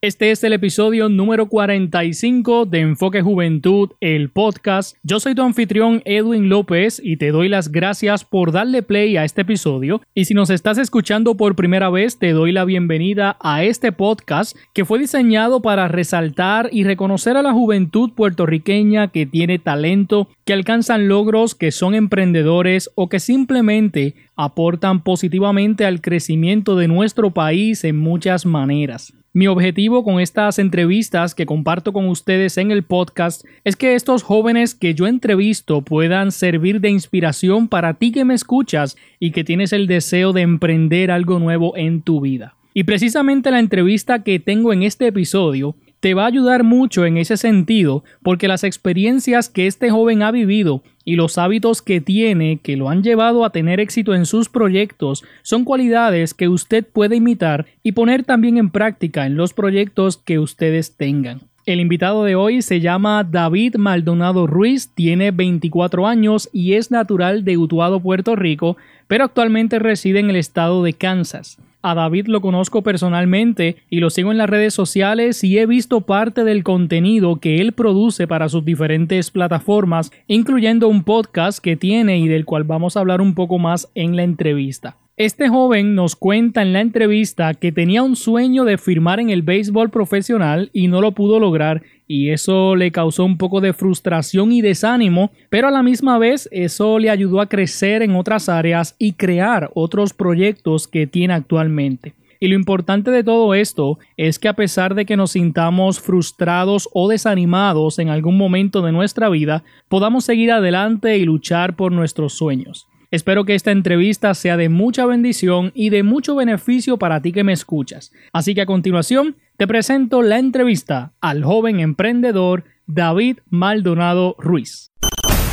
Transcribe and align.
Este 0.00 0.30
es 0.30 0.44
el 0.44 0.52
episodio 0.52 1.08
número 1.08 1.48
45 1.48 2.66
de 2.66 2.78
Enfoque 2.78 3.20
Juventud, 3.20 3.90
el 4.00 4.30
podcast. 4.30 4.96
Yo 5.02 5.18
soy 5.18 5.34
tu 5.34 5.42
anfitrión 5.42 6.02
Edwin 6.04 6.48
López 6.48 7.00
y 7.02 7.16
te 7.16 7.32
doy 7.32 7.48
las 7.48 7.72
gracias 7.72 8.24
por 8.24 8.52
darle 8.52 8.84
play 8.84 9.16
a 9.16 9.24
este 9.24 9.40
episodio. 9.40 10.00
Y 10.14 10.26
si 10.26 10.34
nos 10.34 10.50
estás 10.50 10.78
escuchando 10.78 11.36
por 11.36 11.56
primera 11.56 11.90
vez, 11.90 12.16
te 12.16 12.30
doy 12.30 12.52
la 12.52 12.64
bienvenida 12.64 13.38
a 13.40 13.64
este 13.64 13.90
podcast 13.90 14.56
que 14.72 14.84
fue 14.84 15.00
diseñado 15.00 15.62
para 15.62 15.88
resaltar 15.88 16.68
y 16.70 16.84
reconocer 16.84 17.36
a 17.36 17.42
la 17.42 17.52
juventud 17.52 18.12
puertorriqueña 18.14 19.08
que 19.08 19.26
tiene 19.26 19.58
talento, 19.58 20.28
que 20.44 20.52
alcanzan 20.52 21.08
logros, 21.08 21.56
que 21.56 21.72
son 21.72 21.96
emprendedores 21.96 22.88
o 22.94 23.08
que 23.08 23.18
simplemente 23.18 24.14
aportan 24.36 25.02
positivamente 25.02 25.84
al 25.84 26.00
crecimiento 26.00 26.76
de 26.76 26.86
nuestro 26.86 27.32
país 27.32 27.82
en 27.82 27.96
muchas 27.96 28.46
maneras. 28.46 29.17
Mi 29.34 29.46
objetivo 29.46 30.04
con 30.04 30.20
estas 30.20 30.58
entrevistas 30.58 31.34
que 31.34 31.44
comparto 31.44 31.92
con 31.92 32.08
ustedes 32.08 32.56
en 32.56 32.70
el 32.70 32.82
podcast 32.82 33.44
es 33.62 33.76
que 33.76 33.94
estos 33.94 34.22
jóvenes 34.22 34.74
que 34.74 34.94
yo 34.94 35.06
entrevisto 35.06 35.82
puedan 35.82 36.32
servir 36.32 36.80
de 36.80 36.88
inspiración 36.88 37.68
para 37.68 37.94
ti 37.94 38.10
que 38.10 38.24
me 38.24 38.32
escuchas 38.32 38.96
y 39.20 39.32
que 39.32 39.44
tienes 39.44 39.74
el 39.74 39.86
deseo 39.86 40.32
de 40.32 40.40
emprender 40.40 41.10
algo 41.10 41.38
nuevo 41.38 41.76
en 41.76 42.00
tu 42.00 42.22
vida. 42.22 42.56
Y 42.72 42.84
precisamente 42.84 43.50
la 43.50 43.58
entrevista 43.60 44.22
que 44.22 44.38
tengo 44.40 44.72
en 44.72 44.82
este 44.82 45.08
episodio 45.08 45.76
te 46.00 46.14
va 46.14 46.24
a 46.24 46.28
ayudar 46.28 46.64
mucho 46.64 47.04
en 47.04 47.18
ese 47.18 47.36
sentido 47.36 48.04
porque 48.22 48.48
las 48.48 48.64
experiencias 48.64 49.50
que 49.50 49.66
este 49.66 49.90
joven 49.90 50.22
ha 50.22 50.30
vivido 50.30 50.82
y 51.08 51.16
los 51.16 51.38
hábitos 51.38 51.80
que 51.80 52.02
tiene 52.02 52.58
que 52.62 52.76
lo 52.76 52.90
han 52.90 53.02
llevado 53.02 53.46
a 53.46 53.48
tener 53.48 53.80
éxito 53.80 54.14
en 54.14 54.26
sus 54.26 54.50
proyectos 54.50 55.24
son 55.40 55.64
cualidades 55.64 56.34
que 56.34 56.48
usted 56.48 56.84
puede 56.84 57.16
imitar 57.16 57.64
y 57.82 57.92
poner 57.92 58.24
también 58.24 58.58
en 58.58 58.68
práctica 58.68 59.24
en 59.24 59.34
los 59.34 59.54
proyectos 59.54 60.18
que 60.18 60.38
ustedes 60.38 60.98
tengan. 60.98 61.40
El 61.64 61.80
invitado 61.80 62.24
de 62.24 62.34
hoy 62.34 62.60
se 62.60 62.80
llama 62.80 63.24
David 63.24 63.76
Maldonado 63.76 64.46
Ruiz, 64.46 64.90
tiene 64.94 65.30
24 65.30 66.06
años 66.06 66.50
y 66.52 66.74
es 66.74 66.90
natural 66.90 67.42
de 67.42 67.56
Utuado, 67.56 68.00
Puerto 68.00 68.36
Rico, 68.36 68.76
pero 69.06 69.24
actualmente 69.24 69.78
reside 69.78 70.20
en 70.20 70.28
el 70.28 70.36
estado 70.36 70.82
de 70.82 70.92
Kansas. 70.92 71.56
A 71.80 71.94
David 71.94 72.26
lo 72.26 72.40
conozco 72.40 72.82
personalmente 72.82 73.76
y 73.88 74.00
lo 74.00 74.10
sigo 74.10 74.32
en 74.32 74.38
las 74.38 74.50
redes 74.50 74.74
sociales 74.74 75.44
y 75.44 75.58
he 75.58 75.66
visto 75.66 76.00
parte 76.00 76.42
del 76.42 76.64
contenido 76.64 77.36
que 77.36 77.60
él 77.60 77.72
produce 77.72 78.26
para 78.26 78.48
sus 78.48 78.64
diferentes 78.64 79.30
plataformas, 79.30 80.10
incluyendo 80.26 80.88
un 80.88 81.04
podcast 81.04 81.60
que 81.60 81.76
tiene 81.76 82.18
y 82.18 82.26
del 82.26 82.44
cual 82.44 82.64
vamos 82.64 82.96
a 82.96 83.00
hablar 83.00 83.20
un 83.20 83.34
poco 83.34 83.58
más 83.58 83.88
en 83.94 84.16
la 84.16 84.24
entrevista. 84.24 84.96
Este 85.16 85.48
joven 85.48 85.94
nos 85.94 86.14
cuenta 86.14 86.62
en 86.62 86.72
la 86.72 86.80
entrevista 86.80 87.54
que 87.54 87.72
tenía 87.72 88.04
un 88.04 88.14
sueño 88.14 88.64
de 88.64 88.78
firmar 88.78 89.18
en 89.18 89.30
el 89.30 89.42
béisbol 89.42 89.90
profesional 89.90 90.70
y 90.72 90.86
no 90.88 91.00
lo 91.00 91.12
pudo 91.12 91.40
lograr 91.40 91.82
y 92.08 92.30
eso 92.30 92.74
le 92.74 92.90
causó 92.90 93.24
un 93.26 93.36
poco 93.36 93.60
de 93.60 93.74
frustración 93.74 94.50
y 94.50 94.62
desánimo, 94.62 95.30
pero 95.50 95.68
a 95.68 95.70
la 95.70 95.82
misma 95.82 96.18
vez 96.18 96.48
eso 96.50 96.98
le 96.98 97.10
ayudó 97.10 97.42
a 97.42 97.48
crecer 97.48 98.02
en 98.02 98.16
otras 98.16 98.48
áreas 98.48 98.96
y 98.98 99.12
crear 99.12 99.70
otros 99.74 100.14
proyectos 100.14 100.88
que 100.88 101.06
tiene 101.06 101.34
actualmente. 101.34 102.14
Y 102.40 102.48
lo 102.48 102.54
importante 102.54 103.10
de 103.10 103.24
todo 103.24 103.52
esto 103.52 103.98
es 104.16 104.38
que 104.38 104.48
a 104.48 104.54
pesar 104.54 104.94
de 104.94 105.04
que 105.04 105.16
nos 105.16 105.32
sintamos 105.32 106.00
frustrados 106.00 106.88
o 106.94 107.08
desanimados 107.08 107.98
en 107.98 108.08
algún 108.08 108.38
momento 108.38 108.80
de 108.80 108.92
nuestra 108.92 109.28
vida, 109.28 109.64
podamos 109.88 110.24
seguir 110.24 110.52
adelante 110.52 111.18
y 111.18 111.24
luchar 111.24 111.76
por 111.76 111.92
nuestros 111.92 112.32
sueños. 112.32 112.86
Espero 113.10 113.46
que 113.46 113.54
esta 113.54 113.70
entrevista 113.70 114.34
sea 114.34 114.58
de 114.58 114.68
mucha 114.68 115.06
bendición 115.06 115.72
y 115.74 115.88
de 115.88 116.02
mucho 116.02 116.36
beneficio 116.36 116.98
para 116.98 117.22
ti 117.22 117.32
que 117.32 117.42
me 117.42 117.54
escuchas. 117.54 118.12
Así 118.34 118.54
que 118.54 118.60
a 118.60 118.66
continuación 118.66 119.36
te 119.56 119.66
presento 119.66 120.20
la 120.20 120.38
entrevista 120.38 121.14
al 121.22 121.42
joven 121.42 121.80
emprendedor 121.80 122.64
David 122.86 123.38
Maldonado 123.48 124.36
Ruiz. 124.38 124.92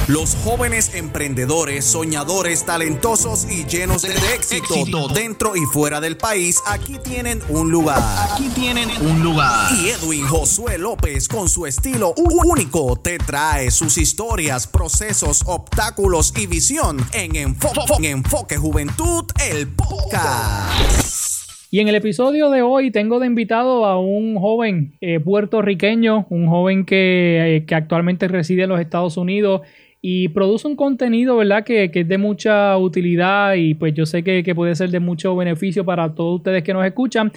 Los 0.07 0.35
jóvenes 0.35 0.93
emprendedores, 0.93 1.83
soñadores, 1.83 2.63
talentosos 2.63 3.47
y 3.49 3.65
llenos 3.65 4.03
de 4.03 4.13
éxito, 4.35 5.07
dentro 5.07 5.55
y 5.55 5.61
fuera 5.61 5.99
del 5.99 6.15
país, 6.15 6.61
aquí 6.67 6.97
tienen 7.03 7.39
un 7.49 7.71
lugar. 7.71 7.97
Aquí 8.31 8.47
tienen 8.53 8.87
un 9.01 9.23
lugar. 9.23 9.71
Y 9.73 9.89
Edwin 9.89 10.27
Josué 10.27 10.77
López, 10.77 11.27
con 11.27 11.49
su 11.49 11.65
estilo 11.65 12.13
único, 12.17 12.95
te 12.97 13.17
trae 13.17 13.71
sus 13.71 13.97
historias, 13.97 14.67
procesos, 14.67 15.41
obstáculos 15.47 16.35
y 16.37 16.45
visión 16.45 16.97
en 17.11 17.35
Enfoque, 17.35 17.81
en 17.97 18.05
Enfoque 18.05 18.57
Juventud, 18.57 19.25
el 19.49 19.69
podcast. 19.69 21.25
Y 21.71 21.79
en 21.79 21.87
el 21.87 21.95
episodio 21.95 22.51
de 22.51 22.61
hoy 22.61 22.91
tengo 22.91 23.19
de 23.19 23.25
invitado 23.25 23.87
a 23.87 23.99
un 23.99 24.35
joven 24.35 24.93
eh, 25.01 25.19
puertorriqueño, 25.19 26.27
un 26.29 26.47
joven 26.47 26.85
que, 26.85 27.55
eh, 27.55 27.65
que 27.65 27.73
actualmente 27.73 28.27
reside 28.27 28.63
en 28.63 28.69
los 28.69 28.79
Estados 28.79 29.17
Unidos 29.17 29.61
y 30.07 30.27
produce 30.27 30.67
un 30.67 30.75
contenido, 30.75 31.35
¿verdad? 31.35 31.63
Que, 31.63 31.89
es 31.91 32.07
de 32.07 32.17
mucha 32.19 32.77
utilidad 32.77 33.55
y 33.55 33.73
pues 33.73 33.91
yo 33.95 34.05
sé 34.05 34.23
que, 34.23 34.53
puede 34.53 34.75
ser 34.75 34.91
de 34.91 34.99
mucho 34.99 35.35
beneficio 35.35 35.83
para 35.83 36.13
todos 36.13 36.35
ustedes 36.35 36.61
que 36.61 36.75
nos 36.75 36.85
escuchan. 36.85 37.31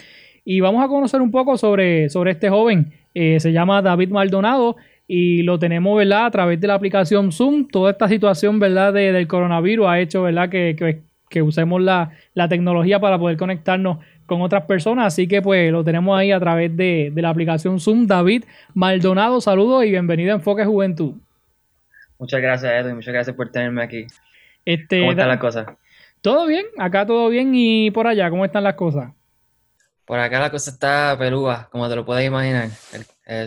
Y 0.44 0.60
vamos 0.60 0.84
a 0.84 0.88
conocer 0.88 1.22
un 1.22 1.30
poco 1.30 1.56
sobre, 1.56 2.10
sobre 2.10 2.32
este 2.32 2.50
joven. 2.50 2.92
Eh, 3.14 3.40
se 3.40 3.52
llama 3.52 3.80
David 3.80 4.10
Maldonado 4.10 4.76
y 5.06 5.44
lo 5.44 5.58
tenemos, 5.58 5.96
¿verdad? 5.96 6.26
A 6.26 6.30
través 6.30 6.60
de 6.60 6.66
la 6.66 6.74
aplicación 6.74 7.32
Zoom. 7.32 7.68
Toda 7.68 7.92
esta 7.92 8.06
situación, 8.06 8.58
¿verdad? 8.58 8.92
del 8.92 9.26
coronavirus 9.26 9.86
ha 9.86 10.00
hecho, 10.00 10.24
¿verdad? 10.24 10.50
Que, 10.50 11.00
que, 11.30 11.40
usemos 11.40 11.80
la, 11.80 12.10
la, 12.34 12.50
tecnología 12.50 13.00
para 13.00 13.18
poder 13.18 13.38
conectarnos 13.38 13.96
con 14.26 14.42
otras 14.42 14.64
personas. 14.64 15.06
Así 15.06 15.26
que 15.26 15.40
pues 15.40 15.72
lo 15.72 15.84
tenemos 15.84 16.18
ahí 16.18 16.32
a 16.32 16.38
través 16.38 16.76
de, 16.76 17.12
de 17.14 17.22
la 17.22 17.30
aplicación 17.30 17.80
Zoom. 17.80 18.06
David 18.06 18.44
Maldonado, 18.74 19.40
saludos 19.40 19.86
y 19.86 19.90
bienvenido 19.90 20.32
a 20.32 20.36
Enfoque 20.36 20.66
Juventud. 20.66 21.14
Muchas 22.18 22.40
gracias, 22.40 22.72
Edwin. 22.72 22.96
Muchas 22.96 23.14
gracias 23.14 23.36
por 23.36 23.50
tenerme 23.50 23.82
aquí. 23.82 24.06
Este, 24.64 25.00
¿Cómo 25.00 25.12
están 25.12 25.28
las 25.28 25.38
cosas? 25.38 25.66
Todo 26.20 26.46
bien, 26.46 26.66
acá 26.78 27.06
todo 27.06 27.28
bien 27.28 27.52
y 27.54 27.90
por 27.90 28.06
allá, 28.06 28.28
¿cómo 28.28 28.44
están 28.44 28.64
las 28.64 28.74
cosas? 28.74 29.12
Por 30.04 30.18
acá 30.18 30.40
la 30.40 30.50
cosa 30.50 30.70
está 30.70 31.16
pelúa, 31.18 31.68
como 31.70 31.88
te 31.88 31.94
lo 31.94 32.04
puedes 32.04 32.26
imaginar. 32.26 32.70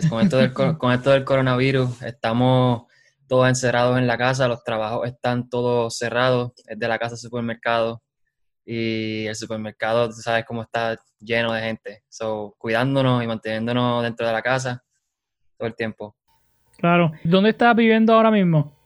con, 0.08 0.20
esto 0.22 0.38
del, 0.38 0.52
con 0.78 0.92
esto 0.92 1.10
del 1.10 1.24
coronavirus, 1.24 2.02
estamos 2.02 2.84
todos 3.26 3.48
encerrados 3.48 3.98
en 3.98 4.06
la 4.06 4.16
casa, 4.16 4.48
los 4.48 4.64
trabajos 4.64 5.06
están 5.06 5.48
todos 5.48 5.96
cerrados, 5.96 6.52
es 6.66 6.78
de 6.78 6.88
la 6.88 6.98
casa 6.98 7.14
al 7.14 7.18
supermercado 7.18 8.02
y 8.64 9.26
el 9.26 9.34
supermercado, 9.34 10.08
tú 10.08 10.14
sabes 10.14 10.44
cómo 10.46 10.62
está 10.62 10.96
lleno 11.18 11.52
de 11.52 11.62
gente. 11.62 12.02
So, 12.08 12.54
cuidándonos 12.58 13.22
y 13.22 13.26
manteniéndonos 13.26 14.02
dentro 14.02 14.26
de 14.26 14.32
la 14.32 14.42
casa 14.42 14.82
todo 15.58 15.68
el 15.68 15.74
tiempo. 15.74 16.16
Claro. 16.82 17.12
¿Dónde 17.22 17.50
estás 17.50 17.76
viviendo 17.76 18.12
ahora 18.12 18.32
mismo? 18.32 18.76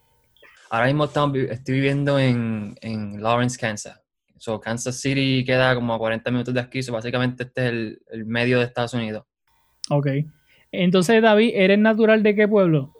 Ahora 0.68 0.84
mismo 0.84 1.06
estoy 1.06 1.74
viviendo 1.74 2.18
en, 2.18 2.76
Lawrence, 3.22 3.58
Kansas. 3.58 3.98
So, 4.36 4.60
Kansas 4.60 5.00
City 5.00 5.42
queda 5.46 5.74
como 5.74 5.94
a 5.94 5.98
40 5.98 6.30
minutos 6.30 6.52
de 6.52 6.60
aquí. 6.60 6.82
So, 6.82 6.92
básicamente 6.92 7.44
este 7.44 7.66
es 7.66 7.72
el, 8.10 8.26
medio 8.26 8.58
de 8.58 8.66
Estados 8.66 8.92
Unidos. 8.92 9.24
Ok. 9.88 10.08
Entonces, 10.72 11.22
David, 11.22 11.52
¿eres 11.54 11.78
natural 11.78 12.22
de 12.22 12.34
qué 12.34 12.46
pueblo? 12.46 12.92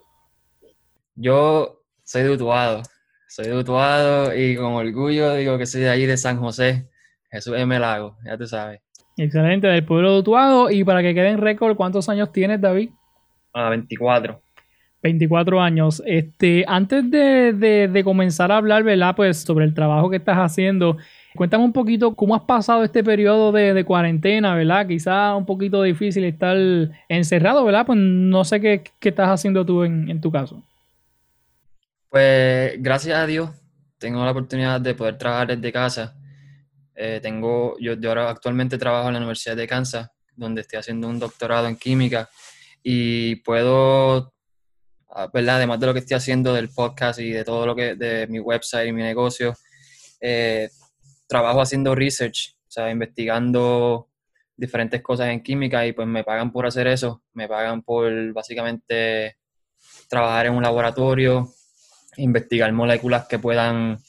Yo 1.13 1.83
soy 2.03 2.23
de 2.23 2.31
Utuado. 2.31 2.81
Soy 3.27 3.45
de 3.49 3.55
Utuado 3.55 4.35
y 4.35 4.55
con 4.55 4.73
orgullo 4.73 5.35
digo 5.35 5.59
que 5.59 5.67
soy 5.67 5.81
de 5.81 5.89
ahí 5.89 6.07
de 6.07 6.17
San 6.17 6.39
José. 6.39 6.89
Jesús 7.29 7.53
M. 7.55 7.77
Lago, 7.77 8.17
ya 8.25 8.35
tú 8.35 8.47
sabes. 8.47 8.81
Excelente, 9.15 9.67
del 9.67 9.85
pueblo 9.85 10.13
de 10.13 10.19
Utuado. 10.21 10.71
Y 10.71 10.83
para 10.83 11.03
que 11.03 11.13
quede 11.13 11.29
en 11.29 11.37
récord, 11.37 11.75
¿cuántos 11.75 12.09
años 12.09 12.31
tienes, 12.31 12.59
David? 12.59 12.89
A 13.53 13.69
24. 13.69 14.41
24 15.01 15.61
años. 15.61 16.01
Este, 16.05 16.65
antes 16.67 17.09
de, 17.09 18.01
comenzar 18.03 18.51
a 18.51 18.57
hablar, 18.57 18.83
¿verdad? 18.83 19.15
Pues 19.15 19.37
sobre 19.39 19.65
el 19.65 19.73
trabajo 19.73 20.09
que 20.09 20.17
estás 20.17 20.37
haciendo, 20.37 20.97
cuéntame 21.35 21.63
un 21.63 21.73
poquito 21.73 22.15
cómo 22.15 22.35
has 22.35 22.43
pasado 22.43 22.83
este 22.83 23.03
periodo 23.03 23.51
de, 23.51 23.83
cuarentena, 23.85 24.55
¿verdad? 24.55 24.87
Quizá 24.87 25.35
un 25.35 25.45
poquito 25.45 25.83
difícil 25.83 26.23
estar 26.23 26.57
encerrado, 27.09 27.63
¿verdad? 27.63 27.85
Pues 27.85 27.99
no 27.99 28.43
sé 28.43 28.59
qué, 28.59 28.83
estás 29.01 29.29
haciendo 29.29 29.65
tú 29.65 29.83
en, 29.83 30.19
tu 30.21 30.31
caso. 30.31 30.63
Pues 32.09 32.81
gracias 32.81 33.17
a 33.17 33.27
Dios 33.27 33.49
tengo 33.97 34.23
la 34.23 34.31
oportunidad 34.31 34.79
de 34.79 34.93
poder 34.93 35.17
trabajar 35.17 35.47
desde 35.47 35.71
casa. 35.71 36.15
Eh, 36.95 37.19
tengo, 37.21 37.75
yo, 37.79 37.93
yo 37.93 38.09
ahora 38.09 38.29
actualmente 38.29 38.77
trabajo 38.77 39.07
en 39.07 39.13
la 39.13 39.19
Universidad 39.19 39.55
de 39.55 39.67
Kansas, 39.67 40.09
donde 40.35 40.61
estoy 40.61 40.79
haciendo 40.79 41.07
un 41.07 41.19
doctorado 41.19 41.67
en 41.67 41.75
química 41.75 42.29
y 42.83 43.37
puedo 43.37 44.33
¿verdad? 45.33 45.57
Además 45.57 45.79
de 45.79 45.87
lo 45.87 45.93
que 45.93 45.99
estoy 45.99 46.15
haciendo 46.15 46.53
del 46.53 46.69
podcast 46.69 47.19
y 47.19 47.31
de 47.31 47.43
todo 47.43 47.65
lo 47.65 47.75
que, 47.75 47.95
de 47.95 48.27
mi 48.27 48.39
website 48.39 48.89
y 48.89 48.93
mi 48.93 49.03
negocio, 49.03 49.53
eh, 50.21 50.69
trabajo 51.27 51.61
haciendo 51.61 51.95
research, 51.95 52.55
o 52.67 52.71
sea, 52.71 52.89
investigando 52.89 54.09
diferentes 54.55 55.01
cosas 55.01 55.27
en 55.29 55.43
química 55.43 55.85
y 55.85 55.93
pues 55.93 56.07
me 56.07 56.23
pagan 56.23 56.51
por 56.51 56.65
hacer 56.65 56.87
eso, 56.87 57.23
me 57.33 57.47
pagan 57.47 57.83
por 57.83 58.33
básicamente 58.33 59.37
trabajar 60.09 60.47
en 60.47 60.53
un 60.53 60.63
laboratorio, 60.63 61.53
investigar 62.17 62.71
moléculas 62.73 63.27
que 63.27 63.39
puedan 63.39 63.99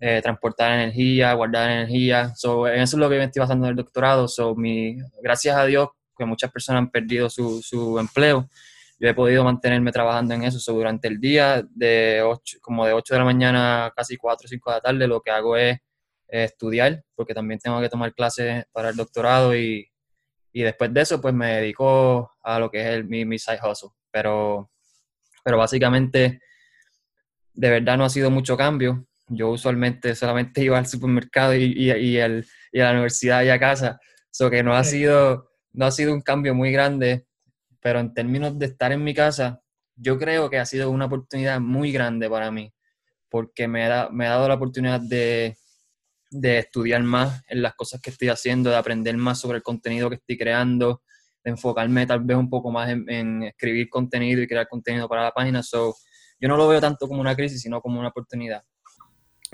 eh, 0.00 0.20
transportar 0.22 0.72
energía, 0.72 1.32
guardar 1.34 1.70
energía. 1.70 2.34
So, 2.34 2.66
eso 2.66 2.96
es 2.96 3.00
lo 3.00 3.08
que 3.08 3.18
me 3.18 3.24
estoy 3.24 3.40
basando 3.40 3.66
en 3.66 3.70
el 3.70 3.76
doctorado. 3.76 4.26
So, 4.28 4.54
mi, 4.54 4.96
gracias 5.22 5.56
a 5.56 5.64
Dios 5.64 5.88
que 6.16 6.24
muchas 6.24 6.50
personas 6.50 6.80
han 6.80 6.90
perdido 6.90 7.30
su, 7.30 7.62
su 7.62 7.98
empleo, 7.98 8.48
yo 9.04 9.10
he 9.10 9.14
podido 9.14 9.44
mantenerme 9.44 9.92
trabajando 9.92 10.32
en 10.32 10.44
eso. 10.44 10.72
durante 10.72 11.08
el 11.08 11.20
día, 11.20 11.62
de 11.74 12.22
8, 12.22 12.56
como 12.62 12.86
de 12.86 12.94
8 12.94 13.12
de 13.12 13.18
la 13.18 13.24
mañana 13.26 13.84
a 13.84 13.90
casi 13.90 14.16
4 14.16 14.46
o 14.46 14.48
5 14.48 14.70
de 14.70 14.76
la 14.76 14.80
tarde, 14.80 15.06
lo 15.06 15.20
que 15.20 15.30
hago 15.30 15.58
es 15.58 15.78
estudiar, 16.26 17.04
porque 17.14 17.34
también 17.34 17.60
tengo 17.60 17.82
que 17.82 17.90
tomar 17.90 18.14
clases 18.14 18.64
para 18.72 18.88
el 18.88 18.96
doctorado 18.96 19.54
y, 19.54 19.86
y 20.54 20.62
después 20.62 20.94
de 20.94 21.02
eso, 21.02 21.20
pues 21.20 21.34
me 21.34 21.56
dedico 21.56 22.32
a 22.42 22.58
lo 22.58 22.70
que 22.70 22.80
es 22.80 22.86
el, 22.86 23.04
mi, 23.04 23.26
mi 23.26 23.38
side 23.38 23.58
hustle. 23.62 23.90
Pero, 24.10 24.70
pero 25.44 25.58
básicamente, 25.58 26.40
de 27.52 27.70
verdad 27.70 27.98
no 27.98 28.06
ha 28.06 28.08
sido 28.08 28.30
mucho 28.30 28.56
cambio. 28.56 29.06
Yo 29.28 29.50
usualmente 29.50 30.14
solamente 30.14 30.62
iba 30.64 30.78
al 30.78 30.86
supermercado 30.86 31.54
y, 31.54 31.64
y, 31.76 31.92
y, 31.92 32.16
el, 32.16 32.46
y 32.72 32.80
a 32.80 32.84
la 32.86 32.92
universidad 32.92 33.42
y 33.42 33.50
a 33.50 33.60
casa. 33.60 34.00
So 34.30 34.48
que 34.48 34.62
no 34.62 34.74
ha, 34.74 34.82
sido, 34.82 35.50
no 35.74 35.84
ha 35.84 35.90
sido 35.90 36.14
un 36.14 36.22
cambio 36.22 36.54
muy 36.54 36.72
grande, 36.72 37.26
pero 37.84 38.00
en 38.00 38.14
términos 38.14 38.58
de 38.58 38.64
estar 38.64 38.92
en 38.92 39.04
mi 39.04 39.12
casa, 39.12 39.60
yo 39.94 40.18
creo 40.18 40.48
que 40.48 40.58
ha 40.58 40.64
sido 40.64 40.90
una 40.90 41.04
oportunidad 41.04 41.60
muy 41.60 41.92
grande 41.92 42.30
para 42.30 42.50
mí, 42.50 42.72
porque 43.28 43.68
me 43.68 43.84
ha, 43.84 44.08
me 44.08 44.26
ha 44.26 44.30
dado 44.30 44.48
la 44.48 44.54
oportunidad 44.54 45.00
de, 45.00 45.58
de 46.30 46.58
estudiar 46.60 47.02
más 47.02 47.42
en 47.46 47.60
las 47.60 47.74
cosas 47.74 48.00
que 48.00 48.08
estoy 48.08 48.28
haciendo, 48.30 48.70
de 48.70 48.76
aprender 48.76 49.14
más 49.18 49.38
sobre 49.38 49.58
el 49.58 49.62
contenido 49.62 50.08
que 50.08 50.16
estoy 50.16 50.38
creando, 50.38 51.02
de 51.44 51.50
enfocarme 51.50 52.06
tal 52.06 52.20
vez 52.20 52.38
un 52.38 52.48
poco 52.48 52.70
más 52.70 52.88
en, 52.88 53.42
escribir 53.42 53.90
contenido 53.90 54.40
y 54.40 54.46
crear 54.46 54.66
contenido 54.66 55.06
para 55.06 55.24
la 55.24 55.32
página. 55.32 55.62
So, 55.62 55.94
yo 56.40 56.48
no 56.48 56.56
lo 56.56 56.66
veo 56.66 56.80
tanto 56.80 57.06
como 57.06 57.20
una 57.20 57.36
crisis, 57.36 57.60
sino 57.60 57.82
como 57.82 58.00
una 58.00 58.08
oportunidad. 58.08 58.62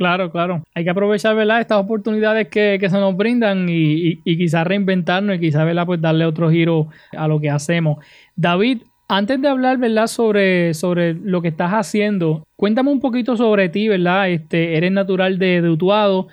Claro, 0.00 0.32
claro. 0.32 0.64
Hay 0.74 0.82
que 0.82 0.88
aprovechar, 0.88 1.36
¿verdad? 1.36 1.60
Estas 1.60 1.76
oportunidades 1.76 2.48
que, 2.48 2.78
se 2.80 2.98
nos 2.98 3.14
brindan 3.14 3.68
y, 3.68 4.18
y, 4.24 4.38
quizás 4.38 4.66
reinventarnos 4.66 5.36
y 5.36 5.40
quizás. 5.40 5.68
Pues 5.84 6.00
darle 6.00 6.24
otro 6.24 6.50
giro 6.50 6.88
a 7.12 7.28
lo 7.28 7.38
que 7.38 7.50
hacemos. 7.50 8.02
David, 8.34 8.78
antes 9.08 9.42
de 9.42 9.48
hablar, 9.48 9.76
¿verdad? 9.76 10.06
Sobre, 10.06 10.72
sobre 10.72 11.12
lo 11.12 11.42
que 11.42 11.48
estás 11.48 11.72
haciendo, 11.72 12.46
cuéntame 12.56 12.90
un 12.90 12.98
poquito 12.98 13.36
sobre 13.36 13.68
ti, 13.68 13.88
¿verdad? 13.88 14.30
Este, 14.30 14.78
eres 14.78 14.90
natural 14.90 15.38
de, 15.38 15.60
de 15.60 15.68
Utuado. 15.68 16.28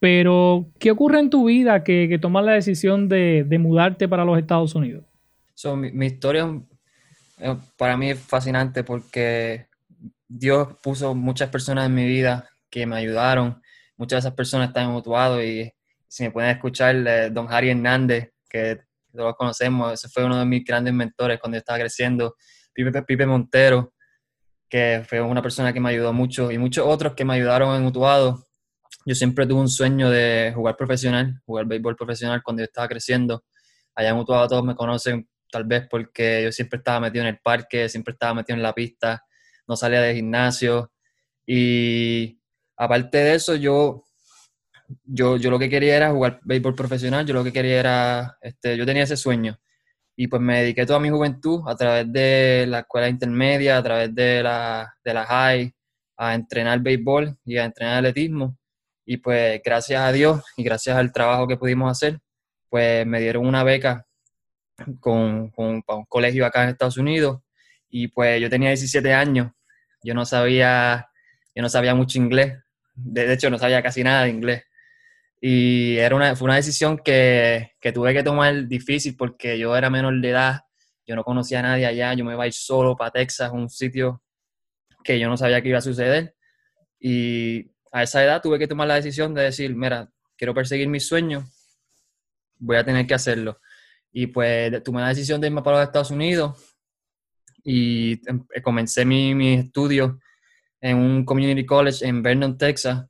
Pero, 0.00 0.66
¿qué 0.80 0.90
ocurre 0.90 1.20
en 1.20 1.30
tu 1.30 1.44
vida 1.44 1.84
que, 1.84 2.08
que 2.08 2.18
tomas 2.18 2.44
la 2.44 2.52
decisión 2.54 3.08
de, 3.08 3.44
de, 3.46 3.58
mudarte 3.60 4.08
para 4.08 4.24
los 4.24 4.36
Estados 4.40 4.74
Unidos? 4.74 5.04
mi, 5.76 6.06
historia 6.06 6.52
eh, 7.38 7.54
para 7.76 7.96
mí 7.96 8.10
es 8.10 8.18
fascinante 8.18 8.82
porque 8.82 9.66
Dios 10.26 10.66
puso 10.82 11.14
muchas 11.14 11.48
personas 11.48 11.86
en 11.86 11.94
mi 11.94 12.06
vida 12.06 12.48
que 12.74 12.86
me 12.86 12.96
ayudaron. 12.96 13.62
Muchas 13.96 14.16
de 14.16 14.28
esas 14.28 14.34
personas 14.34 14.68
están 14.68 14.90
mutuados 14.90 15.40
y 15.44 15.72
si 16.08 16.24
me 16.24 16.32
pueden 16.32 16.50
escuchar, 16.50 16.96
eh, 17.06 17.30
don 17.30 17.46
Harry 17.48 17.70
Hernández, 17.70 18.32
que 18.50 18.80
todos 19.14 19.36
conocemos, 19.36 19.92
ese 19.92 20.08
fue 20.08 20.24
uno 20.24 20.38
de 20.40 20.44
mis 20.44 20.64
grandes 20.64 20.92
mentores 20.92 21.38
cuando 21.38 21.54
yo 21.56 21.60
estaba 21.60 21.78
creciendo. 21.78 22.34
Pipe, 22.72 23.02
Pipe 23.02 23.26
Montero, 23.26 23.94
que 24.68 25.04
fue 25.08 25.20
una 25.20 25.40
persona 25.40 25.72
que 25.72 25.78
me 25.78 25.90
ayudó 25.90 26.12
mucho, 26.12 26.50
y 26.50 26.58
muchos 26.58 26.84
otros 26.84 27.14
que 27.14 27.24
me 27.24 27.34
ayudaron 27.34 27.76
en 27.76 27.86
Utuado 27.86 28.44
yo 29.06 29.14
siempre 29.14 29.46
tuve 29.46 29.60
un 29.60 29.68
sueño 29.68 30.08
de 30.10 30.52
jugar 30.54 30.76
profesional, 30.76 31.40
jugar 31.44 31.66
béisbol 31.66 31.94
profesional 31.94 32.42
cuando 32.42 32.62
yo 32.62 32.64
estaba 32.64 32.88
creciendo. 32.88 33.44
Allá 33.94 34.10
en 34.10 34.16
Utuado 34.16 34.48
todos 34.48 34.64
me 34.64 34.74
conocen 34.74 35.28
tal 35.50 35.64
vez 35.64 35.86
porque 35.90 36.42
yo 36.42 36.50
siempre 36.50 36.78
estaba 36.78 37.00
metido 37.00 37.22
en 37.22 37.28
el 37.28 37.38
parque, 37.38 37.88
siempre 37.88 38.12
estaba 38.12 38.34
metido 38.34 38.56
en 38.56 38.62
la 38.62 38.72
pista, 38.72 39.22
no 39.68 39.76
salía 39.76 40.00
de 40.00 40.14
gimnasio. 40.14 40.90
Y 41.46 42.40
aparte 42.76 43.18
de 43.18 43.34
eso, 43.34 43.54
yo, 43.54 44.04
yo, 45.04 45.36
yo 45.36 45.50
lo 45.50 45.58
que 45.58 45.68
quería 45.68 45.96
era 45.96 46.10
jugar 46.10 46.40
béisbol 46.44 46.74
profesional, 46.74 47.26
yo 47.26 47.34
lo 47.34 47.44
que 47.44 47.52
quería 47.52 47.80
era, 47.80 48.38
este, 48.40 48.76
yo 48.76 48.86
tenía 48.86 49.04
ese 49.04 49.16
sueño. 49.16 49.58
Y 50.16 50.28
pues 50.28 50.40
me 50.40 50.60
dediqué 50.60 50.86
toda 50.86 51.00
mi 51.00 51.10
juventud 51.10 51.62
a 51.66 51.74
través 51.74 52.12
de 52.12 52.66
la 52.68 52.80
escuela 52.80 53.08
intermedia, 53.08 53.78
a 53.78 53.82
través 53.82 54.14
de 54.14 54.42
la, 54.42 54.94
de 55.04 55.14
la 55.14 55.26
high, 55.26 55.72
a 56.16 56.34
entrenar 56.34 56.80
béisbol 56.80 57.36
y 57.44 57.56
a 57.56 57.64
entrenar 57.64 57.98
atletismo. 57.98 58.56
Y 59.04 59.18
pues 59.18 59.60
gracias 59.64 60.00
a 60.00 60.12
Dios 60.12 60.42
y 60.56 60.62
gracias 60.62 60.96
al 60.96 61.12
trabajo 61.12 61.48
que 61.48 61.56
pudimos 61.56 61.90
hacer, 61.90 62.20
pues 62.68 63.06
me 63.06 63.20
dieron 63.20 63.46
una 63.46 63.64
beca 63.64 64.06
con, 65.00 65.50
con, 65.50 65.82
para 65.82 65.98
un 65.98 66.04
colegio 66.06 66.46
acá 66.46 66.64
en 66.64 66.70
Estados 66.70 66.96
Unidos. 66.96 67.40
Y 67.88 68.08
pues 68.08 68.40
yo 68.40 68.48
tenía 68.50 68.70
17 68.70 69.12
años, 69.12 69.52
yo 70.02 70.14
no 70.14 70.24
sabía, 70.24 71.08
yo 71.54 71.62
no 71.62 71.68
sabía 71.68 71.94
mucho 71.94 72.18
inglés, 72.18 72.63
de 72.94 73.32
hecho 73.32 73.50
no 73.50 73.58
sabía 73.58 73.82
casi 73.82 74.02
nada 74.02 74.24
de 74.24 74.30
inglés. 74.30 74.64
Y 75.40 75.96
era 75.98 76.16
una, 76.16 76.34
fue 76.36 76.46
una 76.46 76.56
decisión 76.56 76.98
que, 76.98 77.72
que 77.80 77.92
tuve 77.92 78.14
que 78.14 78.22
tomar 78.22 78.66
difícil 78.66 79.16
porque 79.16 79.58
yo 79.58 79.76
era 79.76 79.90
menor 79.90 80.18
de 80.20 80.30
edad, 80.30 80.60
yo 81.06 81.14
no 81.16 81.24
conocía 81.24 81.58
a 81.58 81.62
nadie 81.62 81.86
allá, 81.86 82.14
yo 82.14 82.24
me 82.24 82.32
iba 82.32 82.44
a 82.44 82.46
ir 82.46 82.54
solo 82.54 82.96
para 82.96 83.10
Texas, 83.10 83.50
un 83.52 83.68
sitio 83.68 84.22
que 85.02 85.18
yo 85.18 85.28
no 85.28 85.36
sabía 85.36 85.60
que 85.60 85.68
iba 85.68 85.78
a 85.78 85.82
suceder. 85.82 86.34
Y 86.98 87.70
a 87.92 88.02
esa 88.02 88.24
edad 88.24 88.40
tuve 88.40 88.58
que 88.58 88.66
tomar 88.66 88.88
la 88.88 88.94
decisión 88.94 89.34
de 89.34 89.42
decir, 89.42 89.74
mira, 89.76 90.10
quiero 90.36 90.54
perseguir 90.54 90.88
mis 90.88 91.06
sueños, 91.06 91.44
voy 92.58 92.76
a 92.76 92.84
tener 92.84 93.06
que 93.06 93.14
hacerlo. 93.14 93.60
Y 94.12 94.28
pues 94.28 94.82
tomé 94.82 95.02
la 95.02 95.08
decisión 95.08 95.40
de 95.40 95.48
irme 95.48 95.62
para 95.62 95.78
los 95.78 95.86
Estados 95.86 96.10
Unidos 96.10 96.74
y 97.62 98.20
em, 98.28 98.46
comencé 98.62 99.04
mis 99.04 99.34
mi 99.34 99.54
estudios 99.54 100.12
en 100.84 100.98
un 100.98 101.24
community 101.24 101.64
college 101.64 102.06
en 102.06 102.22
Vernon, 102.22 102.58
Texas. 102.58 103.06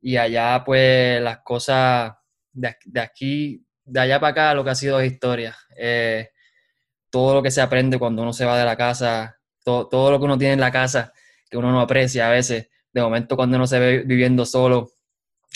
Y 0.00 0.16
allá 0.16 0.62
pues 0.64 1.20
las 1.20 1.40
cosas 1.40 2.14
de, 2.50 2.74
aquí, 2.98 3.62
de 3.84 4.00
allá 4.00 4.18
para 4.18 4.30
acá, 4.30 4.54
lo 4.54 4.64
que 4.64 4.70
ha 4.70 4.74
sido 4.74 5.04
historia. 5.04 5.54
Eh, 5.76 6.30
todo 7.10 7.34
lo 7.34 7.42
que 7.42 7.50
se 7.50 7.60
aprende 7.60 7.98
cuando 7.98 8.22
uno 8.22 8.32
se 8.32 8.46
va 8.46 8.58
de 8.58 8.64
la 8.64 8.74
casa, 8.74 9.38
todo, 9.62 9.86
todo 9.86 10.12
lo 10.12 10.18
que 10.18 10.24
uno 10.24 10.38
tiene 10.38 10.54
en 10.54 10.60
la 10.60 10.72
casa, 10.72 11.12
que 11.50 11.58
uno 11.58 11.70
no 11.70 11.82
aprecia 11.82 12.26
a 12.26 12.30
veces, 12.30 12.70
de 12.90 13.02
momento 13.02 13.36
cuando 13.36 13.56
uno 13.56 13.66
se 13.66 13.78
ve 13.78 13.98
viviendo 13.98 14.46
solo, 14.46 14.88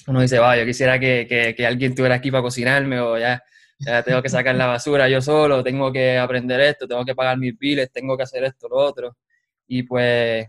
uno 0.06 0.20
dice, 0.20 0.38
va, 0.38 0.58
yo 0.58 0.66
quisiera 0.66 0.98
que, 1.00 1.26
que, 1.26 1.54
que 1.54 1.66
alguien 1.66 1.92
estuviera 1.92 2.16
aquí 2.16 2.30
para 2.30 2.42
cocinarme 2.42 3.00
o 3.00 3.16
ya, 3.16 3.42
ya, 3.78 4.02
tengo 4.02 4.20
que 4.20 4.28
sacar 4.28 4.54
la 4.54 4.66
basura 4.66 5.08
yo 5.08 5.22
solo, 5.22 5.64
tengo 5.64 5.90
que 5.90 6.18
aprender 6.18 6.60
esto, 6.60 6.86
tengo 6.86 7.06
que 7.06 7.14
pagar 7.14 7.38
mis 7.38 7.58
biles, 7.58 7.90
tengo 7.90 8.18
que 8.18 8.24
hacer 8.24 8.44
esto, 8.44 8.68
lo 8.68 8.76
otro. 8.76 9.16
Y 9.66 9.84
pues, 9.84 10.46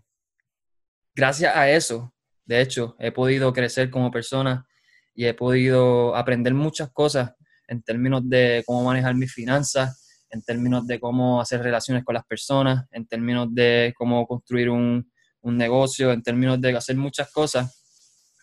gracias 1.15 1.55
a 1.55 1.69
eso, 1.69 2.13
de 2.45 2.61
hecho, 2.61 2.95
he 2.99 3.11
podido 3.11 3.53
crecer 3.53 3.89
como 3.89 4.11
persona 4.11 4.67
y 5.13 5.25
he 5.25 5.33
podido 5.33 6.15
aprender 6.15 6.53
muchas 6.53 6.91
cosas 6.91 7.33
en 7.67 7.81
términos 7.81 8.21
de 8.29 8.63
cómo 8.65 8.83
manejar 8.83 9.15
mis 9.15 9.33
finanzas, 9.33 10.25
en 10.29 10.43
términos 10.43 10.85
de 10.85 10.99
cómo 10.99 11.41
hacer 11.41 11.61
relaciones 11.61 12.03
con 12.03 12.13
las 12.13 12.25
personas, 12.25 12.85
en 12.91 13.07
términos 13.07 13.47
de 13.51 13.93
cómo 13.97 14.27
construir 14.27 14.69
un, 14.69 15.09
un 15.41 15.57
negocio, 15.57 16.11
en 16.11 16.21
términos 16.21 16.59
de 16.61 16.75
hacer 16.75 16.97
muchas 16.97 17.31
cosas, 17.31 17.81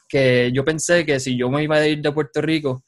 que 0.08 0.50
yo 0.52 0.64
pensé 0.64 1.04
que 1.04 1.20
si 1.20 1.36
yo 1.36 1.50
me 1.50 1.62
iba 1.62 1.76
a 1.76 1.86
ir 1.86 2.00
de 2.00 2.12
Puerto 2.12 2.40
Rico, 2.40 2.84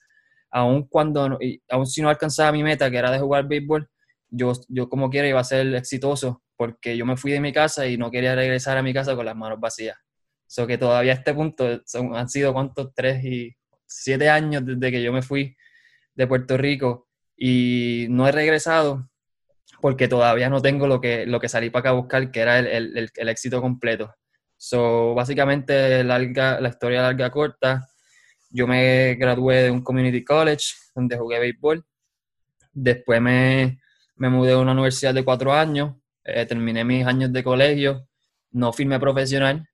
aun 0.51 0.87
cuando, 0.89 1.39
aun 1.69 1.87
si 1.87 2.01
no 2.01 2.09
alcanzaba 2.09 2.53
mi 2.53 2.63
meta, 2.63 2.91
que 2.91 2.97
era 2.97 3.11
de 3.11 3.19
jugar 3.19 3.47
béisbol, 3.47 3.89
yo, 4.31 4.53
yo 4.69 4.89
como 4.89 5.11
quiera 5.11 5.29
iba 5.29 5.41
a 5.41 5.45
ser 5.45 5.75
exitoso, 5.75 6.43
porque 6.65 6.97
yo 6.97 7.05
me 7.05 7.17
fui 7.17 7.33
de 7.33 7.41
mi 7.41 7.53
casa 7.53 7.87
y 7.87 7.99
no 7.99 8.11
quería 8.11 8.35
regresar 8.35 8.79
a 8.79 8.83
mi 8.83 8.95
casa 8.95 9.15
con 9.15 9.27
las 9.27 9.37
manos 9.37 9.61
vacías. 9.61 9.99
So 10.47 10.67
que 10.67 10.79
todavía 10.79 11.13
a 11.13 11.17
este 11.17 11.35
punto 11.35 11.83
son, 11.85 12.17
han 12.17 12.29
sido 12.29 12.53
cuántos, 12.53 12.95
tres 12.95 13.23
y 13.25 13.55
siete 13.87 14.31
años 14.31 14.63
desde 14.65 14.91
que 14.91 15.03
yo 15.03 15.13
me 15.13 15.23
fui 15.23 15.55
de 16.15 16.27
Puerto 16.27 16.57
Rico 16.57 17.09
y 17.37 18.07
no 18.09 18.27
he 18.27 18.33
regresado 18.33 19.11
porque 19.81 20.09
todavía 20.09 20.49
no 20.49 20.63
tengo 20.63 20.87
lo 20.87 21.01
que, 21.01 21.27
lo 21.27 21.39
que 21.39 21.49
salí 21.49 21.69
para 21.69 21.81
acá 21.81 21.89
a 21.91 22.01
buscar, 22.01 22.31
que 22.31 22.41
era 22.41 22.59
el, 22.59 22.97
el, 22.97 23.11
el 23.15 23.29
éxito 23.29 23.61
completo. 23.61 24.15
So, 24.57 25.15
básicamente, 25.15 26.03
larga, 26.05 26.59
la 26.61 26.71
historia 26.71 27.03
larga 27.03 27.31
corta, 27.31 27.87
yo 28.49 28.67
me 28.67 29.15
gradué 29.17 29.65
de 29.65 29.71
un 29.71 29.83
community 29.83 30.25
college 30.25 30.73
donde 30.95 31.19
jugué 31.19 31.39
béisbol. 31.41 31.85
Después 32.73 33.21
me, 33.21 33.81
me 34.17 34.29
mudé 34.31 34.53
a 34.53 34.59
una 34.59 34.73
universidad 34.73 35.13
de 35.13 35.25
cuatro 35.25 35.53
años, 35.53 35.97
eh, 36.25 36.47
terminé 36.47 36.85
mis 36.85 37.07
años 37.07 37.33
de 37.33 37.45
colegio, 37.45 38.09
no 38.51 38.73
firmé 38.73 38.99
profesional, 38.99 39.69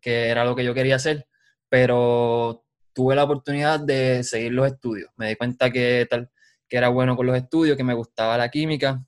que 0.00 0.28
era 0.28 0.44
lo 0.44 0.54
que 0.54 0.64
yo 0.64 0.74
quería 0.74 0.96
hacer, 0.96 1.26
pero 1.68 2.64
tuve 2.92 3.14
la 3.14 3.24
oportunidad 3.24 3.80
de 3.80 4.24
seguir 4.24 4.52
los 4.52 4.66
estudios. 4.66 5.10
Me 5.16 5.28
di 5.28 5.36
cuenta 5.36 5.70
que, 5.70 6.06
tal, 6.08 6.30
que 6.68 6.76
era 6.76 6.88
bueno 6.88 7.16
con 7.16 7.26
los 7.26 7.36
estudios, 7.36 7.76
que 7.76 7.84
me 7.84 7.94
gustaba 7.94 8.38
la 8.38 8.50
química 8.50 9.04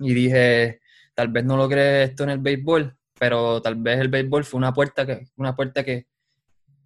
y 0.00 0.14
dije, 0.14 0.80
tal 1.14 1.28
vez 1.28 1.44
no 1.44 1.56
logré 1.56 2.04
esto 2.04 2.24
en 2.24 2.30
el 2.30 2.38
béisbol, 2.38 2.96
pero 3.18 3.60
tal 3.60 3.74
vez 3.74 3.98
el 4.00 4.08
béisbol 4.08 4.44
fue 4.44 4.58
una 4.58 4.72
puerta 4.72 5.04
que, 5.04 5.26
una 5.36 5.56
puerta 5.56 5.84
que, 5.84 6.06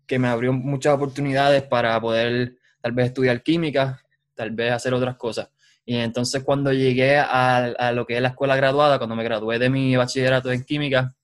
que 0.07 0.19
me 0.19 0.29
abrió 0.29 0.53
muchas 0.53 0.95
oportunidades 0.95 1.63
para 1.63 2.01
poder 2.01 2.57
tal 2.81 2.93
vez 2.93 3.07
estudiar 3.07 3.43
química, 3.43 4.03
tal 4.35 4.51
vez 4.51 4.73
hacer 4.73 4.95
otras 4.95 5.17
cosas. 5.17 5.51
Y 5.85 5.97
entonces 5.97 6.45
cuando 6.45 6.73
llegué 6.73 7.19
a, 7.19 7.57
a, 7.57 7.93
lo 7.93 8.07
que 8.07 8.17
es 8.17 8.23
la 8.23 8.29
escuela 8.29 8.57
graduada, 8.57 8.99
cuando 8.99 9.17
me 9.17 9.25
gradué 9.25 9.59
de 9.59 9.69
mi 9.69 9.97
bachillerato 9.97 10.53
en 10.53 10.65
química, 10.65 11.15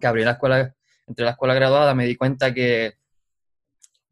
que 0.00 0.06
abrí 0.06 0.24
la 0.24 0.32
escuela, 0.32 0.74
entre 1.06 1.24
la 1.24 1.32
escuela 1.32 1.54
graduada, 1.54 1.94
me 1.94 2.06
di 2.06 2.16
cuenta 2.16 2.52
que 2.52 2.94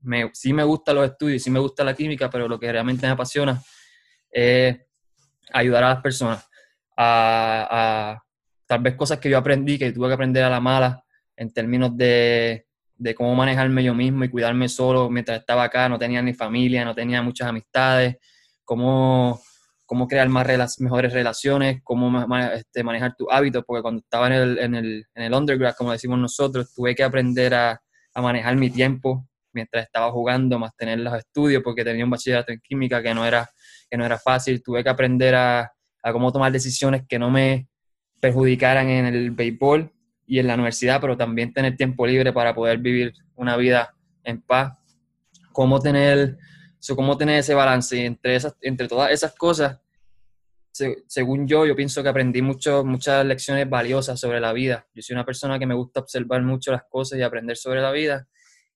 me, 0.03 0.31
sí 0.33 0.53
me 0.53 0.65
gustan 0.65 0.97
los 0.97 1.11
estudios, 1.11 1.43
sí 1.43 1.51
me 1.51 1.59
gusta 1.59 1.85
la 1.85 1.95
química, 1.95 2.31
pero 2.31 2.49
lo 2.49 2.59
que 2.59 2.71
realmente 2.71 3.07
me 3.07 3.13
apasiona 3.13 3.61
es 4.31 4.79
ayudar 5.53 5.85
a 5.85 5.89
las 5.91 6.03
personas 6.03 6.49
a, 6.97 7.69
a 7.71 8.25
tal 8.67 8.81
vez 8.81 8.95
cosas 8.95 9.19
que 9.19 9.29
yo 9.29 9.39
aprendí, 9.39 9.79
que 9.79 9.93
tuve 9.93 10.09
que 10.09 10.15
aprender 10.15 10.45
a 10.45 10.51
la 10.51 10.61
mala 10.61 11.05
en 11.37 11.53
términos 11.53 11.97
de, 11.97 12.67
de 12.97 13.15
cómo 13.15 13.35
manejarme 13.35 13.83
yo 13.83 13.95
mismo 13.95 14.25
y 14.25 14.31
cuidarme 14.31 14.69
solo 14.69 15.11
mientras 15.11 15.41
estaba 15.41 15.65
acá, 15.65 15.89
no 15.89 15.99
tenía 15.99 16.23
ni 16.23 16.35
familia, 16.35 16.85
no 16.85 16.95
tenía 16.95 17.21
muchas 17.21 17.49
amistades, 17.49 18.17
cómo, 18.65 19.41
cómo 19.93 20.09
crear 20.09 20.27
más 20.31 20.81
mejores 20.81 21.13
relaciones, 21.13 21.83
cómo 21.85 22.27
este, 22.55 22.83
manejar 22.83 23.15
tus 23.15 23.29
hábitos, 23.31 23.63
porque 23.67 23.83
cuando 23.83 24.01
estaba 24.01 24.29
en 24.29 24.33
el, 24.33 24.59
en, 24.59 24.75
el, 24.75 25.07
en 25.15 25.23
el 25.23 25.35
undergrad, 25.35 25.75
como 25.77 25.93
decimos 25.93 26.19
nosotros, 26.19 26.73
tuve 26.75 26.95
que 26.95 27.03
aprender 27.03 27.53
a, 27.53 27.79
a 28.15 28.23
manejar 28.23 28.57
mi 28.57 28.71
tiempo 28.71 29.29
mientras 29.53 29.85
estaba 29.85 30.11
jugando, 30.11 30.59
más 30.59 30.75
tener 30.77 30.99
los 30.99 31.13
estudios, 31.13 31.63
porque 31.63 31.85
tenía 31.85 32.07
un 32.07 32.11
bachillerato 32.11 32.53
en 32.53 32.61
química 32.61 33.03
que 33.03 33.13
no 33.13 33.27
era, 33.27 33.47
que 33.91 33.99
no 33.99 34.07
era 34.07 34.19
fácil, 34.19 34.63
tuve 34.63 34.83
que 34.83 34.89
aprender 34.89 35.35
a, 35.35 35.71
a 36.03 36.13
cómo 36.15 36.33
tomar 36.33 36.51
decisiones 36.51 37.03
que 37.07 37.19
no 37.19 37.31
me 37.31 37.69
perjudicaran 38.19 38.89
en 38.89 39.05
el 39.05 39.31
béisbol 39.33 39.93
y 40.27 40.39
en 40.39 40.47
la 40.47 40.55
universidad, 40.55 41.03
pero 41.03 41.19
también 41.19 41.53
tener 41.53 41.77
tiempo 41.77 42.07
libre 42.07 42.33
para 42.33 42.55
poder 42.55 42.79
vivir 42.79 43.13
una 43.35 43.59
vida 43.59 43.95
en 44.25 44.41
paz. 44.41 44.73
Cómo 45.53 45.81
tener, 45.81 46.39
cómo 46.97 47.19
tener 47.19 47.41
ese 47.41 47.53
balance 47.53 48.03
entre, 48.07 48.37
esas, 48.37 48.57
entre 48.63 48.89
todas 48.89 49.11
esas 49.11 49.35
cosas. 49.35 49.82
Según 50.73 51.47
yo, 51.47 51.67
yo 51.67 51.77
pienso 51.77 52.03
que 52.03 52.09
aprendí 52.09 52.43
mucho, 52.43 52.85
muchas 52.85 53.25
lecciones 53.25 53.69
valiosas 53.69 54.19
sobre 54.19 54.41
la 54.41 54.53
vida. 54.53 54.87
Yo 54.95 55.03
soy 55.03 55.15
una 55.15 55.25
persona 55.25 55.59
que 55.59 55.67
me 55.67 55.75
gusta 55.75 56.01
observar 56.01 56.43
mucho 56.43 56.73
las 56.73 56.85
cosas 56.89 57.19
y 57.19 57.23
aprender 57.23 57.57
sobre 57.57 57.81
la 57.81 57.93
vida. 57.93 58.27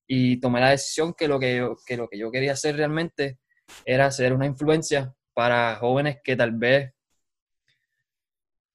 Y 0.06 0.38
tomé 0.38 0.60
la 0.60 0.70
decisión 0.70 1.14
que 1.14 1.26
lo 1.26 1.40
que 1.40 1.56
yo, 1.56 1.76
que 1.86 1.96
lo 1.96 2.08
que 2.08 2.18
yo 2.18 2.30
quería 2.30 2.52
hacer 2.52 2.76
realmente 2.76 3.38
era 3.84 4.10
ser 4.10 4.32
una 4.32 4.46
influencia 4.46 5.14
para 5.34 5.76
jóvenes 5.76 6.18
que 6.22 6.36
tal 6.36 6.52
vez, 6.52 6.92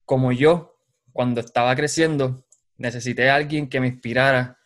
como 0.06 0.32
yo, 0.32 0.78
cuando 1.14 1.42
estaba 1.42 1.76
creciendo, 1.76 2.46
necesité 2.78 3.30
a 3.30 3.36
alguien 3.36 3.70
que 3.70 3.80
me 3.80 3.88
inspirara 3.88 4.58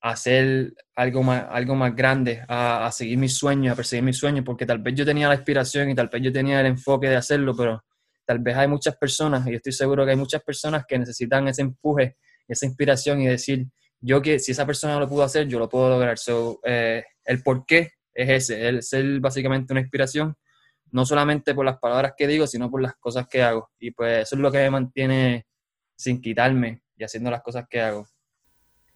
a 0.00 0.10
hacer 0.10 0.74
algo 0.96 1.22
más, 1.22 1.46
algo 1.48 1.76
más 1.76 1.94
grande, 1.94 2.44
a, 2.48 2.90
seguir 2.92 3.18
mis 3.18 3.36
sueños, 3.36 3.72
a 3.72 3.76
perseguir 3.76 4.04
mis 4.04 4.18
sueños, 4.18 4.44
porque 4.44 4.66
tal 4.66 4.78
vez 4.78 4.94
yo 4.94 5.04
tenía 5.04 5.28
la 5.28 5.36
inspiración 5.36 5.90
y 5.90 5.94
tal 5.94 6.08
vez 6.08 6.22
yo 6.22 6.32
tenía 6.32 6.60
el 6.60 6.66
enfoque 6.66 7.08
de 7.08 7.16
hacerlo, 7.16 7.54
pero 7.56 7.84
tal 8.24 8.38
vez 8.38 8.56
hay 8.56 8.68
muchas 8.68 8.96
personas, 8.96 9.46
y 9.46 9.54
estoy 9.54 9.72
seguro 9.72 10.04
que 10.04 10.12
hay 10.12 10.16
muchas 10.16 10.42
personas 10.42 10.84
que 10.86 10.98
necesitan 10.98 11.48
ese 11.48 11.62
empuje, 11.62 12.16
esa 12.48 12.66
inspiración 12.66 13.20
y 13.20 13.26
decir, 13.26 13.66
yo 14.00 14.20
que 14.20 14.38
si 14.38 14.52
esa 14.52 14.66
persona 14.66 14.98
lo 14.98 15.08
pudo 15.08 15.22
hacer, 15.22 15.46
yo 15.46 15.58
lo 15.58 15.68
puedo 15.68 15.88
lograr. 15.88 16.18
So, 16.18 16.60
eh, 16.64 17.04
el 17.24 17.42
por 17.42 17.64
qué 17.66 17.92
es 18.14 18.28
ese, 18.28 18.68
el 18.68 18.82
ser 18.82 19.20
básicamente 19.20 19.72
una 19.72 19.80
inspiración, 19.80 20.34
no 20.90 21.06
solamente 21.06 21.54
por 21.54 21.64
las 21.64 21.78
palabras 21.78 22.14
que 22.16 22.26
digo, 22.26 22.46
sino 22.46 22.70
por 22.70 22.82
las 22.82 22.94
cosas 22.96 23.26
que 23.28 23.42
hago. 23.42 23.70
Y 23.78 23.92
pues 23.92 24.22
eso 24.24 24.34
es 24.34 24.40
lo 24.40 24.50
que 24.52 24.58
me 24.58 24.70
mantiene 24.70 25.46
sin 25.96 26.20
quitarme 26.20 26.82
haciendo 27.04 27.30
las 27.30 27.42
cosas 27.42 27.66
que 27.68 27.80
hago. 27.80 28.06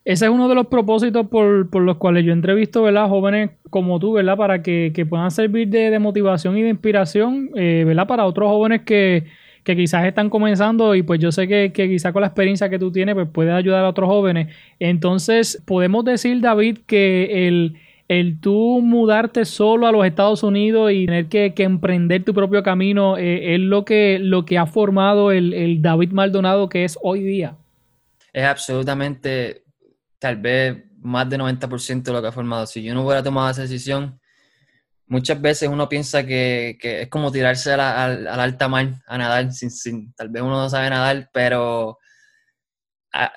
Ese 0.06 0.26
es 0.26 0.30
uno 0.30 0.48
de 0.48 0.54
los 0.54 0.68
propósitos 0.68 1.26
por, 1.26 1.82
los 1.82 1.96
cuales 1.96 2.24
yo 2.24 2.32
entrevisto, 2.32 2.84
¿verdad? 2.84 3.08
Jóvenes 3.08 3.50
como 3.70 3.98
tú, 3.98 4.12
¿verdad? 4.12 4.36
Para 4.36 4.62
que, 4.62 5.06
puedan 5.10 5.32
servir 5.32 5.68
de, 5.68 5.98
motivación 5.98 6.56
y 6.56 6.62
de 6.62 6.68
inspiración, 6.68 7.50
eh, 7.56 7.82
¿verdad? 7.84 8.06
Para 8.06 8.24
otros 8.24 8.48
jóvenes 8.48 8.82
que, 8.82 9.24
quizás 9.64 10.04
están 10.04 10.30
comenzando 10.30 10.94
y 10.94 11.02
pues 11.02 11.18
yo 11.18 11.32
sé 11.32 11.48
que, 11.48 11.72
que 11.72 11.88
quizás 11.88 12.12
con 12.12 12.20
la 12.20 12.28
experiencia 12.28 12.70
que 12.70 12.78
tú 12.78 12.92
tienes, 12.92 13.16
pues 13.16 13.26
puedes 13.32 13.52
ayudar 13.52 13.84
a 13.84 13.88
otros 13.88 14.08
jóvenes. 14.08 14.54
Entonces, 14.78 15.60
podemos 15.66 16.04
decir, 16.04 16.40
David, 16.40 16.78
que 16.86 17.48
el, 17.48 17.74
el 18.06 18.38
tú 18.40 18.80
mudarte 18.80 19.44
solo 19.44 19.88
a 19.88 19.92
los 19.92 20.06
Estados 20.06 20.44
Unidos 20.44 20.92
y 20.92 21.06
tener 21.06 21.26
que, 21.26 21.52
emprender 21.64 22.22
tu 22.22 22.32
propio 22.32 22.62
camino 22.62 23.18
eh, 23.18 23.56
es 23.56 23.60
lo 23.60 23.84
que, 23.84 24.20
lo 24.20 24.44
que 24.44 24.56
ha 24.56 24.66
formado 24.66 25.32
el, 25.32 25.52
el 25.52 25.82
David 25.82 26.12
Maldonado 26.12 26.68
que 26.68 26.84
es 26.84 26.96
hoy 27.02 27.24
día 27.24 27.56
es 28.36 28.44
absolutamente, 28.44 29.62
tal 30.26 30.36
vez, 30.38 30.82
más 30.98 31.30
de 31.30 31.38
90% 31.38 32.02
de 32.02 32.12
lo 32.12 32.20
que 32.20 32.28
ha 32.28 32.32
formado. 32.32 32.66
Si 32.66 32.82
yo 32.82 32.94
no 32.94 33.04
hubiera 33.04 33.22
tomado 33.22 33.48
esa 33.48 33.62
decisión, 33.62 34.20
muchas 35.06 35.40
veces 35.40 35.68
uno 35.68 35.88
piensa 35.88 36.26
que, 36.26 36.76
es 36.82 37.08
como 37.08 37.30
tirarse 37.30 37.72
al, 37.72 37.80
al, 38.26 38.40
alta 38.40 38.66
mar 38.66 38.88
a 39.06 39.16
nadar, 39.16 39.52
sin, 39.52 39.70
sin, 39.70 40.12
tal 40.14 40.30
vez 40.30 40.42
uno 40.42 40.60
no 40.60 40.68
sabe 40.68 40.90
nadar, 40.90 41.30
pero 41.32 41.98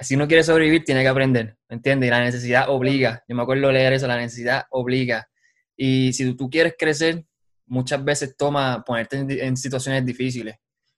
si 0.01 0.15
uno 0.15 0.27
quiere 0.27 0.43
sobrevivir 0.43 0.83
tiene 0.83 1.03
que 1.03 1.07
aprender, 1.07 1.57
¿me 1.69 1.75
entiendes? 1.75 2.07
Y 2.07 2.09
la 2.09 2.21
necesidad 2.21 2.69
obliga. 2.69 3.23
Yo 3.27 3.35
me 3.35 3.43
acuerdo 3.43 3.71
leer 3.71 3.93
eso, 3.93 4.07
la 4.07 4.17
necesidad 4.17 4.63
obliga. 4.71 5.29
Y 5.77 6.11
si 6.13 6.33
tú 6.33 6.49
quieres 6.49 6.73
crecer, 6.77 7.23
muchas 7.67 8.03
veces 8.03 8.35
toma 8.35 8.83
ponerte 8.83 9.17
en, 9.45 9.55
situaciones 9.55 10.03
difíciles, 10.03 10.55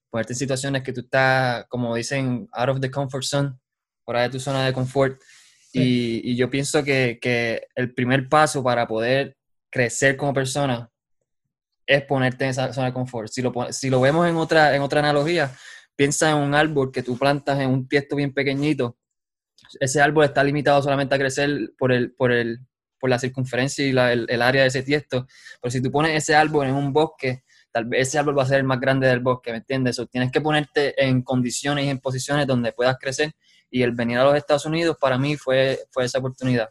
ponerte 0.10 0.32
en 0.32 0.40
situaciones 0.40 0.84
que 0.84 0.94
tú 0.94 1.02
estás, 1.02 1.66
como 1.68 1.94
dicen, 1.96 2.48
out 2.54 2.70
of 2.70 2.80
the 2.80 2.90
comfort 2.90 3.24
zone, 3.24 3.52
fuera 4.06 4.22
de 4.22 4.30
tu 4.30 4.40
zona 4.40 4.66
de 4.66 4.72
confort. 4.72 5.22
Y, 5.74 6.36
yo 6.36 6.50
pienso 6.50 6.84
que, 6.84 7.68
el 7.76 7.94
primer 7.94 8.28
paso 8.30 8.64
para 8.64 8.88
poder 8.88 9.38
crecer 9.70 10.18
como 10.18 10.34
persona 10.34 10.90
es 11.86 12.04
ponerte 12.04 12.46
en 12.46 12.52
esa 12.52 12.74
zona 12.74 12.88
de 12.88 12.94
confort. 12.94 13.32
Si 13.32 13.42
lo, 13.42 13.54
si 13.72 13.90
lo 13.90 14.02
vemos 14.02 14.28
en 14.28 14.36
otra, 14.36 14.76
en 14.76 14.82
otra 14.82 15.00
analogía, 15.00 15.56
piensa 15.96 16.32
en 16.32 16.38
un 16.38 16.56
árbol 16.56 16.92
que 16.92 17.04
tú 17.04 17.18
plantas 17.18 17.60
en 17.60 17.70
un 17.70 17.88
tiesto 17.88 18.16
bien 18.16 18.34
pequeñito. 18.34 18.98
Ese 19.80 20.02
árbol 20.02 20.26
está 20.26 20.44
limitado 20.44 20.82
solamente 20.82 21.16
a 21.16 21.20
crecer 21.20 21.72
por, 21.78 21.92
el, 21.92 22.14
por, 22.14 22.32
el, 22.32 22.60
por 23.00 23.10
la 23.10 23.20
circunferencia 23.20 23.86
y 23.86 23.90
el, 23.92 24.26
el, 24.30 24.42
área 24.42 24.64
de 24.64 24.68
ese 24.68 24.84
tiesto. 24.84 25.28
Pero 25.62 25.72
si 25.72 25.82
tú 25.82 25.92
pones 25.92 26.16
ese 26.16 26.36
árbol 26.36 26.68
en 26.68 26.76
un 26.76 26.92
bosque, 26.92 27.44
tal 27.72 27.86
vez 27.86 28.08
ese 28.08 28.20
árbol 28.20 28.38
va 28.38 28.44
a 28.44 28.48
ser 28.48 28.60
el 28.60 28.64
más 28.66 28.80
grande 28.80 29.08
del 29.08 29.20
bosque, 29.20 29.52
¿me 29.52 29.58
entiendes? 29.58 30.00
O 30.00 30.08
tienes 30.08 30.32
que 30.32 30.42
ponerte 30.42 31.02
en 31.02 31.22
condiciones 31.22 31.86
y 31.86 31.90
en 31.90 32.00
posiciones 32.00 32.48
donde 32.48 32.74
puedas 32.74 32.98
crecer 33.00 33.32
y 33.72 33.82
el 33.82 33.92
venir 33.94 34.18
a 34.18 34.26
los 34.26 34.36
Estados 34.36 34.66
Unidos 34.66 34.98
para 35.00 35.18
mí 35.18 35.38
fue, 35.38 35.80
fue 35.90 36.04
esa 36.06 36.20
oportunidad. 36.20 36.70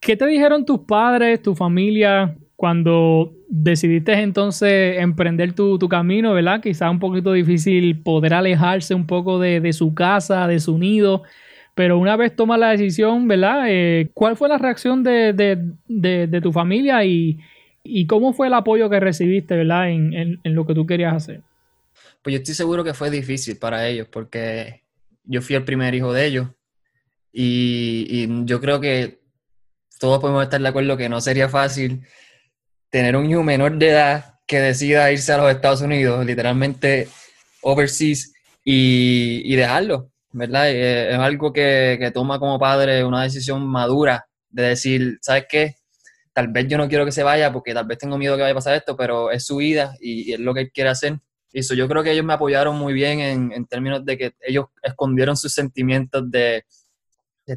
¿Qué 0.00 0.16
te 0.16 0.26
dijeron 0.26 0.64
tus 0.64 0.80
padres, 0.80 1.40
tu 1.40 1.54
familia, 1.54 2.36
cuando 2.56 3.32
decidiste 3.48 4.12
entonces 4.12 4.98
emprender 4.98 5.52
tu, 5.52 5.78
camino, 5.88 6.32
¿verdad? 6.32 6.60
Quizá 6.60 6.90
un 6.90 6.98
poquito 6.98 7.32
difícil 7.32 8.00
poder 8.00 8.34
alejarse 8.34 8.94
un 8.94 9.06
poco 9.06 9.38
de, 9.38 9.72
su 9.72 9.94
casa, 9.94 10.46
de 10.46 10.60
su 10.60 10.78
nido, 10.78 11.22
pero 11.74 11.98
una 11.98 12.16
vez 12.16 12.34
tomas 12.34 12.58
la 12.58 12.70
decisión, 12.70 13.26
¿verdad? 13.28 13.64
Eh, 13.68 14.10
¿Cuál 14.14 14.36
fue 14.36 14.48
la 14.48 14.58
reacción 14.58 15.02
de, 15.02 16.40
tu 16.42 16.52
familia 16.52 17.04
y, 17.04 17.38
cómo 18.06 18.32
fue 18.32 18.46
el 18.46 18.54
apoyo 18.54 18.88
que 18.88 19.00
recibiste, 19.00 19.56
¿verdad? 19.56 19.90
En, 19.90 20.40
en 20.42 20.54
lo 20.54 20.66
que 20.66 20.74
tú 20.74 20.86
querías 20.86 21.14
hacer. 21.14 21.40
Pues 22.22 22.32
yo 22.32 22.38
estoy 22.38 22.54
seguro 22.54 22.84
que 22.84 22.94
fue 22.94 23.10
difícil 23.10 23.58
para 23.58 23.86
ellos 23.86 24.08
porque 24.10 24.83
yo 25.24 25.42
fui 25.42 25.56
el 25.56 25.64
primer 25.64 25.94
hijo 25.94 26.12
de 26.12 26.26
ellos 26.26 26.48
y, 27.32 28.44
yo 28.46 28.60
creo 28.60 28.80
que 28.80 29.20
todos 29.98 30.20
podemos 30.20 30.44
estar 30.44 30.60
de 30.60 30.68
acuerdo 30.68 30.96
que 30.96 31.08
no 31.08 31.20
sería 31.20 31.48
fácil 31.48 32.06
tener 32.90 33.16
un 33.16 33.28
hijo 33.28 33.42
menor 33.42 33.76
de 33.76 33.90
edad 33.90 34.36
que 34.46 34.60
decida 34.60 35.10
irse 35.10 35.32
a 35.32 35.38
los 35.38 35.50
Estados 35.50 35.80
Unidos, 35.80 36.24
literalmente 36.24 37.08
overseas, 37.62 38.32
y, 38.64 39.54
dejarlo, 39.56 40.10
¿verdad? 40.32 40.70
Eh, 40.70 41.10
es 41.12 41.18
algo 41.18 41.52
que, 41.52 42.10
toma 42.14 42.38
como 42.38 42.58
padre 42.58 43.04
una 43.04 43.22
decisión 43.22 43.66
madura 43.66 44.26
de 44.50 44.62
decir, 44.62 45.18
¿sabes 45.20 45.46
qué? 45.48 45.74
Tal 46.32 46.48
vez 46.48 46.66
yo 46.68 46.78
no 46.78 46.88
quiero 46.88 47.04
que 47.04 47.12
se 47.12 47.22
vaya 47.22 47.52
porque 47.52 47.74
tal 47.74 47.86
vez 47.86 47.98
tengo 47.98 48.18
miedo 48.18 48.36
que 48.36 48.42
vaya 48.42 48.52
a 48.52 48.56
pasar 48.56 48.74
esto, 48.74 48.96
pero 48.96 49.30
es 49.30 49.44
su 49.44 49.56
vida 49.56 49.94
y, 50.00 50.30
y 50.30 50.34
es 50.34 50.40
lo 50.40 50.54
que 50.54 50.60
él 50.62 50.70
quiere 50.72 50.90
hacer 50.90 51.18
eso 51.60 51.74
yo 51.74 51.88
creo 51.88 52.02
que 52.02 52.10
ellos 52.10 52.24
me 52.24 52.32
apoyaron 52.32 52.76
muy 52.76 52.92
bien 52.92 53.20
en, 53.20 53.66
términos 53.66 54.04
de 54.04 54.18
que 54.18 54.34
ellos 54.40 54.66
escondieron 54.82 55.36
sus 55.36 55.52
sentimientos 55.52 56.30
de, 56.30 56.64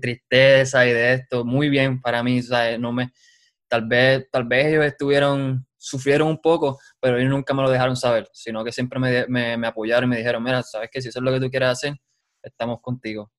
tristeza 0.01 0.85
y 0.85 0.91
de 0.91 1.13
esto 1.13 1.45
muy 1.45 1.69
bien 1.69 2.01
para 2.01 2.21
mí, 2.21 2.41
No 2.77 2.91
me, 2.91 3.11
tal 3.67 3.87
vez, 3.87 4.27
tal 4.31 4.43
vez 4.43 4.67
ellos 4.67 4.85
estuvieron, 4.85 5.65
sufrieron 5.77 6.27
un 6.27 6.41
poco, 6.41 6.79
pero 6.99 7.17
ellos 7.17 7.31
nunca 7.31 7.53
me 7.53 7.63
lo 7.63 7.69
dejaron 7.69 7.95
saber, 7.95 8.27
sino 8.33 8.63
que 8.63 8.71
siempre 8.71 8.99
me, 8.99 9.57
me, 9.57 9.67
apoyaron 9.67 10.09
y 10.09 10.11
me 10.11 10.17
dijeron, 10.17 10.43
mira, 10.43 10.61
sabes 10.61 10.89
que 10.91 11.01
si 11.01 11.09
eso 11.09 11.19
es 11.19 11.23
lo 11.23 11.31
que 11.31 11.39
tú 11.39 11.49
quieres 11.49 11.69
hacer, 11.69 11.95
estamos 12.43 12.81
contigo. 12.81 13.31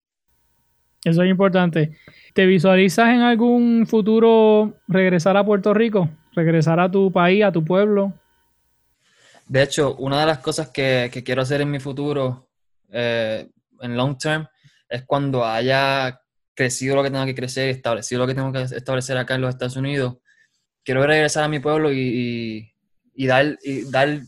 Eso 1.05 1.23
es 1.23 1.31
importante. 1.31 1.97
¿Te 2.35 2.47
visualizas 2.47 3.11
en 3.11 3.21
algún 3.21 3.87
futuro 3.87 4.75
regresar 4.89 5.37
a 5.37 5.45
Puerto 5.45 5.73
Rico? 5.73 6.09
¿Regresar 6.35 6.81
a 6.81 6.91
tu 6.91 7.13
país, 7.13 7.45
a 7.45 7.53
tu 7.53 7.65
pueblo? 7.65 8.13
De 9.49 9.63
hecho, 9.63 9.97
una 9.97 10.21
de 10.21 10.27
las 10.27 10.39
cosas 10.39 10.69
que, 10.69 11.11
quiero 11.25 11.43
hacer 11.43 11.63
en 11.63 11.71
mi 11.71 11.81
futuro, 11.81 12.51
eh, 12.91 13.49
en 13.81 13.97
long 13.97 14.19
term, 14.19 14.47
es 14.89 15.05
cuando 15.05 15.45
haya 15.45 16.21
crecido 16.55 16.97
lo 16.97 17.03
que 17.03 17.11
tengo 17.11 17.25
que 17.25 17.35
crecer, 17.35 17.71
establecido 17.71 18.21
lo 18.21 18.27
que 18.27 18.35
tengo 18.35 18.53
que 18.53 18.63
establecer 18.63 19.17
acá 19.17 19.37
en 19.37 19.41
los 19.41 19.51
Estados 19.51 19.77
Unidos, 19.77 20.19
quiero 20.85 21.07
regresar 21.07 21.45
a 21.45 21.49
mi 21.49 21.61
pueblo 21.61 21.91
y, 21.93 22.75
dar, 23.15 23.59
y 23.63 23.91
dar 23.91 24.21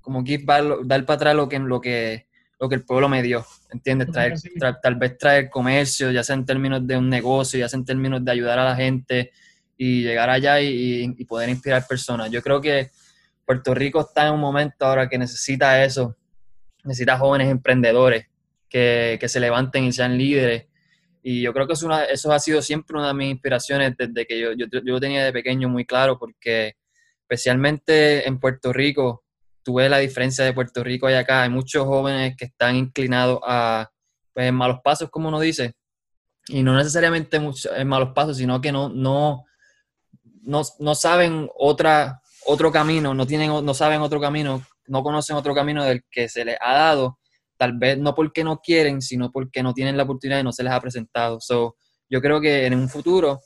como 0.00 0.24
give 0.24 0.44
dar 0.84 1.04
para 1.04 1.16
atrás 1.16 1.34
lo 1.36 1.48
que, 1.48 1.58
lo 1.60 1.80
que, 1.80 2.26
lo 2.58 2.68
que 2.68 2.74
el 2.74 2.84
pueblo 2.84 3.08
me 3.08 3.22
dio, 3.22 3.46
¿entiendes? 3.70 4.10
Traer, 4.10 4.34
tal 4.82 4.96
vez 4.96 5.16
traer 5.16 5.48
comercio, 5.48 6.10
ya 6.10 6.24
sea 6.24 6.34
en 6.34 6.44
términos 6.44 6.84
de 6.84 6.96
un 6.96 7.08
negocio, 7.08 7.60
ya 7.60 7.68
sea 7.68 7.78
en 7.78 7.84
términos 7.84 8.24
de 8.24 8.32
ayudar 8.32 8.58
a 8.58 8.64
la 8.64 8.74
gente 8.74 9.30
y 9.76 10.02
llegar 10.02 10.28
allá 10.30 10.60
y 10.60 11.24
poder 11.24 11.50
inspirar 11.50 11.86
personas. 11.86 12.30
Yo 12.30 12.42
creo 12.42 12.60
que 12.60 12.90
Puerto 13.44 13.74
Rico 13.74 14.00
está 14.00 14.26
en 14.26 14.34
un 14.34 14.40
momento 14.40 14.86
ahora 14.86 15.08
que 15.08 15.18
necesita 15.18 15.84
eso, 15.84 16.16
necesita 16.84 17.18
jóvenes 17.18 17.50
emprendedores 17.50 18.26
que, 18.68 19.18
que 19.20 19.28
se 19.28 19.40
levanten 19.40 19.84
y 19.84 19.92
sean 19.92 20.16
líderes. 20.18 20.66
Y 21.22 21.42
yo 21.42 21.52
creo 21.52 21.66
que 21.66 21.72
eso, 21.72 21.90
eso 22.02 22.32
ha 22.32 22.38
sido 22.38 22.60
siempre 22.60 22.98
una 22.98 23.08
de 23.08 23.14
mis 23.14 23.30
inspiraciones 23.30 23.94
desde 23.96 24.26
que 24.26 24.38
yo, 24.38 24.52
yo, 24.52 24.66
yo 24.70 25.00
tenía 25.00 25.24
de 25.24 25.32
pequeño 25.32 25.68
muy 25.68 25.86
claro, 25.86 26.18
porque 26.18 26.76
especialmente 27.22 28.28
en 28.28 28.38
Puerto 28.38 28.72
Rico, 28.72 29.24
tuve 29.64 29.88
la 29.88 29.98
diferencia 29.98 30.44
de 30.44 30.52
Puerto 30.52 30.84
Rico 30.84 31.10
y 31.10 31.14
acá. 31.14 31.42
Hay 31.42 31.48
muchos 31.48 31.84
jóvenes 31.84 32.36
que 32.36 32.44
están 32.44 32.76
inclinados 32.76 33.40
a 33.44 33.90
pues, 34.32 34.52
malos 34.52 34.78
pasos, 34.84 35.10
como 35.10 35.28
uno 35.28 35.40
dice, 35.40 35.74
y 36.46 36.62
no 36.62 36.76
necesariamente 36.76 37.38
en 37.38 37.88
malos 37.88 38.10
pasos, 38.14 38.36
sino 38.36 38.60
que 38.60 38.70
no, 38.70 38.90
no, 38.90 39.44
no, 40.42 40.62
no 40.78 40.94
saben 40.94 41.48
otra, 41.56 42.20
otro 42.46 42.70
camino, 42.72 43.14
no, 43.14 43.26
tienen, 43.26 43.64
no 43.64 43.74
saben 43.74 44.00
otro 44.00 44.20
camino, 44.20 44.64
no 44.86 45.02
conocen 45.02 45.36
otro 45.36 45.54
camino 45.54 45.84
del 45.84 46.04
que 46.10 46.28
se 46.28 46.44
les 46.44 46.56
ha 46.60 46.74
dado, 46.74 47.18
tal 47.56 47.78
vez 47.78 47.98
no 47.98 48.14
porque 48.14 48.44
no 48.44 48.60
quieren, 48.60 49.00
sino 49.00 49.30
porque 49.30 49.62
no 49.62 49.72
tienen 49.72 49.96
la 49.96 50.02
oportunidad 50.02 50.40
y 50.40 50.44
no 50.44 50.52
se 50.52 50.62
les 50.62 50.72
ha 50.72 50.80
presentado. 50.80 51.40
So, 51.40 51.76
yo 52.08 52.20
creo 52.20 52.40
que 52.40 52.66
en 52.66 52.74
un 52.74 52.88
futuro 52.88 53.40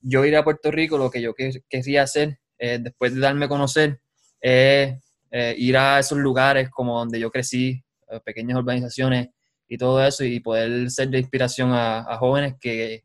yo 0.00 0.24
iré 0.24 0.36
a 0.36 0.44
Puerto 0.44 0.70
Rico, 0.70 0.98
lo 0.98 1.10
que 1.10 1.22
yo 1.22 1.32
quería 1.34 2.02
hacer 2.02 2.38
eh, 2.58 2.78
después 2.80 3.14
de 3.14 3.20
darme 3.20 3.46
a 3.46 3.48
conocer 3.48 4.00
es 4.40 4.94
eh, 5.30 5.54
ir 5.56 5.76
a 5.76 5.98
esos 5.98 6.18
lugares 6.18 6.68
como 6.70 6.98
donde 6.98 7.18
yo 7.18 7.30
crecí, 7.30 7.82
eh, 8.08 8.20
pequeñas 8.24 8.58
organizaciones 8.58 9.28
y 9.68 9.78
todo 9.78 10.04
eso, 10.04 10.24
y 10.24 10.40
poder 10.40 10.90
ser 10.90 11.08
de 11.08 11.18
inspiración 11.18 11.70
a, 11.72 12.16
jóvenes 12.18 12.54
que, 12.60 13.04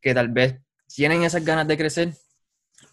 que, 0.00 0.12
tal 0.12 0.28
vez 0.28 0.56
tienen 0.86 1.22
esas 1.22 1.44
ganas 1.44 1.66
de 1.66 1.78
crecer, 1.78 2.12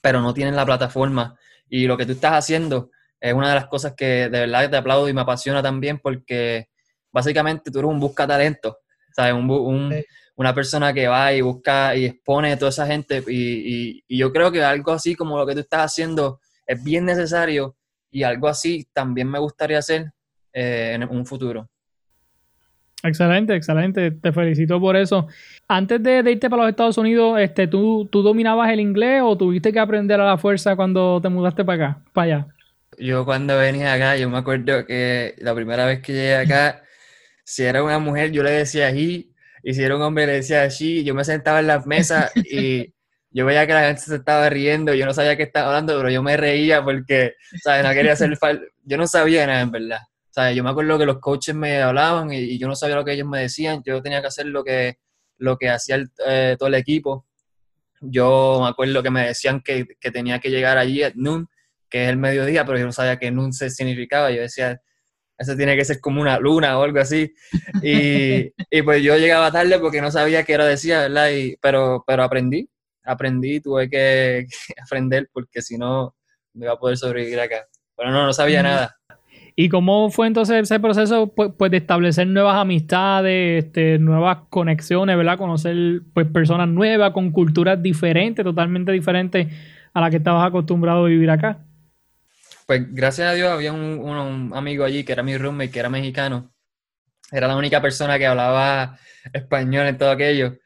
pero 0.02 0.22
no 0.22 0.34
tienen 0.34 0.56
la 0.56 0.66
plataforma. 0.66 1.38
Y 1.70 1.86
lo 1.86 1.98
que 1.98 2.06
tú 2.06 2.14
estás 2.14 2.34
haciendo 2.34 2.92
es 3.20 3.34
una 3.34 3.50
de 3.50 3.56
las 3.56 3.68
cosas 3.68 3.94
que 3.96 4.30
de 4.30 4.30
verdad 4.30 4.70
te 4.70 4.78
aplaudo 4.78 5.10
y 5.10 5.14
me 5.14 5.22
apasiona 5.22 5.62
también 5.62 6.00
porque 6.00 6.70
básicamente 7.12 7.72
tú 7.72 7.80
eres 7.80 7.92
un 7.92 8.00
busca 8.00 8.26
talento, 8.26 8.80
¿sabes? 9.14 9.34
Un, 9.34 9.94
una 10.36 10.56
persona 10.56 10.94
que 10.94 11.08
va 11.08 11.34
y 11.34 11.42
busca 11.42 11.96
y 11.96 12.06
expone 12.06 12.54
a 12.54 12.58
toda 12.58 12.70
esa 12.70 12.88
gente 12.88 13.24
y, 13.28 13.34
y, 13.34 14.04
y 14.08 14.18
yo 14.18 14.32
creo 14.32 14.52
que 14.52 14.64
algo 14.64 14.92
así 14.92 15.16
como 15.16 15.38
lo 15.38 15.46
que 15.46 15.54
tú 15.54 15.60
estás 15.60 15.92
haciendo 15.92 16.40
es 16.66 16.82
bien 16.84 17.06
necesario 17.06 17.76
y 18.12 18.24
algo 18.24 18.48
así 18.48 18.88
también 18.94 19.30
me 19.30 19.40
gustaría 19.40 19.80
hacer 19.80 20.12
eh, 20.54 20.94
en 20.96 21.04
un 21.04 21.26
futuro. 21.26 21.70
Excelente, 23.04 23.56
excelente. 23.56 24.12
Te 24.12 24.32
felicito 24.32 24.80
por 24.80 24.96
eso. 24.96 25.28
Antes 25.72 26.02
de, 26.02 26.24
irte 26.32 26.50
para 26.50 26.64
los 26.64 26.72
Estados 26.72 26.98
Unidos, 26.98 27.40
este, 27.40 27.68
¿tú, 27.68 28.10
¿tú 28.12 28.24
dominabas 28.24 28.72
el 28.72 28.80
inglés 28.80 29.22
o 29.24 29.38
tuviste 29.38 29.72
que 29.72 29.80
aprender 29.80 30.20
a 30.20 30.26
la 30.26 30.38
fuerza 30.40 30.76
cuando 30.76 31.22
te 31.22 31.30
mudaste 31.30 31.64
para 31.64 31.90
acá, 31.90 32.02
para 32.12 32.26
allá? 32.26 32.48
Yo 32.98 33.24
cuando 33.24 33.56
venía 33.56 33.94
acá, 33.94 34.18
yo 34.18 34.30
me 34.32 34.40
acuerdo 34.40 34.86
que 34.88 35.36
la 35.38 35.54
primera 35.54 35.86
vez 35.86 36.02
que 36.02 36.14
llegué 36.14 36.36
acá, 36.38 36.82
si 37.44 37.64
era 37.64 37.84
una 37.84 38.00
mujer, 38.00 38.32
yo 38.32 38.42
le 38.42 38.50
decía 38.50 38.88
allí, 38.88 39.32
y 39.64 39.74
si 39.76 39.84
era 39.84 39.96
un 39.96 40.02
hombre, 40.02 40.26
le 40.26 40.34
decía 40.34 40.62
allí. 40.64 41.04
Yo 41.04 41.14
me 41.14 41.24
sentaba 41.24 41.60
en 41.60 41.68
las 41.68 41.86
mesas 41.86 42.32
y 42.36 42.94
yo 43.32 43.46
veía 43.46 43.68
que 43.68 43.74
la 43.74 43.88
gente 43.88 44.02
se 44.02 44.16
estaba 44.16 44.50
riendo, 44.50 44.94
yo 44.94 45.06
no 45.06 45.14
sabía 45.14 45.38
qué 45.38 45.44
estaba 45.44 45.68
hablando, 45.68 45.96
pero 45.98 46.10
yo 46.10 46.24
me 46.24 46.36
reía 46.36 46.84
porque, 46.84 47.34
¿sabes? 47.62 47.86
No 47.86 47.94
quería 47.94 48.14
hacer 48.14 48.36
falta, 48.38 48.66
yo 48.84 48.98
no 48.98 49.08
sabía 49.08 49.46
nada 49.46 49.62
en 49.62 49.72
verdad. 49.72 50.00
¿Sabes? 50.32 50.56
Yo 50.56 50.64
me 50.64 50.70
acuerdo 50.70 50.98
que 50.98 51.06
los 51.06 51.20
coaches 51.20 51.56
me 51.56 51.82
hablaban 51.82 52.32
y, 52.32 52.58
yo 52.58 52.68
no 52.68 52.76
sabía 52.76 52.96
lo 52.96 53.06
que 53.06 53.14
ellos 53.14 53.28
me 53.28 53.42
decían, 53.42 53.82
yo 53.86 54.02
tenía 54.02 54.22
que 54.22 54.28
hacer 54.28 54.46
lo 54.46 54.64
que, 54.64 54.98
lo 55.40 55.58
que 55.58 55.70
hacía 55.70 56.04
eh, 56.28 56.56
todo 56.58 56.70
el 56.70 56.76
equipo. 56.76 57.26
Yo 58.02 58.60
me 58.62 58.70
acuerdo 58.70 59.04
que 59.04 59.10
me 59.10 59.28
decían 59.28 59.62
que, 59.62 59.88
que 60.00 60.12
tenía 60.12 60.40
que 60.40 60.50
llegar 60.50 60.78
allí 60.78 61.04
a 61.04 61.12
noon, 61.16 61.48
que 61.90 62.04
es 62.04 62.10
el 62.10 62.18
mediodía, 62.18 62.66
pero 62.66 62.78
yo 62.78 62.86
no 62.86 62.92
sabía 62.92 63.18
qué 63.18 63.32
noon 63.32 63.52
se 63.52 63.70
significaba. 63.70 64.32
Yo 64.32 64.42
decía, 64.42 64.82
eso 65.38 65.56
tiene 65.56 65.76
que 65.76 65.86
ser 65.86 66.00
como 66.02 66.22
una 66.22 66.38
luna 66.38 66.78
o 66.78 66.84
algo 66.84 67.00
así. 67.00 67.34
Y, 67.82 68.54
y 68.70 68.82
pues 68.84 69.02
yo 69.02 69.18
llegaba 69.18 69.52
tarde 69.52 69.80
porque 69.80 70.02
no 70.02 70.12
sabía 70.12 70.44
qué 70.44 70.54
era 70.54 70.66
decía, 70.66 71.00
¿verdad? 71.02 71.30
Y, 71.32 71.58
pero, 71.62 72.04
pero 72.06 72.24
aprendí, 72.24 72.70
aprendí, 73.04 73.62
tuve 73.62 73.90
que, 73.90 74.46
aprender 74.86 75.30
porque 75.32 75.62
si 75.62 75.78
no, 75.78 76.16
me 76.54 76.66
iba 76.66 76.74
a 76.74 76.80
poder 76.80 76.98
sobrevivir 76.98 77.40
acá. 77.40 77.66
Pero 77.96 78.12
no, 78.12 78.26
no 78.26 78.34
sabía 78.34 78.62
nada. 78.64 78.99
¿Y 79.56 79.70
cómo 79.70 80.10
fue 80.10 80.28
entonces 80.28 80.64
ese 80.64 80.80
proceso 80.80 81.28
pues, 81.28 81.52
pues, 81.58 81.72
de 81.72 81.78
establecer 81.78 82.28
nuevas 82.28 82.58
amistades, 82.58 83.66
este, 83.66 84.00
nuevas 84.00 84.40
conexiones, 84.50 85.18
¿verdad? 85.18 85.38
Conocer 85.38 86.02
pues, 86.14 86.28
personas 86.28 86.68
nuevas 86.68 87.12
con 87.12 87.32
culturas 87.32 87.82
diferentes, 87.82 88.44
totalmente 88.44 88.92
diferentes 88.92 89.48
a 89.94 90.02
las 90.02 90.10
que 90.10 90.18
estabas 90.18 90.48
acostumbrado 90.48 91.06
a 91.06 91.10
vivir 91.10 91.30
acá? 91.30 91.60
Pues 92.66 92.94
gracias 92.94 93.30
a 93.30 93.34
Dios 93.34 93.50
había 93.50 93.74
un, 93.74 94.00
un 94.00 94.52
amigo 94.54 94.86
allí 94.86 95.04
que 95.04 95.12
era 95.12 95.24
mi 95.24 95.38
roommate, 95.38 95.72
que 95.72 95.80
era 95.80 95.90
mexicano. 95.90 96.52
Era 97.32 97.48
la 97.48 97.58
única 97.58 97.82
persona 97.82 98.18
que 98.18 98.28
hablaba 98.28 98.98
español 99.34 99.88
en 99.88 99.98
todo 99.98 100.12
aquello. 100.12 100.58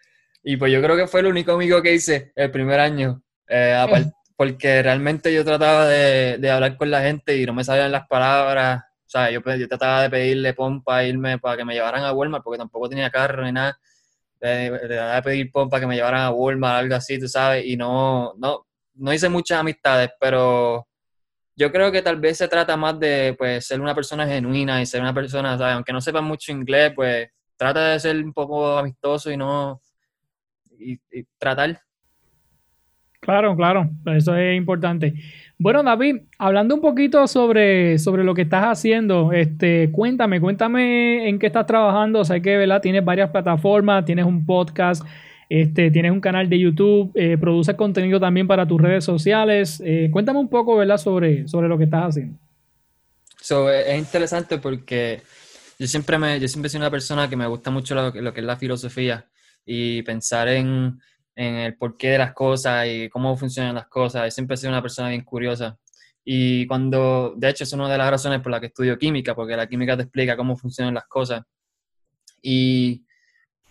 Y 0.44 0.58
pues 0.58 0.72
yo 0.72 0.82
creo 0.82 0.98
que 0.98 1.08
fue 1.08 1.22
el 1.22 1.28
único 1.28 1.54
amigo 1.54 1.82
que 1.82 1.94
hice 1.94 2.32
el 2.36 2.52
primer 2.52 2.80
año, 2.80 3.22
eh, 3.48 3.76
porque 4.44 4.84
realmente 4.84 5.34
yo 5.34 5.46
trataba 5.46 5.88
de, 5.88 6.38
de, 6.38 6.52
hablar 6.52 6.76
con 6.76 6.92
la 6.92 7.02
gente 7.02 7.38
y 7.38 7.46
no 7.46 7.54
me 7.54 7.64
sabían 7.64 7.94
las 7.94 8.08
palabras. 8.08 8.84
O 9.06 9.10
sea, 9.10 9.32
yo, 9.32 9.40
yo 9.40 9.68
trataba 9.70 10.02
de 10.02 10.10
pedirle 10.10 10.54
pompa, 10.54 11.02
irme 11.06 11.40
para 11.40 11.56
que 11.56 11.64
me 11.64 11.74
llevaran 11.74 12.04
a 12.04 12.12
Walmart, 12.12 12.44
porque 12.44 12.58
tampoco 12.58 12.90
tenía 12.90 13.10
carro 13.10 13.46
ni 13.46 13.54
nada. 13.54 13.80
De, 14.42 14.70
de, 14.70 15.22
pedir 15.24 15.50
pompa 15.50 15.80
que 15.80 15.88
me 15.88 15.96
llevaran 15.96 16.24
a 16.24 16.32
Walmart, 16.32 16.80
algo 16.80 16.96
así, 16.96 17.18
tú 17.18 17.30
sabes, 17.30 17.66
y 17.66 17.78
no, 17.78 18.34
no, 18.38 18.68
no 18.96 19.14
hice 19.14 19.30
muchas 19.30 19.60
amistades, 19.60 20.10
pero 20.20 20.86
yo 21.56 21.72
creo 21.72 21.90
que 21.90 22.02
tal 22.02 22.20
vez 22.20 22.38
se 22.38 22.50
trata 22.50 22.76
más 22.76 23.00
de 23.00 23.36
pues, 23.38 23.66
ser 23.66 23.80
una 23.80 23.96
persona 23.96 24.28
genuina 24.28 24.82
y 24.82 24.86
ser 24.86 25.00
una 25.00 25.14
persona, 25.14 25.58
¿sabes? 25.58 25.76
aunque 25.76 25.94
no 25.94 26.02
sepa 26.02 26.20
mucho 26.20 26.52
inglés, 26.52 26.92
pues 26.94 27.30
trata 27.56 27.92
de 27.94 28.00
ser 28.02 28.18
un 28.18 28.34
poco 28.34 28.78
amistoso 28.78 29.32
y 29.32 29.38
no, 29.38 29.82
y, 30.78 31.00
tratar. 31.38 31.82
Claro, 33.24 33.56
claro, 33.56 33.90
eso 34.18 34.36
es 34.36 34.58
importante. 34.58 35.14
Bueno, 35.58 35.82
David, 35.82 36.24
hablando 36.38 36.76
un 36.76 36.82
poquito 36.82 37.26
sobre, 37.26 37.98
sobre 37.98 38.26
lo 38.26 38.34
que 38.34 38.42
estás 38.42 38.66
haciendo, 38.66 39.32
este, 39.32 39.92
cuéntame, 39.94 40.42
cuéntame 40.42 41.30
en 41.30 41.40
qué 41.40 41.48
estás 41.48 41.66
trabajando. 41.66 42.26
Sé 42.26 42.42
que 42.42 42.58
¿verdad? 42.58 42.82
tienes 42.82 43.06
varias 43.06 43.30
plataformas, 43.30 44.04
tienes 44.04 44.26
un 44.26 44.46
podcast, 44.46 45.06
este, 45.48 45.90
tienes 45.90 46.12
un 46.12 46.20
canal 46.20 46.50
de 46.50 46.60
YouTube, 46.60 47.14
eh, 47.16 47.38
produces 47.38 47.76
contenido 47.76 48.20
también 48.20 48.46
para 48.46 48.68
tus 48.68 48.82
redes 48.82 49.06
sociales. 49.06 49.82
Eh, 49.86 50.10
cuéntame 50.12 50.40
un 50.40 50.50
poco 50.50 50.76
¿verdad? 50.76 50.98
Sobre, 50.98 51.48
sobre 51.48 51.70
lo 51.70 51.78
que 51.78 51.86
estás 51.86 52.10
haciendo. 52.10 52.38
es 53.72 54.00
interesante 54.00 54.58
porque 54.58 55.22
yo 55.80 55.88
siempre, 55.88 56.18
me, 56.18 56.42
yo 56.42 56.48
siempre 56.50 56.68
soy 56.68 56.80
una 56.80 56.92
persona 56.92 57.30
que 57.30 57.38
me 57.38 57.48
gusta 57.48 57.72
mucho 57.72 57.96
lo, 57.96 58.12
lo 58.12 58.34
que 58.34 58.42
es 58.42 58.46
la 58.46 58.58
filosofía 58.58 59.28
y 59.66 60.02
pensar 60.02 60.50
en, 60.50 61.00
en, 61.36 61.56
el 61.56 61.78
porqué 61.78 62.12
de 62.12 62.18
las 62.20 62.34
cosas 62.34 62.88
y 62.88 63.10
cómo 63.10 63.36
funcionan 63.38 63.76
las 63.76 63.88
cosas. 63.88 64.26
Yo 64.26 64.32
siempre 64.32 64.56
he 64.56 64.58
sido 64.58 64.72
una 64.72 64.82
persona 64.82 65.10
bien 65.10 65.24
curiosa. 65.24 65.78
Y 66.26 66.66
cuando, 66.68 67.34
de 67.36 67.50
hecho, 67.50 67.64
es 67.64 67.74
una 67.74 67.90
de 67.90 67.98
las 67.98 68.10
razones 68.10 68.40
por 68.42 68.52
las 68.52 68.62
que 68.62 68.68
estudio 68.68 68.98
química, 68.98 69.36
porque 69.36 69.58
la 69.58 69.68
química 69.68 69.98
te 69.98 70.04
explica 70.04 70.38
cómo 70.38 70.56
funcionan 70.56 70.94
las 70.94 71.06
cosas. 71.06 71.44
Y 72.42 73.06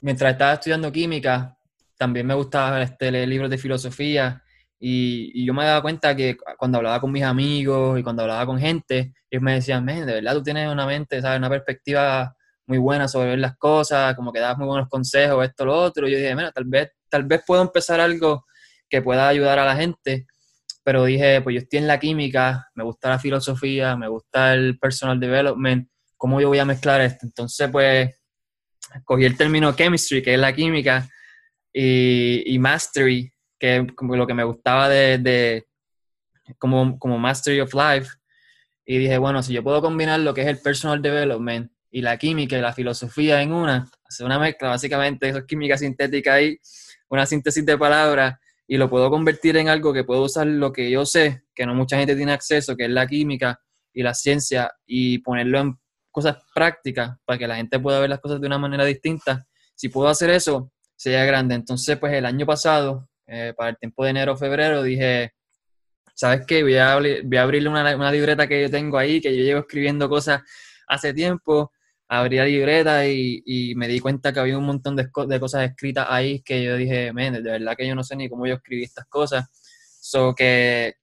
mientras 0.01 0.33
estaba 0.33 0.55
estudiando 0.55 0.93
química, 0.93 1.57
también 1.97 2.27
me 2.27 2.35
gustaba 2.35 2.83
este, 2.83 3.11
leer 3.11 3.29
libros 3.29 3.51
de 3.51 3.59
filosofía 3.59 4.43
y, 4.85 5.47
yo 5.47 5.55
me 5.55 5.65
daba 5.65 5.81
cuenta 5.81 6.17
que 6.17 6.37
cuando 6.59 6.79
hablaba 6.79 7.01
con 7.01 7.13
mis 7.13 7.23
amigos 7.23 8.01
y 8.01 8.03
cuando 8.03 8.23
hablaba 8.23 8.45
con 8.45 8.59
gente, 8.59 9.15
ellos 9.31 9.43
me 9.43 9.55
decían, 9.55 9.87
de 9.87 10.05
verdad 10.05 10.35
tú 10.35 10.43
tienes 10.43 10.69
una 10.69 10.87
mente, 10.87 11.23
¿sabes? 11.23 11.39
una 11.39 11.49
perspectiva 11.49 12.35
muy 12.67 12.79
buena 12.79 13.07
sobre 13.07 13.29
ver 13.29 13.39
las 13.39 13.57
cosas, 13.57 14.17
como 14.17 14.33
que 14.33 14.41
das 14.41 14.59
muy 14.59 14.67
buenos 14.67 14.89
consejos, 14.89 15.45
esto, 15.45 15.65
lo 15.67 15.75
otro. 15.77 16.09
Y 16.09 16.11
yo 16.11 16.19
dije, 16.19 16.35
mira, 16.35 16.51
tal 16.51 16.65
vez, 16.65 16.91
tal 17.13 17.25
vez 17.25 17.43
puedo 17.47 17.61
empezar 17.61 18.01
algo 18.01 18.47
que 18.89 19.03
pueda 19.03 19.29
ayudar 19.29 19.59
a 19.59 19.67
la 19.67 19.77
gente. 19.77 20.27
Pero 20.83 21.05
dije, 21.05 21.43
pues 21.43 21.55
yo 21.55 21.61
estoy 21.61 21.81
en 21.81 21.87
la 21.87 22.01
química, 22.01 22.71
me 22.75 22.83
gusta 22.83 23.11
la 23.11 23.19
filosofía, 23.19 23.97
me 23.97 24.09
gusta 24.09 24.55
el 24.55 24.79
personal 24.79 25.21
development, 25.21 25.89
¿cómo 26.17 26.41
yo 26.41 26.49
voy 26.49 26.59
a 26.59 26.65
mezclar 26.65 27.03
esto? 27.03 27.27
Entonces, 27.27 27.69
pues, 27.71 28.11
cogí 29.05 29.25
el 29.27 29.37
término 29.37 29.73
chemistry, 29.73 30.23
que 30.23 30.35
es 30.35 30.41
la 30.41 30.55
química, 30.55 31.07
y, 31.73 32.59
mastery, 32.59 33.31
que 33.59 33.77
es 33.77 33.93
como 33.95 34.17
lo 34.17 34.27
que 34.27 34.35
me 34.35 34.45
gustaba 34.45 34.89
de, 34.89 35.19
de 35.19 35.67
como, 36.59 36.99
como 36.99 37.19
mastery 37.19 37.61
of 37.61 37.75
life. 37.75 38.11
Y 38.87 38.99
dije, 38.99 39.19
bueno, 39.19 39.43
si 39.43 39.53
yo 39.53 39.63
puedo 39.63 39.83
combinar 39.83 40.19
lo 40.21 40.33
que 40.33 40.41
es 40.41 40.49
el 40.49 40.59
personal 40.59 41.01
development 41.01 41.71
y 41.91 42.01
la 42.01 42.17
química 42.17 42.57
y 42.57 42.63
la 42.63 42.73
filosofía 42.73 43.43
en 43.43 43.53
una, 43.53 43.89
hacer 44.05 44.27
una 44.27 44.39
mezcla, 44.39 44.71
básicamente, 44.71 45.29
eso 45.29 45.39
es 45.39 45.45
química 45.45 45.77
sintética 45.77 46.35
ahí, 46.35 46.59
una 47.13 47.27
síntesis 47.27 47.65
de 47.65 47.77
palabras, 47.77 48.39
y 48.67 48.77
lo 48.77 48.89
puedo 48.89 49.11
convertir 49.11 49.57
en 49.57 49.69
algo 49.69 49.93
que 49.93 50.05
puedo 50.05 50.23
usar 50.23 50.47
lo 50.47 50.73
que 50.73 50.91
yo 50.91 51.05
sé, 51.05 51.43
que 51.55 51.67
no 51.67 51.75
mucha 51.75 51.99
gente 51.99 52.17
tiene 52.17 52.33
acceso, 52.33 52.77
que 52.77 52.85
es 52.85 52.91
la 52.91 53.07
química 53.07 53.61
y 53.93 54.03
la 54.03 54.15
ciencia, 54.15 54.73
y 54.87 55.19
ponerlo 55.19 55.61
en 55.61 55.79
cosas 56.11 56.39
prácticas 56.55 57.17
para 57.25 57.39
que 57.39 57.47
la 57.47 57.57
gente 57.57 57.79
pueda 57.79 58.01
ver 58.01 58.11
las 58.11 58.21
cosas 58.21 58.41
de 58.41 58.47
una 58.47 58.59
manera 58.59 58.85
distinta. 58.85 59.47
Si 59.75 59.89
puedo 59.89 60.09
hacer 60.09 60.31
eso, 60.31 60.73
sería 60.97 61.25
grande. 61.25 61.55
Entonces, 61.55 61.99
pues 61.99 62.13
el 62.15 62.25
año 62.25 62.47
pasado, 62.47 63.09
eh, 63.27 63.53
para 63.57 63.71
el 63.71 63.77
tiempo 63.77 64.05
de 64.05 64.11
enero, 64.11 64.37
febrero, 64.37 64.83
dije, 64.83 65.33
¿sabes 66.15 66.47
qué? 66.47 66.63
Voy 66.63 66.77
a, 66.77 66.97
voy 66.97 67.37
a 67.37 67.43
abrirle 67.43 67.69
una, 67.69 67.95
una, 67.97 68.13
libreta 68.13 68.47
que 68.47 68.63
yo 68.63 68.71
tengo 68.71 68.97
ahí, 68.97 69.21
que 69.21 69.37
yo 69.37 69.43
llevo 69.43 69.61
escribiendo 69.61 70.09
cosas 70.09 70.43
hace 70.87 71.13
tiempo. 71.13 71.73
Abrí 72.15 72.37
la 72.37 72.45
libreta 72.45 73.07
y, 73.07 73.73
me 73.75 73.89
di 73.89 73.99
cuenta 73.99 74.35
que 74.35 74.41
había 74.41 74.59
un 74.59 74.67
montón 74.67 74.95
de, 74.97 75.11
cosas 75.11 75.63
escritas 75.71 76.07
ahí 76.11 76.43
que 76.43 76.63
yo 76.63 76.77
dije, 76.77 77.11
men, 77.11 77.33
de 77.33 77.41
verdad 77.41 77.75
que 77.75 77.87
yo 77.89 77.95
no 77.95 78.05
sé 78.05 78.17
ni 78.17 78.29
cómo 78.29 78.47
yo 78.47 78.57
escribí 78.57 78.85
estas 78.85 79.07
cosas. 79.07 79.49
So 79.99 80.35
que 80.35 80.97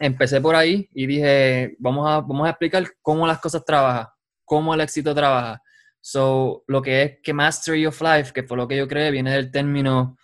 empecé 0.00 0.40
por 0.40 0.56
ahí 0.56 0.88
y 0.94 1.06
dije, 1.06 1.76
vamos 1.78 2.10
a, 2.10 2.22
vamos 2.22 2.48
a 2.48 2.50
explicar 2.50 2.84
cómo 3.02 3.24
las 3.24 3.38
cosas 3.38 3.64
trabajan, 3.64 4.08
cómo 4.44 4.74
el 4.74 4.80
éxito 4.80 5.14
trabaja. 5.14 5.62
So, 6.00 6.64
lo 6.66 6.82
que 6.82 7.02
es 7.02 7.18
que 7.22 7.32
Mastery 7.32 7.86
of 7.86 8.02
Life, 8.02 8.32
que 8.32 8.42
fue 8.42 8.56
lo 8.56 8.66
que 8.66 8.76
yo 8.76 8.88
creé, 8.88 9.12
viene 9.12 9.30
del 9.30 9.52
término 9.52 10.16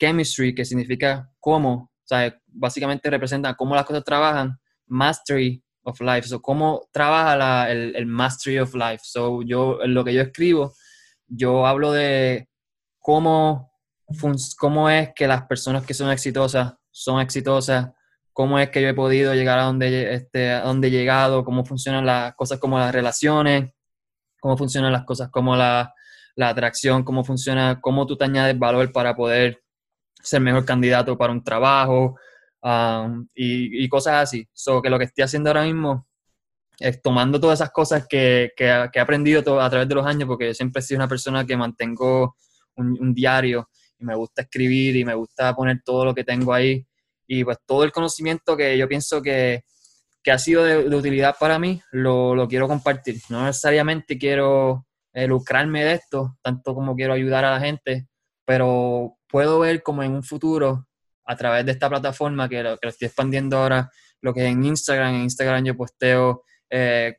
chemistry, 0.00 0.52
que 0.52 0.64
significa 0.64 1.30
cómo, 1.38 1.92
o 1.94 2.06
sea, 2.06 2.36
básicamente 2.48 3.08
representa 3.08 3.54
cómo 3.54 3.76
las 3.76 3.84
cosas 3.84 4.02
trabajan, 4.02 4.58
Mastery 4.88 5.62
of 5.82 6.00
Life, 6.00 6.28
so, 6.28 6.42
cómo 6.42 6.88
trabaja 6.92 7.70
el, 7.70 8.06
Mastery 8.06 8.58
of 8.58 8.74
Life. 8.74 9.00
So, 9.04 9.42
yo, 9.42 9.82
en 9.82 9.94
lo 9.94 10.04
que 10.04 10.14
yo 10.14 10.22
escribo, 10.22 10.74
yo 11.26 11.66
hablo 11.66 11.92
de 11.92 12.48
cómo, 12.98 13.72
cómo 14.58 14.90
es 14.90 15.10
que 15.14 15.26
las 15.26 15.42
personas 15.46 15.84
que 15.84 15.94
son 15.94 16.10
exitosas 16.10 16.74
son 16.90 17.20
exitosas, 17.20 17.90
cómo 18.32 18.58
es 18.58 18.70
que 18.70 18.82
yo 18.82 18.88
he 18.88 18.94
podido 18.94 19.34
llegar 19.34 19.58
a 19.58 19.64
donde, 19.64 20.14
este, 20.14 20.50
a 20.50 20.62
donde 20.62 20.88
he 20.88 20.90
llegado, 20.90 21.44
cómo 21.44 21.64
funcionan 21.64 22.04
las 22.04 22.34
cosas 22.34 22.58
como 22.58 22.78
las 22.78 22.92
relaciones, 22.92 23.72
cómo 24.40 24.56
funcionan 24.56 24.92
las 24.92 25.04
cosas 25.04 25.30
como 25.30 25.56
la, 25.56 25.94
la 26.34 26.48
atracción, 26.48 27.04
cómo 27.04 27.24
funciona, 27.24 27.80
cómo 27.80 28.06
tú 28.06 28.16
te 28.16 28.24
añades 28.24 28.58
valor 28.58 28.92
para 28.92 29.14
poder 29.14 29.62
ser 30.22 30.40
mejor 30.40 30.64
candidato 30.64 31.16
para 31.16 31.32
un 31.32 31.42
trabajo 31.42 32.18
um, 32.62 33.26
y, 33.34 33.88
cosas 33.88 34.14
así. 34.22 34.48
So, 34.52 34.82
que 34.82 34.90
lo 34.90 34.98
que 34.98 35.04
estoy 35.04 35.24
haciendo 35.24 35.50
ahora 35.50 35.64
mismo 35.64 36.06
es 36.78 37.02
tomando 37.02 37.38
todas 37.38 37.60
esas 37.60 37.70
cosas 37.70 38.06
que, 38.08 38.52
que, 38.56 38.64
he 38.66 39.00
aprendido 39.00 39.60
a 39.60 39.70
través 39.70 39.88
de 39.88 39.94
los 39.94 40.06
años, 40.06 40.26
porque 40.26 40.46
yo 40.46 40.54
siempre 40.54 40.80
he 40.80 40.82
sido 40.82 40.98
una 40.98 41.08
persona 41.08 41.46
que 41.46 41.56
mantengo 41.56 42.36
un, 42.76 43.12
diario 43.14 43.68
y 43.98 44.04
me 44.04 44.14
gusta 44.14 44.42
escribir 44.42 44.96
y 44.96 45.04
me 45.04 45.14
gusta 45.14 45.54
poner 45.54 45.82
todo 45.84 46.06
lo 46.06 46.14
que 46.14 46.24
tengo 46.24 46.54
ahí 46.54 46.86
y 47.26 47.44
pues 47.44 47.58
todo 47.66 47.84
el 47.84 47.92
conocimiento 47.92 48.56
que 48.56 48.78
yo 48.78 48.88
pienso 48.88 49.20
que, 49.20 49.62
que 50.22 50.32
ha 50.32 50.38
sido 50.38 50.64
de, 50.64 50.88
de, 50.88 50.96
utilidad 50.96 51.36
para 51.38 51.58
mí, 51.58 51.80
lo, 51.92 52.34
lo, 52.34 52.48
quiero 52.48 52.66
compartir. 52.66 53.20
No 53.28 53.44
necesariamente 53.44 54.18
quiero 54.18 54.86
eh, 55.12 55.26
lucrarme 55.26 55.84
de 55.84 55.92
esto, 55.94 56.38
tanto 56.42 56.74
como 56.74 56.96
quiero 56.96 57.12
ayudar 57.12 57.44
a 57.44 57.52
la 57.52 57.60
gente, 57.60 58.08
pero 58.44 59.16
puedo 59.28 59.60
ver 59.60 59.82
como 59.82 60.02
en 60.02 60.12
un 60.12 60.22
futuro, 60.22 60.88
a 61.30 61.36
través 61.36 61.64
de 61.64 61.70
esta 61.70 61.88
plataforma 61.88 62.48
que 62.48 62.60
lo, 62.60 62.76
que 62.76 62.86
lo 62.86 62.90
estoy 62.90 63.06
expandiendo 63.06 63.58
ahora, 63.58 63.88
lo 64.20 64.34
que 64.34 64.46
es 64.46 64.50
en 64.50 64.64
Instagram, 64.64 65.14
en 65.14 65.22
Instagram 65.22 65.64
yo 65.64 65.76
posteo 65.76 66.42
eh, 66.68 67.18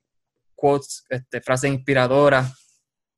quotes, 0.54 1.06
este, 1.10 1.39
frases 1.39 1.71
inspiradoras, 1.71 2.54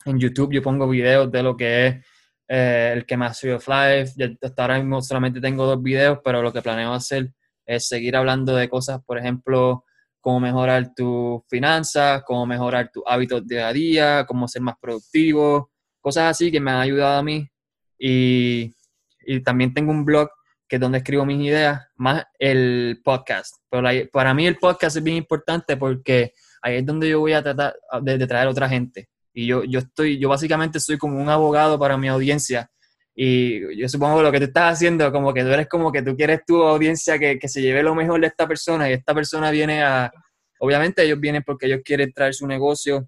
en 0.05 0.19
YouTube 0.19 0.53
yo 0.53 0.61
pongo 0.61 0.87
videos 0.87 1.31
de 1.31 1.41
lo 1.41 1.57
que 1.57 1.87
es 1.87 2.05
eh, 2.47 2.91
el 2.93 3.07
que 3.07 3.17
más 3.17 3.43
of 3.43 3.67
Life. 3.67 4.37
hasta 4.39 4.61
ahora 4.61 4.77
mismo 4.77 5.01
solamente 5.01 5.41
tengo 5.41 5.65
dos 5.65 5.81
videos, 5.81 6.19
pero 6.23 6.43
lo 6.43 6.53
que 6.53 6.61
planeo 6.61 6.93
hacer 6.93 7.33
es 7.65 7.87
seguir 7.87 8.15
hablando 8.15 8.55
de 8.55 8.69
cosas, 8.69 9.01
por 9.03 9.17
ejemplo, 9.17 9.85
cómo 10.21 10.41
mejorar 10.41 10.93
tus 10.95 11.41
finanzas, 11.49 12.21
cómo 12.23 12.45
mejorar 12.45 12.91
tus 12.93 13.01
hábitos 13.07 13.47
día 13.47 13.69
a 13.69 13.73
día, 13.73 14.25
cómo 14.27 14.47
ser 14.47 14.61
más 14.61 14.75
productivo, 14.79 15.71
cosas 15.99 16.25
así 16.29 16.51
que 16.51 16.59
me 16.59 16.69
han 16.69 16.81
ayudado 16.81 17.17
a 17.17 17.23
mí. 17.23 17.49
Y, 17.97 18.75
y 19.25 19.39
también 19.41 19.73
tengo 19.73 19.91
un 19.91 20.05
blog 20.05 20.29
que 20.73 20.77
es 20.77 20.81
donde 20.81 20.97
escribo 20.97 21.23
mis 21.23 21.39
ideas, 21.39 21.83
más 21.97 22.25
el 22.39 22.99
podcast. 23.03 23.57
Pero 23.69 23.87
para 24.11 24.33
mí 24.33 24.47
el 24.47 24.57
podcast 24.57 24.97
es 24.97 25.03
bien 25.03 25.17
importante 25.17 25.77
porque 25.77 26.33
ahí 26.63 26.77
es 26.77 26.85
donde 26.87 27.07
yo 27.07 27.19
voy 27.19 27.33
a 27.33 27.43
tratar 27.43 27.75
de, 28.01 28.17
de 28.17 28.25
traer 28.25 28.47
a 28.47 28.49
otra 28.49 28.67
gente. 28.67 29.07
Y 29.35 29.45
yo, 29.45 29.63
yo 29.65 29.77
estoy, 29.77 30.17
yo 30.17 30.29
básicamente 30.29 30.79
soy 30.79 30.97
como 30.97 31.21
un 31.21 31.29
abogado 31.29 31.77
para 31.77 31.95
mi 31.95 32.07
audiencia. 32.07 32.71
Y 33.13 33.79
yo 33.79 33.87
supongo 33.87 34.17
que 34.17 34.23
lo 34.23 34.31
que 34.31 34.39
tú 34.39 34.45
estás 34.45 34.73
haciendo, 34.73 35.11
como 35.11 35.31
que 35.31 35.43
tú 35.43 35.49
eres 35.49 35.67
como 35.69 35.91
que 35.91 36.01
tú 36.01 36.15
quieres 36.15 36.39
tu 36.43 36.63
audiencia 36.63 37.19
que, 37.19 37.37
que 37.37 37.47
se 37.47 37.61
lleve 37.61 37.83
lo 37.83 37.93
mejor 37.93 38.19
de 38.19 38.25
esta 38.25 38.47
persona 38.47 38.89
y 38.89 38.93
esta 38.93 39.13
persona 39.13 39.51
viene 39.51 39.83
a, 39.83 40.11
obviamente 40.57 41.03
ellos 41.03 41.19
vienen 41.19 41.43
porque 41.45 41.67
ellos 41.67 41.81
quieren 41.85 42.11
traer 42.13 42.33
su 42.33 42.47
negocio 42.47 43.07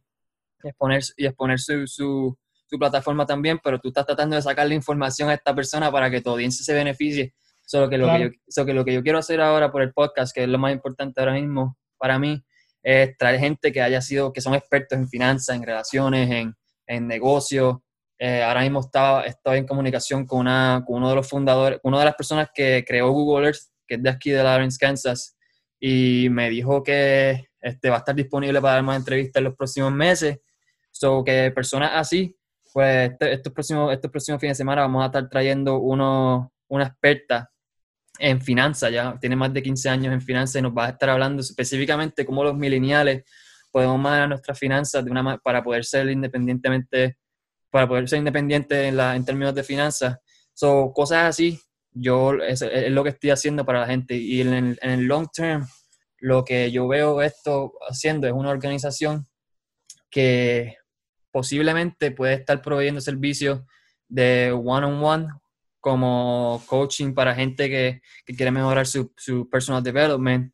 y 0.62 0.67
exponer, 0.67 1.01
y 1.17 1.25
exponer 1.25 1.60
su, 1.60 1.88
su, 1.88 2.38
su 2.67 2.78
plataforma 2.78 3.25
también, 3.25 3.60
pero 3.63 3.80
tú 3.80 3.88
estás 3.88 4.06
tratando 4.06 4.36
de 4.36 4.43
sacarle 4.43 4.75
información 4.75 5.30
a 5.30 5.34
esta 5.34 5.56
persona 5.56 5.91
para 5.91 6.12
que 6.12 6.21
tu 6.21 6.30
audiencia 6.30 6.63
se 6.63 6.75
beneficie. 6.75 7.34
Solo 7.65 7.89
que, 7.89 7.97
lo 7.97 8.06
claro. 8.06 8.30
que, 8.30 8.36
yo, 8.36 8.41
so 8.47 8.65
que 8.65 8.73
lo 8.73 8.86
que 8.86 8.93
yo 8.93 9.04
quiero 9.04 9.17
hacer 9.17 9.41
ahora 9.41 9.71
por 9.71 9.82
el 9.82 9.91
podcast, 9.91 10.34
que 10.34 10.43
es 10.43 10.49
lo 10.49 10.60
más 10.60 10.71
importante 10.71 11.19
ahora 11.19 11.34
mismo 11.34 11.78
para 11.97 12.19
mí, 12.19 12.43
es 12.84 13.17
traer 13.17 13.39
gente 13.39 13.71
que 13.71 13.82
haya 13.82 13.99
sido, 14.01 14.32
que 14.32 14.41
son 14.41 14.54
expertos 14.54 14.97
en 14.97 15.10
finanzas, 15.10 15.56
en 15.56 15.63
relaciones, 15.63 16.30
en, 16.30 16.56
en 16.86 17.08
negocios. 17.08 17.78
Eh, 18.19 18.43
ahora 18.43 18.62
mismo 18.62 18.80
estaba, 18.80 19.23
estoy 19.23 19.58
en 19.58 19.65
comunicación 19.65 20.25
con, 20.25 20.41
una, 20.41 20.84
con 20.86 20.97
uno 20.97 21.10
de 21.10 21.15
los 21.15 21.28
fundadores, 21.28 21.80
una 21.84 21.99
de 21.99 22.06
las 22.06 22.15
personas 22.15 22.49
que 22.54 22.86
creó 22.88 23.12
Google 23.12 23.47
Earth, 23.47 23.62
que 23.88 23.95
es 23.95 24.04
de 24.04 24.10
aquí 24.10 24.30
de 24.30 24.43
Lawrence, 24.43 24.78
Kansas, 24.80 25.36
y 25.80 26.28
me 26.30 26.49
dijo 26.49 26.84
que 26.84 27.47
este, 27.60 27.89
va 27.89 27.95
a 27.95 27.99
estar 27.99 28.15
disponible 28.15 28.62
para 28.62 28.75
dar 28.75 28.84
más 28.84 28.97
entrevistas 28.97 29.39
en 29.39 29.45
los 29.45 29.56
próximos 29.56 29.91
meses. 29.91 30.39
So 30.91 31.23
que 31.23 31.51
personas 31.51 31.91
así, 31.95 32.38
pues 32.71 33.12
este, 33.12 33.34
estos, 33.34 33.51
próximos, 33.51 33.91
estos 33.91 34.12
próximos 34.12 34.39
fines 34.39 34.58
de 34.58 34.62
semana 34.62 34.82
vamos 34.82 35.04
a 35.04 35.08
estar 35.08 35.28
trayendo 35.28 35.80
uno, 35.80 36.54
una 36.67 36.86
experta 36.86 37.51
en 38.19 38.41
finanzas, 38.41 38.91
ya 38.91 39.17
tiene 39.19 39.36
más 39.36 39.54
de 39.54 39.62
15 39.63 39.89
años 39.89 40.13
en 40.13 40.21
finanzas 40.21 40.60
y 40.60 40.62
nos 40.62 40.73
va 40.73 40.88
a 40.88 40.89
estar 40.89 41.10
hablando 41.10 41.41
específicamente 41.41 42.25
cómo 42.25 42.43
los 42.43 42.56
mileniales 42.56 43.23
podemos 43.71 43.99
manejar 43.99 44.30
nuestras 44.30 44.58
finanzas 44.58 45.04
para 45.43 45.63
poder 45.63 45.84
ser 45.84 46.10
independientemente, 46.10 47.17
para 47.69 47.88
poder 47.88 48.08
ser 48.08 48.19
independientes 48.19 48.78
en, 48.78 48.97
la, 48.97 49.15
en 49.15 49.25
términos 49.25 49.54
de 49.54 49.63
finanzas. 49.63 50.17
So, 50.54 50.93
cosas 50.93 51.25
así, 51.30 51.60
yo 51.91 52.34
es, 52.36 52.62
es, 52.62 52.91
lo 52.91 53.04
que 53.04 53.10
estoy 53.10 53.32
haciendo 53.32 53.65
para 53.65 53.82
la 53.82 53.88
gente 53.88 54.15
y 54.15 54.41
en 54.41 54.78
el, 54.82 55.04
long 55.04 55.28
term, 55.34 55.67
lo 56.19 56.45
que 56.45 56.71
yo 56.71 56.88
veo 56.88 57.21
esto 57.21 57.73
haciendo 57.89 58.28
es 58.28 58.34
una 58.34 58.49
organización 58.49 59.28
que 60.10 60.78
posiblemente 61.32 62.12
puede 62.12 62.36
estar 62.36 62.62
proveyendo 62.62 63.01
servicios 63.01 63.62
de 64.08 64.51
one-on-one 64.54 65.25
-on 65.25 65.28
-one 65.28 65.41
como 65.86 66.63
coaching 66.65 67.13
para 67.13 67.36
gente 67.36 67.69
que, 67.69 68.02
que 68.26 68.36
quiere 68.36 68.50
mejorar 68.50 68.88
su, 68.88 69.13
su, 69.15 69.48
personal 69.48 69.84
development 69.84 70.52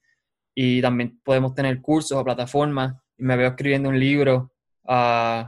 y 0.53 0.81
también 0.81 1.21
podemos 1.23 1.55
tener 1.55 1.79
cursos 1.79 2.17
o 2.17 2.23
plataformas. 2.25 2.97
Y 3.17 3.23
me 3.23 3.37
veo 3.37 3.47
escribiendo 3.47 3.87
un 3.87 3.97
libro 3.97 4.51
uh, 4.89 5.43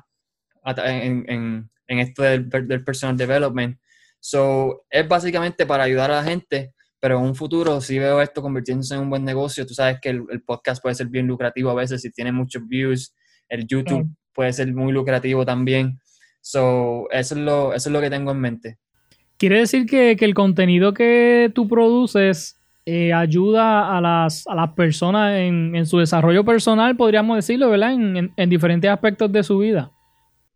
en, 0.78 1.26
en, 1.28 1.70
en, 1.88 2.00
esto 2.00 2.24
del, 2.24 2.50
del, 2.50 2.82
personal 2.86 3.18
development. 3.18 3.78
So, 4.22 4.86
es 4.90 5.06
básicamente 5.06 5.66
para 5.66 5.84
ayudar 5.84 6.12
a 6.12 6.22
la 6.22 6.24
gente, 6.24 6.74
pero 6.98 7.18
en 7.18 7.26
un 7.26 7.36
futuro 7.36 7.82
si 7.82 8.00
veo 8.00 8.22
esto 8.22 8.42
convirtiéndose 8.42 8.96
en 8.96 9.02
un 9.02 9.10
buen 9.10 9.26
negocio. 9.26 9.66
Tú 9.68 9.74
sabes 9.74 10.00
que 10.02 10.12
el, 10.12 10.24
el 10.30 10.44
podcast 10.44 10.82
puede 10.82 10.96
ser 10.96 11.08
bien 11.08 11.28
lucrativo 11.28 11.72
a 11.72 11.76
veces 11.76 12.02
si 12.02 12.10
tiene 12.10 12.32
muchos 12.32 12.66
views. 12.70 13.14
El 13.50 13.68
YouTube 13.68 14.06
mm. 14.06 14.16
puede 14.32 14.54
ser 14.54 14.74
muy 14.74 14.94
lucrativo 14.94 15.46
también. 15.46 16.00
So, 16.40 17.10
eso 17.12 17.36
es 17.36 17.42
lo, 17.42 17.74
eso 17.74 17.90
es 17.90 17.94
lo 17.94 18.00
que 18.00 18.10
tengo 18.10 18.32
en 18.32 18.40
mente. 18.40 18.80
Quiere 19.38 19.60
decir 19.60 19.86
que, 19.86 20.16
que 20.16 20.26
el 20.26 20.34
contenido 20.34 20.94
que 20.94 21.52
tú 21.54 21.68
produces 21.68 22.58
eh, 22.86 23.14
ayuda 23.14 23.98
a 23.98 24.02
las, 24.02 24.46
a 24.46 24.56
las 24.56 24.72
personas 24.74 25.38
en, 25.38 25.74
en, 25.76 25.86
su 25.86 26.00
desarrollo 26.00 26.44
personal, 26.44 26.98
podríamos 26.98 27.38
decirlo, 27.38 27.70
¿verdad? 27.70 27.94
En, 27.94 28.18
en, 28.18 28.34
en, 28.36 28.50
diferentes 28.50 28.90
aspectos 28.90 29.32
de 29.32 29.42
su 29.42 29.58
vida. 29.58 29.92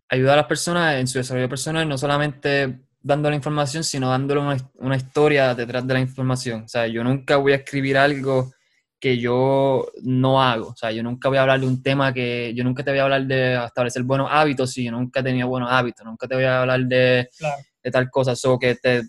Ayuda 0.10 0.34
a 0.34 0.38
las 0.38 0.46
personas 0.46 0.96
en 0.96 1.08
su 1.08 1.20
desarrollo 1.20 1.48
personal, 1.48 1.88
no 1.88 1.98
solamente 1.98 2.80
dando 3.02 3.30
la 3.30 3.36
información, 3.38 3.84
sino 3.84 4.10
dándole 4.10 4.42
una, 4.42 4.58
una 4.76 4.98
historia 4.98 5.56
detrás 5.56 5.88
de 5.88 5.94
la 5.94 6.00
información. 6.02 6.64
O 6.64 6.68
sea, 6.68 6.86
yo 6.88 7.02
nunca 7.04 7.38
voy 7.38 7.54
a 7.54 7.58
escribir 7.58 7.98
algo 7.98 8.52
que 9.00 9.18
yo 9.18 9.88
no 10.04 10.42
hago. 10.42 10.70
O 10.70 10.76
sea, 10.76 10.92
yo 10.92 11.04
nunca 11.04 11.30
voy 11.30 11.38
a 11.38 11.44
hablar 11.44 11.62
de 11.62 11.68
un 11.68 11.82
tema 11.82 12.14
que 12.14 12.54
yo 12.54 12.64
nunca 12.66 12.84
te 12.84 12.92
voy 12.92 13.00
a 13.00 13.04
hablar 13.04 13.26
de 13.26 13.64
establecer 13.64 14.04
buenos 14.04 14.28
hábitos 14.30 14.72
si 14.72 14.84
yo 14.84 14.92
nunca 14.92 15.22
he 15.22 15.24
tenido 15.24 15.48
buenos 15.48 15.72
hábitos. 15.72 16.06
Nunca 16.06 16.28
te 16.28 16.36
voy 16.36 16.44
a 16.44 16.62
hablar 16.62 16.82
de, 16.82 17.30
claro 17.38 17.64
tal 17.92 18.10
cosa. 18.10 18.36
So 18.36 18.58
que 18.60 18.76
te, 18.76 19.04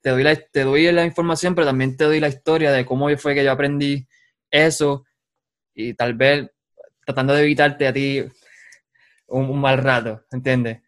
te, 0.00 0.10
doy 0.10 0.22
la, 0.22 0.36
te 0.36 0.64
doy 0.64 0.90
la 0.92 1.04
información, 1.04 1.54
pero 1.54 1.66
también 1.66 1.96
te 1.96 2.04
doy 2.04 2.20
la 2.20 2.28
historia 2.28 2.72
de 2.72 2.84
cómo 2.84 3.08
fue 3.16 3.34
que 3.34 3.44
yo 3.44 3.52
aprendí 3.52 4.06
eso 4.50 5.04
y 5.74 5.94
tal 5.94 6.14
vez 6.14 6.48
tratando 7.04 7.34
de 7.34 7.42
evitarte 7.42 7.86
a 7.86 7.92
ti 7.92 8.24
un, 9.28 9.50
un 9.50 9.60
mal 9.60 9.78
rato, 9.78 10.22
¿entiendes? 10.32 10.78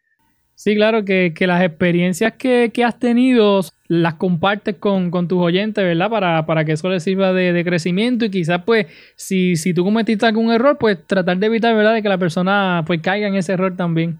Sí, 0.55 0.75
claro, 0.75 1.05
que, 1.05 1.33
que 1.33 1.47
las 1.47 1.63
experiencias 1.63 2.33
que, 2.33 2.71
que, 2.73 2.83
has 2.83 2.99
tenido 2.99 3.61
las 3.87 4.15
compartes 4.15 4.75
con, 4.75 5.09
con 5.09 5.29
tus 5.29 5.39
oyentes, 5.39 5.81
¿verdad? 5.81 6.09
Para, 6.09 6.45
para, 6.45 6.65
que 6.65 6.73
eso 6.73 6.89
les 6.89 7.01
sirva 7.01 7.31
de, 7.31 7.53
de, 7.53 7.63
crecimiento 7.63 8.25
y 8.25 8.29
quizás, 8.29 8.63
pues, 8.65 8.87
si, 9.15 9.55
si 9.55 9.73
tú 9.73 9.85
cometiste 9.85 10.25
algún 10.25 10.51
error, 10.51 10.77
pues 10.77 10.97
tratar 11.07 11.37
de 11.37 11.45
evitar, 11.45 11.73
¿verdad? 11.73 11.93
De 11.93 12.01
que 12.01 12.09
la 12.09 12.17
persona, 12.17 12.83
pues, 12.85 12.99
caiga 13.01 13.29
en 13.29 13.35
ese 13.35 13.53
error 13.53 13.77
también 13.77 14.19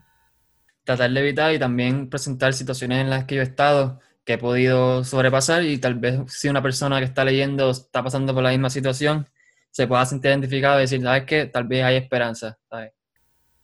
tratar 0.84 1.12
de 1.12 1.20
evitar 1.20 1.54
y 1.54 1.60
también 1.60 2.10
presentar 2.10 2.54
situaciones 2.54 3.02
en 3.02 3.10
las 3.10 3.26
que 3.26 3.36
yo 3.36 3.42
he 3.42 3.46
estado 3.46 4.00
que 4.30 4.34
he 4.34 4.38
podido 4.38 5.04
sobrepasar 5.04 5.64
y 5.64 5.80
tal 5.80 5.96
vez 5.96 6.20
si 6.28 6.50
una 6.50 6.62
persona 6.62 7.00
que 7.00 7.06
está 7.06 7.26
leyendo 7.26 7.72
está 7.72 8.04
pasando 8.04 8.32
por 8.32 8.44
la 8.44 8.52
misma 8.52 8.70
situación, 8.70 9.28
se 9.72 9.88
pueda 9.88 10.06
sentir 10.06 10.30
identificado 10.30 10.78
y 10.78 10.82
decir, 10.82 11.02
¿sabes 11.02 11.24
qué? 11.24 11.48
Tal 11.48 11.64
vez 11.64 11.84
hay 11.84 11.96
esperanza. 11.96 12.56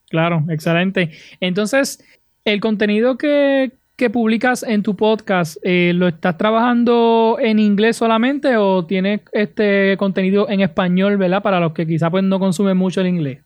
Claro, 0.10 0.44
excelente. 0.50 1.12
Entonces, 1.40 2.04
el 2.46 2.62
contenido 2.62 3.16
que, 3.16 3.74
que 3.96 4.10
publicas 4.10 4.64
en 4.64 4.82
tu 4.82 4.96
podcast, 4.96 5.58
eh, 5.62 5.94
¿lo 5.94 6.08
estás 6.08 6.36
trabajando 6.36 7.38
en 7.40 7.60
inglés 7.60 7.98
solamente 7.98 8.58
o 8.58 8.88
tienes 8.88 9.22
este 9.34 9.96
contenido 9.98 10.50
en 10.50 10.62
español, 10.62 11.18
¿verdad? 11.18 11.44
Para 11.44 11.60
los 11.60 11.74
que 11.74 11.86
quizá 11.86 12.10
pues 12.10 12.24
no 12.24 12.40
consumen 12.40 12.76
mucho 12.76 13.02
el 13.02 13.08
inglés. 13.08 13.45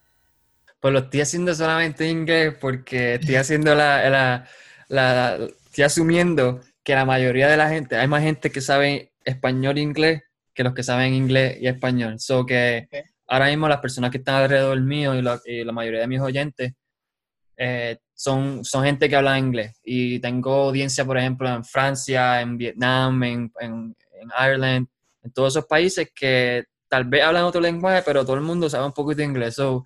Pues 0.79 0.93
lo 0.93 0.99
estoy 0.99 1.21
haciendo 1.21 1.53
solamente 1.53 2.05
en 2.05 2.19
inglés 2.19 2.55
porque 2.59 3.15
estoy 3.15 3.35
haciendo 3.35 3.75
la, 3.75 4.09
la, 4.09 4.47
la, 4.87 5.37
estoy 5.65 5.83
asumiendo 5.83 6.61
que 6.83 6.95
la 6.95 7.05
mayoría 7.05 7.47
de 7.47 7.57
la 7.57 7.69
gente, 7.69 7.97
hay 7.97 8.07
más 8.07 8.23
gente 8.23 8.51
que 8.51 8.61
sabe 8.61 9.11
español 9.25 9.77
e 9.77 9.81
inglés 9.81 10.23
que 10.53 10.63
los 10.63 10.73
que 10.73 10.83
saben 10.83 11.13
inglés 11.13 11.57
y 11.61 11.67
español. 11.67 12.19
So 12.19 12.45
que 12.45 12.87
ahora 13.27 13.47
mismo 13.47 13.67
las 13.67 13.79
personas 13.79 14.11
que 14.11 14.17
están 14.17 14.35
alrededor 14.35 14.79
mío 14.81 15.15
y 15.15 15.21
la, 15.21 15.39
y 15.45 15.63
la 15.63 15.71
mayoría 15.71 16.01
de 16.01 16.07
mis 16.07 16.19
oyentes 16.19 16.73
eh, 17.57 17.97
son, 18.13 18.63
son 18.65 18.83
gente 18.83 19.07
que 19.07 19.15
habla 19.15 19.37
inglés. 19.37 19.79
Y 19.83 20.19
tengo 20.19 20.65
audiencia, 20.65 21.05
por 21.05 21.17
ejemplo, 21.17 21.47
en 21.49 21.63
Francia, 21.63 22.41
en 22.41 22.57
Vietnam, 22.57 23.23
en, 23.23 23.51
en, 23.59 23.95
en 24.19 24.29
Ireland, 24.37 24.87
en 25.23 25.31
todos 25.31 25.53
esos 25.53 25.65
países 25.65 26.09
que 26.13 26.65
tal 26.87 27.05
vez 27.05 27.23
hablan 27.23 27.43
otro 27.43 27.61
lenguaje, 27.61 28.01
pero 28.05 28.25
todo 28.25 28.35
el 28.35 28.41
mundo 28.41 28.69
sabe 28.69 28.85
un 28.85 28.93
poquito 28.93 29.17
de 29.17 29.25
inglés. 29.25 29.55
So, 29.55 29.85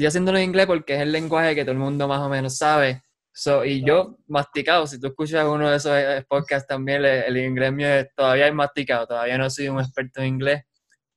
estoy 0.00 0.06
haciéndolo 0.06 0.38
en 0.38 0.44
inglés 0.44 0.66
porque 0.66 0.94
es 0.94 1.00
el 1.02 1.12
lenguaje 1.12 1.54
que 1.54 1.62
todo 1.62 1.72
el 1.72 1.78
mundo 1.78 2.08
más 2.08 2.20
o 2.20 2.28
menos 2.30 2.56
sabe. 2.56 3.02
So, 3.32 3.66
y 3.66 3.84
yo 3.84 4.16
masticado, 4.28 4.86
si 4.86 4.98
tú 4.98 5.08
escuchas 5.08 5.44
uno 5.46 5.68
de 5.68 5.76
esos 5.76 5.92
eh, 5.94 6.24
podcasts 6.26 6.66
también, 6.66 7.04
el, 7.04 7.36
inglés 7.36 7.70
mío 7.70 7.86
todavía 8.16 8.48
es 8.48 8.54
masticado, 8.54 9.06
todavía 9.06 9.36
no 9.36 9.50
soy 9.50 9.68
un 9.68 9.78
experto 9.78 10.22
en 10.22 10.28
inglés, 10.28 10.62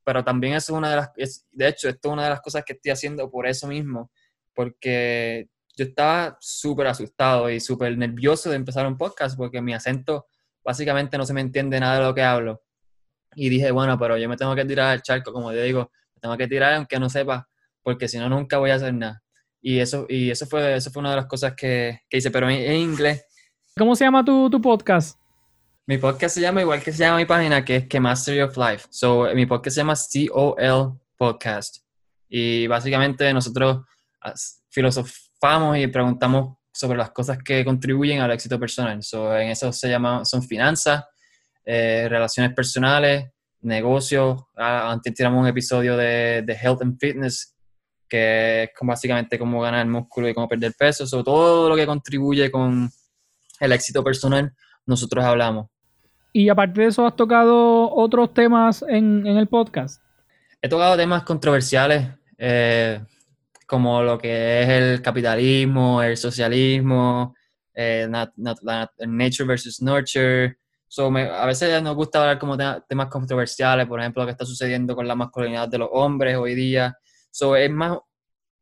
pero 0.03 0.21
también 0.21 0.55
es 0.55 0.69
una 0.69 0.89
de 0.89 0.95
las, 0.97 1.13
de 1.15 1.67
hecho, 1.67 1.87
esto 1.87 2.09
es 2.09 2.13
una 2.13 2.25
de 2.25 2.29
las 2.31 2.41
cosas 2.41 2.63
que 2.65 2.73
estoy 2.73 2.91
haciendo 2.91 3.31
por 3.31 3.47
eso 3.47 3.67
mismo, 3.67 4.11
porque 4.53 5.47
yo 5.77 5.85
estaba 5.85 6.37
súper 6.41 6.87
asustado 6.87 7.49
y 7.49 7.61
súper 7.61 7.97
nervioso 7.97 8.49
de 8.49 8.57
empezar 8.57 8.85
un 8.85 8.97
podcast 8.97 9.37
porque 9.37 9.61
mi 9.61 9.73
acento 9.73 10.27
básicamente 10.61 11.17
no 11.17 11.25
se 11.25 11.33
me 11.33 11.41
entiende 11.41 11.79
nada 11.79 11.99
de 11.99 12.05
lo 12.05 12.13
que 12.13 12.21
hablo. 12.21 12.61
Y 13.35 13.47
dije, 13.47 13.71
bueno, 13.71 13.97
pero 13.97 14.17
yo 14.17 14.27
me 14.27 14.35
tengo 14.35 14.53
que 14.55 14.65
tirar 14.65 14.91
al 14.91 15.01
charco, 15.01 15.31
como 15.31 15.51
te 15.51 15.63
digo, 15.63 15.89
me 16.15 16.19
tengo 16.19 16.37
que 16.37 16.47
tirar 16.49 16.73
aunque 16.73 16.99
no 16.99 17.09
sepa, 17.09 17.47
porque 17.83 18.07
si 18.07 18.17
no, 18.17 18.29
nunca 18.29 18.57
voy 18.57 18.71
a 18.71 18.75
hacer 18.75 18.93
nada. 18.93 19.21
Y 19.61 19.79
eso, 19.79 20.05
y 20.09 20.29
eso, 20.29 20.45
fue, 20.45 20.75
eso 20.75 20.91
fue 20.91 20.99
una 20.99 21.11
de 21.11 21.15
las 21.15 21.25
cosas 21.25 21.53
que, 21.55 22.01
que 22.09 22.17
hice, 22.17 22.31
pero 22.31 22.49
en, 22.49 22.75
inglés. 22.75 23.25
¿Cómo 23.77 23.95
se 23.95 24.03
llama 24.03 24.23
tu, 24.23 24.49
tu, 24.49 24.61
podcast? 24.61 25.17
Mi 25.87 25.97
podcast 25.97 26.35
se 26.35 26.41
llama 26.41 26.61
igual 26.61 26.81
que 26.83 26.91
se 26.91 26.99
llama 26.99 27.17
mi 27.17 27.25
página, 27.25 27.63
que 27.63 27.77
es 27.77 27.87
que 27.87 27.99
Mastery 27.99 28.41
of 28.41 28.57
Life. 28.57 28.87
So, 28.89 29.33
mi 29.33 29.45
podcast 29.45 29.75
se 29.75 29.81
llama 29.81 29.93
COL 29.95 30.99
Podcast. 31.17 31.77
Y 32.27 32.67
básicamente 32.67 33.33
nosotros 33.33 33.85
filosofamos 34.69 35.77
y 35.77 35.87
preguntamos 35.87 36.57
sobre 36.73 36.97
las 36.97 37.11
cosas 37.11 37.37
que 37.37 37.63
contribuyen 37.63 38.19
al 38.19 38.31
éxito 38.31 38.59
personal. 38.59 39.01
So, 39.01 39.33
en 39.37 39.49
eso 39.49 39.71
se 39.71 39.87
llama, 39.87 40.25
son 40.25 40.43
finanzas, 40.43 41.05
eh, 41.63 42.07
relaciones 42.09 42.53
personales, 42.53 43.29
negocios. 43.61 44.41
Ah, 44.57 44.91
antes 44.91 45.13
tiramos 45.13 45.39
un 45.39 45.47
episodio 45.47 45.95
de, 45.95 46.43
de 46.45 46.53
Health 46.53 46.81
and 46.81 46.97
Fitness 46.99 47.52
que 48.13 48.63
es 48.65 48.69
básicamente 48.79 49.39
cómo 49.39 49.59
ganar 49.59 49.87
músculo 49.87 50.29
y 50.29 50.35
cómo 50.35 50.47
perder 50.47 50.75
peso, 50.77 51.07
sobre 51.07 51.23
todo 51.23 51.67
lo 51.67 51.75
que 51.75 51.87
contribuye 51.87 52.51
con 52.51 52.87
el 53.59 53.71
éxito 53.71 54.03
personal, 54.03 54.53
nosotros 54.85 55.25
hablamos. 55.25 55.65
Y 56.31 56.47
aparte 56.47 56.81
de 56.81 56.87
eso, 56.89 57.07
¿has 57.07 57.15
tocado 57.15 57.91
otros 57.91 58.31
temas 58.35 58.85
en, 58.87 59.25
el 59.25 59.47
podcast? 59.47 59.99
He 60.61 60.69
tocado 60.69 60.95
temas 60.95 61.23
controversiales, 61.23 62.07
eh, 62.37 63.01
como 63.65 64.03
lo 64.03 64.19
que 64.19 64.61
es 64.61 64.69
el 64.69 65.01
capitalismo, 65.01 66.03
el 66.03 66.15
socialismo, 66.15 67.33
eh, 67.73 68.07
nature 68.07 69.47
versus 69.47 69.81
nurture. 69.81 70.55
a 70.99 71.45
veces 71.47 71.81
nos 71.81 71.95
gusta 71.95 72.19
hablar 72.19 72.37
como 72.37 72.55
temas 72.87 73.07
controversiales, 73.07 73.87
por 73.87 73.99
ejemplo, 73.99 74.21
lo 74.21 74.27
que 74.27 74.33
está 74.33 74.45
sucediendo 74.45 74.95
con 74.95 75.07
la 75.07 75.15
masculinidad 75.15 75.67
de 75.67 75.79
los 75.79 75.89
hombres 75.91 76.37
hoy 76.37 76.53
día, 76.53 76.95
So, 77.33 77.55
es 77.55 77.71
más, 77.71 77.97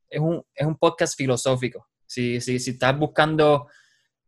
es 0.09 0.21
un, 0.21 0.41
es 0.55 0.65
un 0.65 0.77
podcast 0.77 1.17
filosófico. 1.17 1.89
Si, 2.05 2.39
si, 2.39 2.57
si 2.57 2.71
estás 2.71 2.97
buscando 2.97 3.67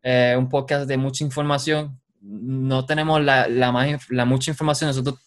eh, 0.02 0.34
un 0.36 0.50
podcast 0.50 0.86
de 0.86 0.98
mucha 0.98 1.24
información, 1.24 1.98
no 2.20 2.84
tenemos 2.84 3.24
la, 3.24 3.48
la, 3.48 3.72
más, 3.72 4.10
la 4.10 4.26
mucha 4.26 4.50
información, 4.50 4.88
nosotros 4.88 5.18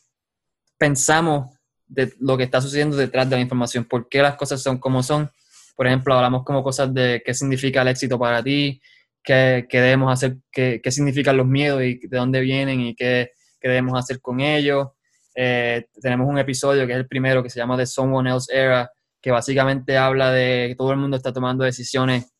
pensamos 0.77 1.49
de 1.87 2.13
lo 2.19 2.37
que 2.37 2.43
está 2.43 2.61
sucediendo 2.61 2.95
detrás 2.95 3.27
de 3.27 3.37
la 3.37 3.41
información, 3.41 3.85
por 3.85 4.07
qué 4.07 4.21
las 4.21 4.35
cosas 4.35 4.61
son 4.61 4.77
como 4.77 5.01
son. 5.01 5.31
Por 5.75 5.87
ejemplo, 5.87 6.13
hablamos 6.13 6.43
como 6.43 6.61
cosas 6.61 6.93
de 6.93 7.23
qué 7.25 7.33
significa 7.33 7.81
el 7.81 7.87
éxito 7.87 8.19
para 8.19 8.43
ti, 8.43 8.79
qué, 9.23 9.65
qué 9.67 9.81
debemos 9.81 10.13
hacer, 10.13 10.37
qué, 10.51 10.79
qué, 10.83 10.91
significan 10.91 11.37
los 11.37 11.47
miedos 11.47 11.81
y 11.81 12.05
de 12.07 12.17
dónde 12.17 12.39
vienen 12.41 12.81
y 12.81 12.95
qué, 12.95 13.31
qué 13.59 13.67
debemos 13.67 13.97
hacer 13.97 14.21
con 14.21 14.41
ellos. 14.41 14.89
Eh, 15.33 15.87
tenemos 15.99 16.27
un 16.29 16.37
episodio 16.37 16.85
que 16.85 16.93
es 16.93 16.99
el 16.99 17.07
primero 17.07 17.41
que 17.41 17.49
se 17.49 17.59
llama 17.59 17.77
The 17.77 17.87
Someone 17.87 18.29
Else 18.29 18.55
Era, 18.55 18.91
que 19.27 19.31
básicamente 19.31 19.97
habla 19.97 20.31
de 20.31 20.67
que 20.69 20.75
todo 20.77 20.91
el 20.91 20.97
mundo 20.97 21.17
está 21.17 21.33
tomando 21.33 21.65
decisiones 21.65 22.31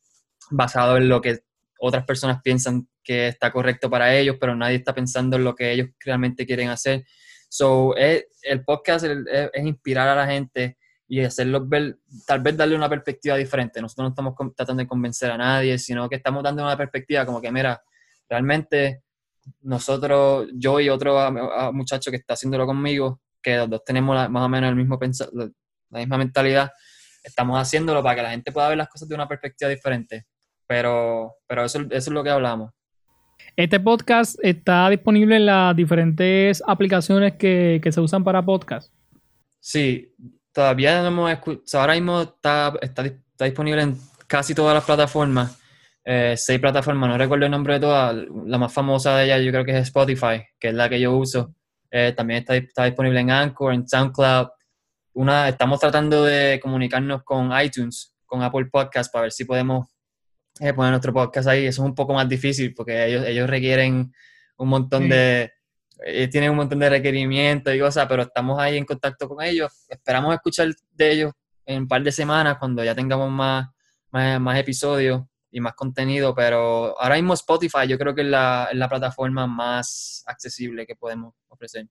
basado 0.50 0.96
en 0.96 1.10
lo 1.10 1.20
que 1.20 1.40
otras 1.82 2.06
personas 2.06 2.42
piensan 2.42 2.88
que 3.04 3.28
está 3.28 3.52
correcto 3.52 3.90
para 3.90 4.16
ellos, 4.16 4.38
pero 4.40 4.56
nadie 4.56 4.78
está 4.78 4.96
pensando 4.96 5.36
en 5.36 5.44
lo 5.44 5.54
que 5.54 5.74
ellos 5.74 5.90
realmente 6.00 6.46
quieren 6.46 6.70
hacer. 6.70 7.04
So, 7.50 7.94
el 7.98 8.64
podcast 8.66 9.04
es, 9.04 9.66
inspirar 9.66 10.08
a 10.08 10.16
la 10.16 10.28
gente 10.28 10.78
y 11.10 11.20
hacerlos 11.20 11.68
ver, 11.68 11.98
tal 12.26 12.40
vez 12.40 12.56
darle 12.56 12.78
una 12.78 12.88
perspectiva 12.88 13.36
diferente. 13.36 13.82
Nosotros 13.82 14.06
no 14.06 14.10
estamos 14.12 14.56
tratando 14.56 14.82
de 14.82 14.88
convencer 14.88 15.30
a 15.30 15.38
nadie, 15.38 15.78
sino 15.80 16.08
que 16.08 16.16
estamos 16.16 16.42
dando 16.42 16.64
una 16.64 16.78
perspectiva 16.78 17.26
como 17.26 17.42
que, 17.42 17.52
mira, 17.52 17.84
realmente 18.30 19.04
nosotros, 19.60 20.48
yo 20.54 20.80
y 20.80 20.88
otro 20.88 21.20
muchacho 21.74 22.12
que 22.12 22.18
está 22.18 22.36
haciéndolo 22.36 22.66
conmigo, 22.66 23.20
que 23.42 23.58
los 23.58 23.70
dos 23.70 23.84
tenemos 23.84 24.30
más 24.30 24.44
o 24.46 24.48
menos 24.48 24.70
el 24.70 24.78
mismo 24.78 24.98
pensamiento, 24.98 25.54
la 25.90 26.00
misma 26.00 26.18
mentalidad, 26.18 26.72
estamos 27.24 27.60
haciéndolo 27.60 28.02
para 28.02 28.16
que 28.16 28.22
la 28.24 28.32
gente 28.32 28.52
pueda 28.52 28.70
ver 28.70 28.78
las 28.78 28.90
cosas 28.90 29.08
de 29.08 29.16
una 29.16 29.28
perspectiva 29.28 29.70
diferente. 29.70 30.26
Pero, 30.66 31.36
pero 31.48 31.64
eso, 31.64 31.86
es 31.90 32.08
lo 32.10 32.24
que 32.24 32.30
hablamos. 32.30 32.72
Este 33.56 33.80
podcast 33.80 34.38
está 34.44 34.90
disponible 34.90 35.38
en 35.38 35.46
las 35.46 35.76
diferentes 35.76 36.62
aplicaciones 36.66 37.34
que, 37.34 37.82
se 37.90 38.02
usan 38.02 38.24
para 38.24 38.44
podcast. 38.44 38.92
Sí, 39.60 40.14
todavía 40.52 41.02
no 41.02 41.08
hemos 41.08 41.32
escuchado. 41.32 41.82
Ahora 41.82 41.94
mismo 41.94 42.22
está, 42.22 42.74
está, 42.82 43.04
disponible 43.46 43.82
en 43.82 43.98
casi 44.28 44.54
todas 44.54 44.74
las 44.74 44.84
plataformas. 44.84 45.60
Eh, 46.04 46.36
seis 46.38 46.60
plataformas, 46.60 47.10
no 47.10 47.18
recuerdo 47.18 47.46
el 47.46 47.52
nombre 47.52 47.76
de 47.76 47.80
todas. 47.80 48.16
La 48.46 48.58
más 48.58 48.74
famosa 48.74 49.18
de 49.18 49.26
ellas 49.26 49.42
yo 49.42 49.52
creo 49.52 49.66
que 49.66 49.72
es 49.72 49.88
Spotify, 49.88 50.44
que 50.60 50.70
es 50.70 50.74
la 50.74 50.90
que 50.90 51.00
yo 51.00 51.16
uso. 51.16 51.54
Eh, 51.90 52.14
también 52.16 52.42
está, 52.42 52.56
está 52.56 52.86
disponible 52.86 53.20
en 53.20 53.32
Anchor, 53.32 53.74
en 53.74 53.88
SoundCloud, 53.88 54.48
una, 55.18 55.50
estamos 55.50 55.80
tratando 55.80 56.24
de 56.26 56.60
comunicarnos 56.62 57.24
con 57.24 57.52
iTunes, 57.60 58.16
con 58.28 58.44
Apple 58.44 58.68
Podcast, 58.72 59.12
para 59.12 59.24
ver 59.24 59.32
si 59.32 59.46
podemos 59.46 59.90
eh, 60.60 60.74
poner 60.74 60.92
nuestro 60.92 61.12
podcast 61.12 61.48
ahí. 61.48 61.66
Eso 61.66 61.82
es 61.82 61.88
un 61.88 61.96
poco 61.96 62.14
más 62.14 62.30
difícil 62.30 62.72
porque 62.76 63.08
ellos, 63.08 63.26
ellos 63.26 63.50
requieren 63.50 64.14
un 64.58 64.70
montón 64.70 65.10
de... 65.10 65.52
Eh, 66.06 66.28
tienen 66.28 66.52
un 66.52 66.58
montón 66.58 66.78
de 66.78 66.90
requerimientos 66.92 67.74
y 67.74 67.80
cosas, 67.80 68.06
pero 68.08 68.22
estamos 68.22 68.60
ahí 68.60 68.78
en 68.78 68.86
contacto 68.86 69.28
con 69.28 69.44
ellos. 69.44 69.72
Esperamos 69.90 70.36
escuchar 70.36 70.70
de 70.92 71.12
ellos 71.12 71.32
en 71.66 71.82
un 71.82 71.88
par 71.88 72.04
de 72.04 72.12
semanas 72.12 72.58
cuando 72.60 72.84
ya 72.84 72.94
tengamos 72.94 73.32
más, 73.32 73.68
más, 74.12 74.40
más 74.40 74.60
episodios 74.60 75.24
y 75.50 75.60
más 75.60 75.74
contenido, 75.74 76.36
pero 76.36 77.00
ahora 77.02 77.16
mismo 77.16 77.34
Spotify 77.34 77.88
yo 77.88 77.98
creo 77.98 78.14
que 78.14 78.22
es 78.22 78.28
la, 78.28 78.70
es 78.72 78.78
la 78.78 78.88
plataforma 78.88 79.48
más 79.48 80.24
accesible 80.28 80.86
que 80.86 80.96
podemos 80.96 81.34
ofrecer. 81.48 81.88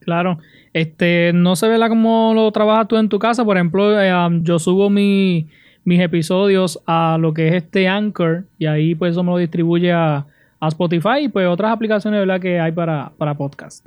Claro, 0.00 0.38
este, 0.72 1.32
no 1.34 1.56
se 1.56 1.68
ve 1.68 1.78
la 1.78 1.88
cómo 1.88 2.32
lo 2.34 2.50
trabajas 2.52 2.86
tú 2.86 2.96
en 2.96 3.08
tu 3.08 3.18
casa. 3.18 3.44
Por 3.44 3.56
ejemplo, 3.56 4.00
eh, 4.00 4.14
um, 4.14 4.42
yo 4.44 4.58
subo 4.58 4.88
mis 4.90 5.46
episodios 5.84 6.80
a 6.86 7.16
lo 7.18 7.34
que 7.34 7.48
es 7.48 7.54
este 7.54 7.88
Anchor 7.88 8.44
y 8.58 8.66
ahí 8.66 8.94
pues 8.94 9.12
eso 9.12 9.22
me 9.22 9.32
lo 9.32 9.38
distribuye 9.38 9.92
a, 9.92 10.26
Spotify 10.68 11.20
y 11.20 11.28
pues 11.28 11.46
otras 11.46 11.70
aplicaciones 11.70 12.18
¿verdad? 12.18 12.40
que 12.40 12.58
hay 12.58 12.72
para, 12.72 13.12
para 13.16 13.34
podcast. 13.34 13.86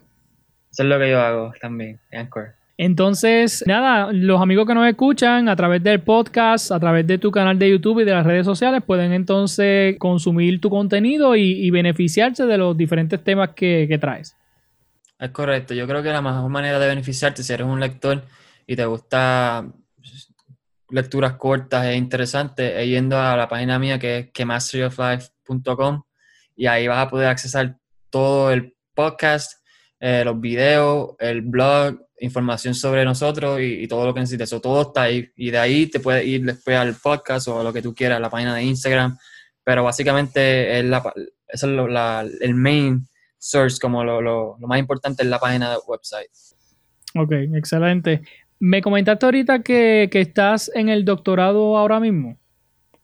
Eso 0.72 0.84
es 0.84 0.90
lo 0.90 0.98
que 0.98 1.10
yo 1.10 1.20
hago 1.20 1.52
también, 1.60 2.00
Anchor. 2.14 2.54
Entonces, 2.78 3.66
nada, 3.68 4.14
los 4.14 4.42
amigos 4.42 4.66
que 4.66 4.74
nos 4.76 4.88
escuchan 4.88 5.50
a 5.50 5.58
través 5.58 5.84
del 5.84 6.00
podcast, 6.00 6.72
a 6.72 6.80
través 6.80 7.06
de 7.06 7.18
tu 7.18 7.32
canal 7.32 7.60
de 7.60 7.70
YouTube 7.70 8.00
y 8.00 8.06
de 8.06 8.14
las 8.14 8.26
redes 8.26 8.46
sociales, 8.46 8.82
pueden 8.86 9.12
entonces 9.12 9.98
consumir 10.00 10.62
tu 10.62 10.70
contenido 10.70 11.36
y, 11.36 11.70
beneficiarse 11.72 12.46
de 12.46 12.58
los 12.58 12.78
diferentes 12.78 13.22
temas 13.22 13.50
que 13.50 13.98
traes. 14.00 14.39
Es 15.20 15.32
correcto. 15.32 15.74
Yo 15.74 15.86
creo 15.86 16.02
que 16.02 16.10
la 16.10 16.22
mejor 16.22 16.50
manera 16.50 16.80
de 16.80 16.88
beneficiarte 16.88 17.44
si 17.44 17.52
eres 17.54 17.68
un 17.68 17.80
lector 17.80 18.24
y 18.66 18.76
te 18.76 18.86
gusta 18.86 19.68
lecturas 20.90 21.34
cortas 21.34 21.86
e 21.86 21.96
interesantes 21.96 22.74
es 22.76 22.88
yendo 22.88 23.20
a 23.20 23.36
la 23.36 23.48
página 23.48 23.78
mía 23.78 24.00
que 24.00 24.32
es 24.34 24.46
masteryoflife.com 24.46 26.04
y 26.56 26.68
ahí 26.68 26.88
vas 26.88 27.06
a 27.06 27.10
poder 27.10 27.28
accesar 27.28 27.78
todo 28.10 28.52
el 28.52 28.76
podcast, 28.94 29.54
eh, 30.00 30.24
los 30.26 30.40
videos, 30.40 31.16
el 31.20 31.42
blog, 31.42 32.00
información 32.20 32.76
sobre 32.76 33.06
nosotros 33.06 33.60
y, 33.62 33.88
todo 33.88 34.06
lo 34.06 34.14
que 34.14 34.20
necesites. 34.22 34.50
Eso 34.50 34.60
todo 34.60 34.82
está 34.82 35.04
ahí. 35.04 35.32
Y 35.36 35.52
de 35.52 35.58
ahí 35.58 35.88
te 35.88 36.00
puedes 36.02 36.26
ir 36.26 36.44
después 36.44 36.78
al 36.78 36.96
podcast 36.96 37.48
o 37.48 37.64
lo 37.64 37.72
que 37.72 37.82
tú 37.82 37.96
quieras, 37.96 38.20
la 38.20 38.30
página 38.30 38.56
de 38.56 38.64
Instagram. 38.64 39.18
Pero 39.64 39.84
básicamente 39.84 40.80
es, 40.80 40.86
la, 40.86 41.14
es 41.48 41.64
el 41.64 42.56
main 42.56 43.08
source, 43.40 43.80
como 43.82 44.04
lo, 44.04 44.22
lo, 44.22 44.58
lo, 44.60 44.68
más 44.68 44.80
importante 44.80 45.24
es 45.24 45.30
la 45.30 45.40
página 45.40 45.72
de 45.72 45.78
website. 45.88 46.30
Ok, 47.16 47.32
excelente. 47.56 48.22
Me 48.60 48.82
comentaste 48.82 49.26
ahorita 49.26 49.64
que, 49.64 50.10
que 50.12 50.22
estás 50.22 50.70
en 50.76 50.90
el 50.90 51.06
doctorado 51.06 51.78
ahora 51.78 52.00
mismo. 52.00 52.38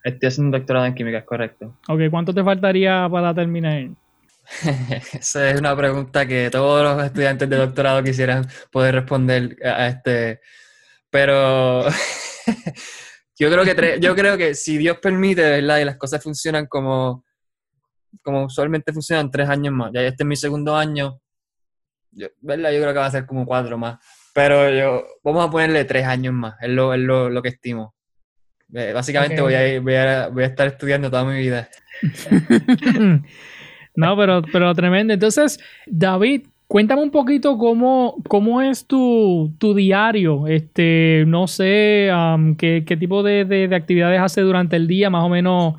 Estoy 0.04 0.28
haciendo 0.28 0.50
un 0.50 0.60
doctorado 0.60 0.86
en 0.86 0.94
química, 0.94 1.18
es 1.18 1.24
correcto. 1.24 1.76
Ok, 1.88 2.02
¿cuánto 2.12 2.34
te 2.34 2.44
faltaría 2.44 3.08
para 3.10 3.34
terminar? 3.34 3.90
Esa 5.14 5.50
es 5.50 5.60
una 5.60 5.76
pregunta 5.76 6.28
que 6.28 6.50
todos 6.52 6.84
los 6.84 7.06
estudiantes 7.06 7.50
de 7.50 7.56
doctorado 7.56 8.04
quisieran 8.04 8.48
poder 8.72 8.96
responder 8.96 9.58
a 9.64 9.88
este. 9.88 10.42
Pero 11.10 11.86
yo 13.40 13.50
creo 13.50 13.64
que 13.64 13.98
yo 14.00 14.16
creo 14.16 14.38
que 14.38 14.54
si 14.54 14.78
Dios 14.78 15.00
permite, 15.00 15.42
¿verdad? 15.42 15.80
Y 15.80 15.86
las 15.86 15.98
cosas 15.98 16.22
funcionan 16.22 16.68
como, 16.68 17.25
como 18.22 18.46
usualmente 18.46 18.94
funcionan, 18.94 19.32
tres 19.32 19.50
años 19.50 19.74
más. 19.74 19.92
Ya 19.94 20.02
este 20.02 20.24
es 20.24 20.28
mi 20.28 20.36
segundo 20.36 20.76
año. 20.76 21.20
¿Verdad? 22.42 22.72
Yo 22.72 22.82
creo 22.82 22.94
que 22.94 23.00
va 23.00 23.06
a 23.06 23.12
ser 23.12 23.26
como 23.26 23.46
cuatro 23.46 23.78
más. 23.78 24.00
Pero 24.34 24.70
yo, 24.70 25.06
vamos 25.24 25.48
a 25.48 25.50
ponerle 25.52 25.86
tres 25.86 26.06
años 26.06 26.34
más, 26.34 26.56
es 26.62 26.70
lo, 26.70 26.94
es 26.94 27.00
lo, 27.00 27.42
que 27.42 27.50
estimo. 27.50 27.96
Eh, 28.74 28.92
básicamente 28.94 29.42
voy, 29.42 29.54
a, 29.54 29.80
voy, 29.80 29.96
a, 29.96 30.28
voy 30.28 30.44
a 30.44 30.48
estar 30.48 30.68
estudiando 30.68 31.10
toda 31.10 31.24
mi 31.24 31.38
vida. 31.40 31.70
no, 33.96 34.18
pero, 34.18 34.42
pero 34.52 34.76
tremendo. 34.76 35.14
Entonces, 35.14 35.60
David, 35.86 36.48
Cuéntame 36.68 37.04
un 37.04 37.12
poquito 37.12 37.60
cómo, 37.60 38.16
cómo 38.28 38.60
es 38.60 38.88
tu, 38.88 39.54
tu, 39.60 39.76
diario. 39.76 40.48
Este, 40.48 41.24
no 41.28 41.48
sé 41.48 42.10
qué, 42.58 42.84
qué, 42.86 42.98
tipo 42.98 43.22
de, 43.22 43.46
de, 43.46 43.68
de, 43.68 43.76
actividades 43.76 44.20
hace 44.20 44.42
durante 44.42 44.76
el 44.76 44.88
día, 44.88 45.12
más 45.12 45.24
o 45.24 45.30
menos. 45.30 45.76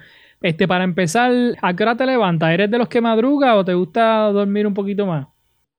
Este, 0.47 0.69
para 0.69 0.85
empezar, 0.85 1.33
¿a 1.61 1.75
qué 1.75 1.83
hora 1.83 1.97
te 1.97 2.07
levantas? 2.07 2.51
¿Eres 2.53 2.71
de 2.71 2.79
los 2.79 2.87
que 2.87 3.01
madruga 3.01 3.57
o 3.57 3.65
te 3.65 3.75
gusta 3.75 4.31
dormir 4.31 4.65
un 4.65 4.75
poquito 4.75 5.05
más? 5.05 5.27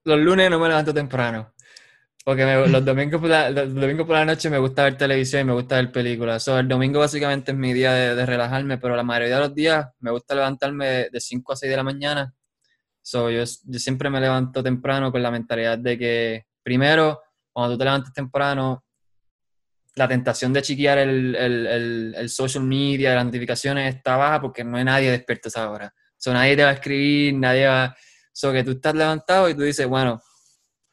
Los 0.04 0.20
lunes 0.20 0.50
no 0.50 0.60
me 0.60 0.68
levanto 0.68 0.94
temprano. 0.94 1.54
Porque 2.26 2.44
los, 2.68 2.84
domingos 2.84 3.22
por 3.22 3.30
la, 3.30 3.50
los 3.50 4.06
por 4.06 4.10
la 4.10 4.26
noche 4.26 4.50
me 4.50 4.58
gusta 4.58 4.84
ver 4.84 4.98
televisión 4.98 5.44
y 5.44 5.46
me 5.46 5.54
gusta 5.54 5.78
ver 5.78 5.90
películas. 5.90 6.46
el 6.50 6.68
domingo 6.68 7.00
básicamente 7.00 7.54
es 7.54 7.58
mi 7.58 7.72
día 7.72 7.94
de, 7.94 8.26
relajarme, 8.26 8.78
pero 8.78 8.94
la 8.98 9.04
mayoría 9.04 9.36
de 9.36 9.42
los 9.42 9.56
días 9.56 9.88
me 10.02 10.12
gusta 10.12 10.36
levantarme 10.36 11.08
de 11.10 11.20
5 11.22 11.54
a 11.54 11.56
6 11.56 11.70
de 11.70 11.78
la 11.78 11.84
mañana. 11.84 12.34
So, 13.02 13.30
yo, 13.30 13.46
yo 13.46 13.80
siempre 13.80 14.10
me 14.10 14.20
levanto 14.20 14.62
temprano 14.62 15.14
con 15.14 15.24
la 15.24 15.32
mentalidad 15.32 15.78
de 15.78 15.98
que, 15.98 16.46
primero, 16.62 17.22
cuando 17.54 17.76
tú 17.76 17.78
te 17.78 17.86
levantas 17.86 18.12
temprano, 18.12 18.84
la 19.98 20.08
tentación 20.08 20.54
de 20.54 20.62
chiquear 20.62 21.00
el, 21.00 21.36
el, 21.36 22.16
el, 22.16 22.30
social 22.30 22.64
media, 22.64 23.16
las 23.16 23.26
notificaciones 23.26 23.96
está 23.96 24.16
baja 24.16 24.42
porque 24.42 24.64
no 24.64 24.78
hay 24.78 24.84
nadie 24.84 25.12
despierto 25.12 25.48
a 25.48 25.50
esa 25.50 25.70
hora. 25.70 25.94
So, 26.16 26.34
nadie 26.34 26.56
te 26.56 26.64
va 26.64 26.70
a 26.70 26.74
escribir, 26.74 27.34
nadie 27.34 27.68
va... 27.68 27.96
So, 28.32 28.54
que 28.54 28.64
tú 28.64 28.72
estás 28.72 28.94
levantado 28.96 29.50
y 29.50 29.56
tú 29.56 29.64
dices, 29.64 29.88
bueno, 29.88 30.22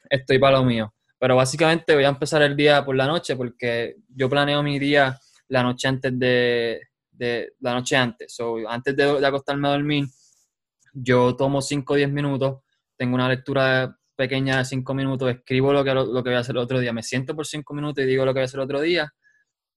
estoy 0.09 0.39
para 0.39 0.57
lo 0.57 0.65
mío 0.65 0.95
pero 1.17 1.37
básicamente 1.37 1.95
voy 1.95 2.03
a 2.03 2.09
empezar 2.09 2.41
el 2.41 2.55
día 2.55 2.83
por 2.83 2.95
la 2.95 3.07
noche 3.07 3.35
porque 3.35 3.95
yo 4.09 4.29
planeo 4.29 4.61
mi 4.61 4.77
día 4.77 5.19
la 5.47 5.63
noche 5.63 5.87
antes 5.87 6.19
de, 6.19 6.81
de 7.11 7.53
la 7.61 7.73
noche 7.73 7.95
antes. 7.95 8.33
So, 8.33 8.57
antes 8.69 8.95
de, 8.95 9.25
acostarme 9.25 9.67
a 9.67 9.71
dormir, 9.71 10.05
yo 10.93 11.35
tomo 11.35 11.61
5 11.61 11.93
o 11.93 11.95
10 11.95 12.11
minutos, 12.11 12.61
tengo 12.97 13.15
una 13.15 13.29
lectura 13.29 13.97
pequeña 14.15 14.57
de 14.59 14.65
5 14.65 14.93
minutos, 14.93 15.29
escribo 15.29 15.73
lo 15.73 15.83
que, 15.83 15.93
lo, 15.93 16.23
que 16.23 16.29
voy 16.29 16.33
a 16.33 16.39
hacer 16.39 16.55
el 16.55 16.61
otro 16.61 16.79
día, 16.79 16.93
me 16.93 17.03
siento 17.03 17.35
por 17.35 17.45
5 17.45 17.73
minutos 17.73 18.03
y 18.03 18.07
digo 18.07 18.25
lo 18.25 18.33
que 18.33 18.39
voy 18.39 18.43
a 18.43 18.45
hacer 18.45 18.59
el 18.59 18.63
otro 18.63 18.81
día 18.81 19.13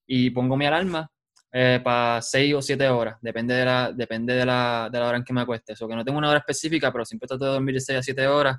y 0.05 0.29
pongo 0.31 0.57
mi 0.57 0.65
alarma 0.65 1.11
eh, 1.51 1.79
para 1.83 2.21
6 2.21 2.53
o 2.55 2.61
7 2.61 2.87
horas, 2.89 3.17
depende, 3.21 3.53
de 3.53 3.65
la, 3.65 3.91
depende 3.91 4.33
de, 4.33 4.45
la, 4.45 4.89
de 4.91 4.99
la 4.99 5.07
hora 5.07 5.17
en 5.17 5.23
que 5.23 5.33
me 5.33 5.41
acueste. 5.41 5.73
O 5.79 5.87
que 5.87 5.95
no 5.95 6.05
tengo 6.05 6.17
una 6.17 6.29
hora 6.29 6.39
específica, 6.39 6.91
pero 6.91 7.05
siempre 7.05 7.27
trato 7.27 7.45
de 7.45 7.51
dormir 7.51 7.75
de 7.75 7.81
6 7.81 7.99
a 7.99 8.03
7 8.03 8.27
horas 8.27 8.57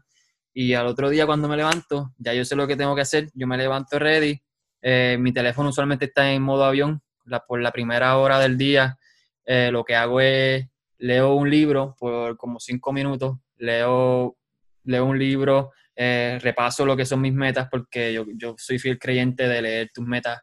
y 0.53 0.75
al 0.75 0.87
otro 0.87 1.09
día 1.09 1.27
cuando 1.27 1.49
me 1.49 1.57
levanto, 1.57 2.13
ya 2.19 2.35
yo 2.35 2.45
sé 2.45 2.57
lo 2.57 2.67
que 2.67 2.77
tengo 2.77 2.95
que 2.95 3.03
hacer, 3.03 3.29
yo 3.35 3.47
me 3.47 3.57
levanto 3.57 3.99
ready, 3.99 4.41
eh, 4.83 5.17
mi 5.21 5.33
teléfono 5.33 5.69
usualmente 5.69 6.07
está 6.07 6.31
en 6.33 6.43
modo 6.43 6.65
avión, 6.65 7.03
por 7.47 7.61
la 7.61 7.71
primera 7.71 8.17
hora 8.17 8.41
del 8.41 8.59
día 8.59 8.99
eh, 9.45 9.71
lo 9.71 9.85
que 9.85 9.95
hago 9.95 10.21
es 10.21 10.67
leo 10.99 11.35
un 11.35 11.49
libro 11.49 11.97
por 11.99 12.37
como 12.37 12.61
cinco 12.61 12.93
minutos, 12.93 13.39
leo, 13.57 14.37
leo 14.85 15.05
un 15.05 15.19
libro, 15.19 15.73
eh, 15.95 16.39
repaso 16.41 16.87
lo 16.87 16.97
que 16.97 17.05
son 17.05 17.21
mis 17.21 17.35
metas 17.35 17.69
porque 17.71 18.13
yo, 18.13 18.25
yo, 18.35 18.55
soy 18.57 18.79
fiel 18.79 18.99
creyente 18.99 19.47
de 19.49 19.63
leer 19.63 19.91
tus 19.93 20.07
metas 20.07 20.41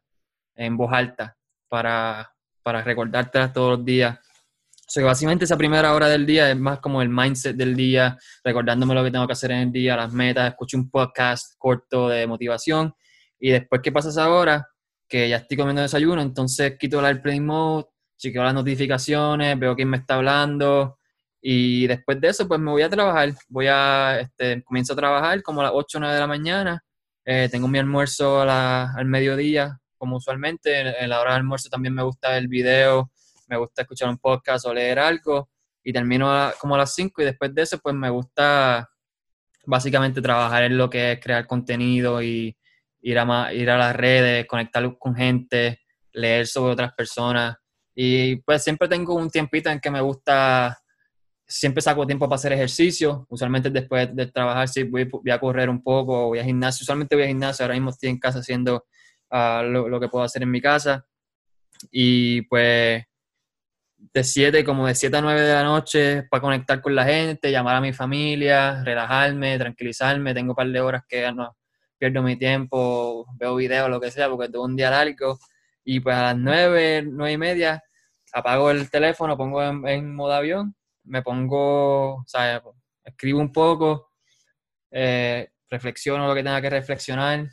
en 0.55 0.77
voz 0.77 0.91
alta 0.93 1.35
para, 1.67 2.31
para 2.61 2.83
recordártelas 2.83 3.53
todos 3.53 3.77
los 3.77 3.85
días. 3.85 4.17
O 4.17 4.89
sea, 4.89 5.03
básicamente 5.03 5.45
esa 5.45 5.57
primera 5.57 5.93
hora 5.93 6.07
del 6.07 6.25
día 6.25 6.49
es 6.49 6.57
más 6.57 6.79
como 6.79 7.01
el 7.01 7.09
mindset 7.09 7.55
del 7.55 7.75
día, 7.75 8.17
recordándome 8.43 8.93
lo 8.93 9.03
que 9.03 9.11
tengo 9.11 9.27
que 9.27 9.33
hacer 9.33 9.51
en 9.51 9.59
el 9.59 9.71
día, 9.71 9.97
las 9.97 10.13
metas, 10.13 10.49
escucho 10.49 10.77
un 10.77 10.89
podcast 10.89 11.55
corto 11.57 12.07
de 12.07 12.25
motivación 12.25 12.93
y 13.39 13.51
después 13.51 13.81
que 13.81 13.91
pasa 13.91 14.09
esa 14.09 14.29
hora, 14.29 14.67
que 15.07 15.27
ya 15.27 15.37
estoy 15.37 15.57
comiendo 15.57 15.81
desayuno, 15.81 16.21
entonces 16.21 16.77
quito 16.77 16.99
el 16.99 17.05
airplane 17.05 17.41
mode, 17.41 17.85
chequeo 18.17 18.43
las 18.43 18.53
notificaciones, 18.53 19.59
veo 19.59 19.75
quién 19.75 19.89
me 19.89 19.97
está 19.97 20.15
hablando 20.15 20.97
y 21.41 21.87
después 21.87 22.19
de 22.19 22.29
eso 22.29 22.47
pues 22.47 22.59
me 22.59 22.71
voy 22.71 22.81
a 22.81 22.89
trabajar, 22.89 23.33
voy 23.47 23.67
a, 23.67 24.19
este, 24.19 24.63
comienzo 24.63 24.93
a 24.93 24.97
trabajar 24.97 25.41
como 25.43 25.61
a 25.61 25.65
las 25.65 25.73
8 25.75 25.97
o 25.97 26.01
9 26.01 26.13
de 26.13 26.19
la 26.19 26.27
mañana, 26.27 26.83
eh, 27.25 27.49
tengo 27.51 27.67
mi 27.67 27.79
almuerzo 27.79 28.41
al 28.41 29.05
mediodía, 29.05 29.79
como 29.97 30.17
usualmente, 30.17 30.79
en, 30.79 31.09
la 31.09 31.19
hora 31.19 31.31
del 31.31 31.41
almuerzo 31.41 31.69
también 31.69 31.93
me 31.93 32.03
gusta 32.03 32.37
el 32.37 32.47
video 32.47 33.11
me 33.47 33.57
gusta 33.57 33.81
escuchar 33.81 34.09
un 34.09 34.17
podcast 34.17 34.65
o 34.65 34.73
leer 34.73 34.99
algo. 34.99 35.49
Y 35.83 35.93
termino 35.93 36.51
como 36.59 36.75
a 36.75 36.79
las 36.79 36.93
5 36.95 37.21
y 37.21 37.25
después 37.25 37.53
de 37.55 37.61
eso 37.61 37.79
pues 37.79 37.95
me 37.95 38.09
gusta 38.09 38.89
básicamente 39.65 40.21
trabajar 40.21 40.63
en 40.63 40.77
lo 40.77 40.89
que 40.89 41.13
es 41.13 41.19
crear 41.21 41.47
contenido 41.47 42.21
y 42.21 42.57
ir 43.01 43.19
a, 43.19 43.53
ir 43.53 43.69
a 43.69 43.77
las 43.77 43.95
redes, 43.95 44.45
conectar 44.47 44.97
con 44.97 45.15
gente, 45.15 45.79
leer 46.11 46.45
sobre 46.45 46.73
otras 46.73 46.93
personas. 46.93 47.55
Y 47.95 48.37
pues 48.37 48.63
siempre 48.63 48.89
tengo 48.89 49.15
un 49.15 49.29
tiempito 49.29 49.69
en 49.69 49.79
que 49.79 49.89
me 49.89 50.01
gusta, 50.01 50.77
siempre 51.47 51.81
saco 51.81 52.05
tiempo 52.05 52.27
para 52.27 52.35
hacer 52.35 52.53
ejercicio, 52.53 53.25
usualmente 53.29 53.69
después 53.69 54.13
de 54.15 54.27
trabajar 54.27 54.67
sí 54.67 54.83
voy, 54.83 55.09
a 55.31 55.39
correr 55.39 55.69
un 55.69 55.81
poco, 55.81 56.27
voy 56.27 56.39
a 56.39 56.43
gimnasio, 56.43 56.83
usualmente 56.83 57.15
voy 57.15 57.25
a 57.25 57.27
gimnasio, 57.27 57.63
ahora 57.63 57.75
mismo 57.75 57.91
estoy 57.91 58.09
en 58.09 58.19
casa 58.19 58.39
haciendo 58.39 58.85
ah, 59.31 59.63
lo, 59.65 59.87
lo 59.87 59.99
que 59.99 60.09
puedo 60.09 60.25
hacer 60.25 60.43
en 60.43 60.51
mi 60.51 60.61
casa 60.61 61.05
y 61.91 62.41
pues 62.43 63.03
de 64.13 64.23
7, 64.23 64.63
como 64.63 64.87
de 64.87 64.95
7 64.95 65.17
a 65.17 65.21
9 65.21 65.41
de 65.41 65.53
la 65.53 65.63
noche 65.63 66.23
para 66.23 66.41
conectar 66.41 66.81
con 66.81 66.95
la 66.95 67.05
gente, 67.05 67.51
llamar 67.51 67.75
a 67.75 67.81
mi 67.81 67.93
familia, 67.93 68.83
relajarme, 68.83 69.57
tranquilizarme. 69.57 70.33
Tengo 70.33 70.51
un 70.51 70.55
par 70.55 70.67
de 70.67 70.79
horas 70.81 71.03
que 71.07 71.31
no 71.31 71.55
pierdo 71.97 72.21
mi 72.21 72.35
tiempo, 72.35 73.25
veo 73.35 73.55
videos, 73.55 73.89
lo 73.89 73.99
que 73.99 74.11
sea, 74.11 74.29
porque 74.29 74.49
tengo 74.49 74.65
un 74.65 74.75
día 74.75 74.91
largo. 74.91 75.39
Y 75.83 75.99
pues 75.99 76.15
a 76.15 76.23
las 76.23 76.37
9, 76.37 77.03
9 77.07 77.31
y 77.31 77.37
media 77.37 77.83
apago 78.33 78.71
el 78.71 78.89
teléfono, 78.89 79.37
pongo 79.37 79.63
en, 79.63 80.15
modo 80.15 80.33
avión, 80.33 80.75
me 81.07 81.21
pongo, 81.21 82.15
o 82.15 82.25
sea, 82.27 82.61
escribo 83.03 83.39
un 83.39 83.51
poco, 83.51 84.11
eh, 84.91 85.49
reflexiono 85.69 86.27
lo 86.27 86.35
que 86.35 86.43
tenga 86.43 86.61
que 86.61 86.69
reflexionar, 86.69 87.47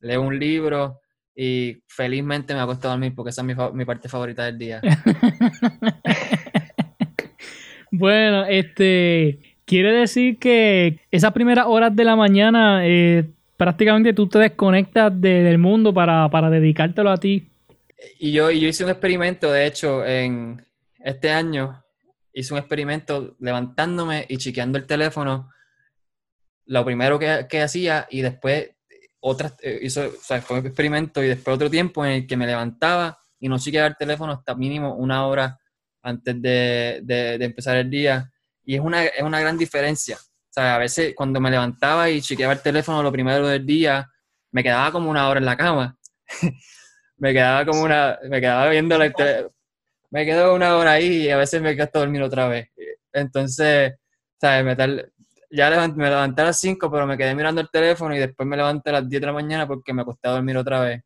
leo 0.00 0.22
un 0.22 0.38
libro 0.38 1.00
y 1.34 1.82
felizmente 1.86 2.54
me 2.54 2.60
acuesto 2.60 2.88
a 2.88 2.92
dormir 2.92 3.14
porque 3.14 3.30
esa 3.30 3.42
es 3.42 3.74
mi, 3.74 3.84
parte 3.84 4.08
favorita 4.08 4.44
del 4.44 4.58
día. 4.58 4.80
bueno, 7.90 8.44
este 8.44 9.38
quiere 9.64 9.92
decir 9.92 10.38
que 10.38 11.00
esas 11.10 11.32
primeras 11.32 11.66
horas 11.68 11.94
de 11.94 12.04
la 12.04 12.16
mañana 12.16 12.80
eh, 12.84 13.24
prácticamente 13.56 14.12
tú 14.12 14.26
te 14.26 14.38
desconectas 14.38 15.18
del 15.20 15.58
mundo 15.58 15.94
para, 15.94 16.50
dedicártelo 16.50 17.10
a 17.10 17.18
ti. 17.18 17.46
Y 18.18 18.32
yo, 18.32 18.50
yo 18.50 18.68
hice 18.68 18.84
un 18.84 18.90
experimento, 18.90 19.52
de 19.52 19.66
hecho, 19.66 20.04
en 20.04 20.64
este 20.98 21.30
año 21.30 21.82
hice 22.32 22.54
un 22.54 22.58
experimento 22.58 23.36
levantándome 23.40 24.26
y 24.28 24.36
chequeando 24.38 24.78
el 24.78 24.86
teléfono, 24.86 25.50
lo 26.66 26.84
primero 26.84 27.18
que, 27.18 27.46
que 27.48 27.62
hacía 27.62 28.06
y 28.10 28.22
después 28.22 28.70
otras, 29.20 29.54
eh, 29.62 29.78
hizo, 29.82 30.08
o 30.08 30.22
sea, 30.22 30.40
fue 30.40 30.60
un 30.60 30.66
experimento 30.66 31.22
y 31.22 31.28
después 31.28 31.54
otro 31.54 31.70
tiempo 31.70 32.04
en 32.04 32.12
el 32.12 32.26
que 32.26 32.36
me 32.36 32.46
levantaba 32.46 33.18
y 33.38 33.48
no 33.48 33.58
chequeaba 33.58 33.88
el 33.88 33.96
teléfono 33.96 34.32
hasta 34.32 34.54
mínimo 34.54 34.94
una 34.94 35.26
hora 35.26 35.58
antes 36.02 36.40
de, 36.40 37.00
de, 37.02 37.44
empezar 37.44 37.76
el 37.76 37.90
día. 37.90 38.30
Y 38.64 38.74
es 38.74 38.80
una, 38.80 39.04
es 39.04 39.22
una 39.22 39.40
gran 39.40 39.58
diferencia. 39.58 40.16
O 40.16 40.52
sea, 40.52 40.76
a 40.76 40.78
veces 40.78 41.14
cuando 41.14 41.40
me 41.40 41.50
levantaba 41.50 42.10
y 42.10 42.20
chequeaba 42.20 42.54
el 42.54 42.62
teléfono 42.62 43.02
lo 43.02 43.12
primero 43.12 43.46
del 43.46 43.64
día, 43.64 44.08
me 44.52 44.62
quedaba 44.62 44.90
como 44.92 45.10
una 45.10 45.28
hora 45.28 45.40
en 45.40 45.46
la 45.46 45.56
cama. 45.56 45.98
me 47.16 47.32
quedaba 47.32 47.64
como 47.66 47.82
una, 47.82 48.18
me 48.28 48.40
quedaba 48.40 48.68
viendo 48.70 48.96
la 48.98 49.12
me 50.10 50.24
quedo 50.24 50.54
una 50.54 50.76
hora 50.76 50.92
ahí 50.92 51.24
y 51.26 51.30
a 51.30 51.36
veces 51.36 51.62
me 51.62 51.76
quedo 51.76 51.88
dormir 51.94 52.22
otra 52.22 52.48
vez. 52.48 52.68
Entonces, 53.12 53.94
¿sabes? 54.40 54.64
Metal, 54.64 55.12
ya 55.50 55.88
me 55.88 56.08
levanté 56.08 56.42
a 56.42 56.46
las 56.46 56.60
5, 56.60 56.90
pero 56.90 57.06
me 57.06 57.16
quedé 57.16 57.34
mirando 57.34 57.60
el 57.60 57.70
teléfono 57.70 58.14
y 58.14 58.18
después 58.18 58.48
me 58.48 58.56
levanté 58.56 58.90
a 58.90 58.94
las 58.94 59.08
10 59.08 59.20
de 59.20 59.26
la 59.26 59.32
mañana 59.32 59.66
porque 59.66 59.92
me 59.92 60.02
acosté 60.02 60.28
a 60.28 60.32
dormir 60.32 60.56
otra 60.56 60.80
vez. 60.80 61.02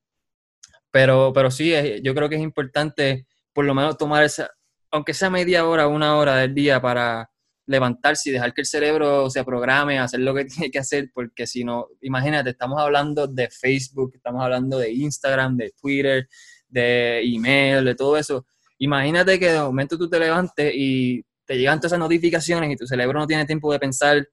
Pero, 0.90 1.32
pero 1.34 1.50
sí, 1.50 1.72
yo 2.02 2.14
creo 2.14 2.28
que 2.28 2.36
es 2.36 2.42
importante 2.42 3.26
por 3.52 3.64
lo 3.64 3.74
menos 3.74 3.96
tomar 3.96 4.24
esa, 4.24 4.50
aunque 4.90 5.14
sea 5.14 5.30
media 5.30 5.66
hora, 5.66 5.88
una 5.88 6.16
hora 6.16 6.36
del 6.36 6.54
día 6.54 6.80
para 6.80 7.30
levantarse 7.66 8.28
y 8.28 8.32
dejar 8.32 8.52
que 8.52 8.60
el 8.60 8.66
cerebro 8.66 9.30
se 9.30 9.42
programe, 9.44 9.98
hacer 9.98 10.20
lo 10.20 10.34
que 10.34 10.44
tiene 10.44 10.70
que 10.70 10.78
hacer, 10.78 11.10
porque 11.12 11.46
si 11.46 11.64
no, 11.64 11.88
imagínate, 12.02 12.50
estamos 12.50 12.80
hablando 12.80 13.26
de 13.26 13.48
Facebook, 13.50 14.12
estamos 14.14 14.42
hablando 14.42 14.78
de 14.78 14.92
Instagram, 14.92 15.56
de 15.56 15.72
Twitter, 15.80 16.28
de 16.68 17.22
email, 17.22 17.84
de 17.84 17.94
todo 17.94 18.16
eso. 18.16 18.46
Imagínate 18.78 19.38
que 19.38 19.50
de 19.50 19.60
momento 19.60 19.96
tú 19.96 20.08
te 20.08 20.18
levantes 20.18 20.72
y 20.74 21.24
te 21.46 21.56
llegan 21.56 21.78
todas 21.78 21.92
esas 21.92 21.98
notificaciones 21.98 22.70
y 22.70 22.76
tu 22.76 22.86
cerebro 22.86 23.18
no 23.20 23.26
tiene 23.26 23.46
tiempo 23.46 23.72
de 23.72 23.78
pensar 23.78 24.28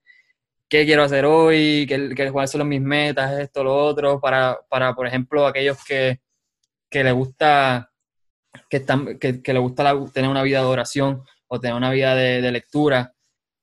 qué 0.70 0.86
quiero 0.86 1.04
hacer 1.04 1.26
hoy, 1.26 1.86
qué, 1.88 2.32
cuáles 2.32 2.50
son 2.50 2.68
mis 2.68 2.82
metas, 2.82 3.38
esto, 3.40 3.64
lo 3.64 3.76
otro, 3.76 4.22
para, 4.22 4.58
para 4.70 4.96
por 4.96 5.06
ejemplo, 5.06 5.46
aquellos 5.46 5.84
que, 5.84 6.22
que 6.90 7.04
les 7.04 7.14
gusta, 7.14 7.92
que, 8.70 8.78
están, 8.78 9.20
que, 9.20 9.42
que 9.42 9.58
gusta 9.58 9.94
tener 10.14 10.30
una 10.30 10.44
vida 10.44 10.60
de 10.60 10.66
oración 10.66 11.24
o 11.48 11.60
tener 11.60 11.76
una 11.76 11.92
vida 11.92 12.16
de, 12.16 12.52
lectura, 12.54 13.14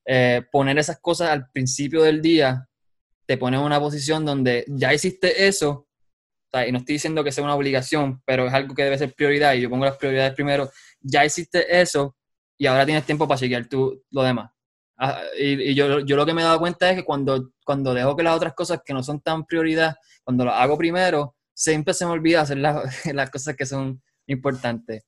eh, 0.05 0.43
poner 0.53 0.79
esas 0.79 1.01
cosas 1.01 1.31
al 1.31 1.51
principio 1.51 2.03
del 2.03 2.21
día 2.21 2.69
te 3.25 3.39
pone 3.39 3.57
en 3.57 3.63
una 3.63 3.81
posición 3.81 4.27
donde 4.27 4.67
ya 4.69 4.93
hiciste 4.93 5.49
eso, 5.49 5.88
y 6.67 6.73
no 6.73 6.79
estoy 6.79 6.95
diciendo 6.95 7.23
que 7.23 7.33
sea 7.33 7.45
una 7.45 7.55
obligación, 7.55 8.23
pero 8.25 8.47
es 8.47 8.55
algo 8.55 8.75
que 8.75 8.85
debe 8.85 8.99
ser 8.99 9.15
prioridad, 9.15 9.55
y 9.55 9.61
yo 9.61 9.71
pongo 9.71 9.85
las 9.85 9.97
prioridades 9.97 10.35
primero, 10.35 10.71
ya 11.01 11.25
hiciste 11.25 11.81
eso, 11.81 12.17
y 12.57 12.67
ahora 12.67 12.87
tienes 12.87 13.05
tiempo 13.05 13.29
para 13.29 13.39
seguir 13.39 13.69
tú 13.69 14.03
lo 14.11 14.23
demás. 14.23 14.51
Ah, 14.97 15.21
y, 15.39 15.75
yo, 15.75 16.01
yo, 16.01 16.17
lo 16.17 16.27
que 16.27 16.35
me 16.35 16.43
he 16.43 16.45
dado 16.45 16.59
cuenta 16.59 16.91
es 16.91 16.97
que 16.97 17.05
cuando, 17.05 17.53
cuando 17.65 17.95
dejo 17.95 18.17
que 18.17 18.25
las 18.25 18.35
otras 18.35 18.55
cosas 18.55 18.81
que 18.85 18.93
no 18.93 19.03
son 19.03 19.21
tan 19.21 19.47
prioridad, 19.47 19.95
cuando 20.25 20.45
las 20.45 20.55
hago 20.61 20.77
primero, 20.77 21.37
siempre 21.55 21.95
se 21.95 22.05
me 22.05 22.13
olvida 22.13 22.41
hacer 22.41 22.59
las 22.59 23.31
cosas 23.31 23.55
que 23.55 23.67
son 23.67 24.03
importantes. 24.27 25.05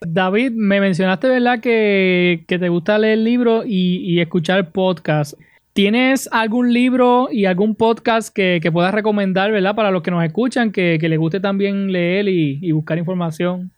David, 0.00 0.52
me 0.52 0.80
mencionaste, 0.80 1.28
¿verdad?, 1.28 1.60
que, 1.60 2.44
te 2.46 2.68
gusta 2.68 2.98
leer 2.98 3.18
libros 3.18 3.64
y, 3.66 4.20
escuchar 4.20 4.72
podcasts. 4.72 5.36
¿Tienes 5.80 6.28
algún 6.30 6.72
libro 6.72 7.28
y 7.30 7.46
algún 7.46 7.74
podcast 7.74 8.34
que, 8.34 8.60
puedas 8.72 8.92
recomendar, 8.92 9.50
¿verdad?, 9.50 9.74
para 9.74 9.90
los 9.90 10.02
que 10.02 10.10
nos 10.10 10.24
escuchan, 10.24 10.72
que, 10.72 10.98
les 11.00 11.18
guste 11.18 11.40
también 11.40 11.90
leer 11.90 12.28
y 12.28 12.70
buscar 12.72 12.98
información 12.98 13.72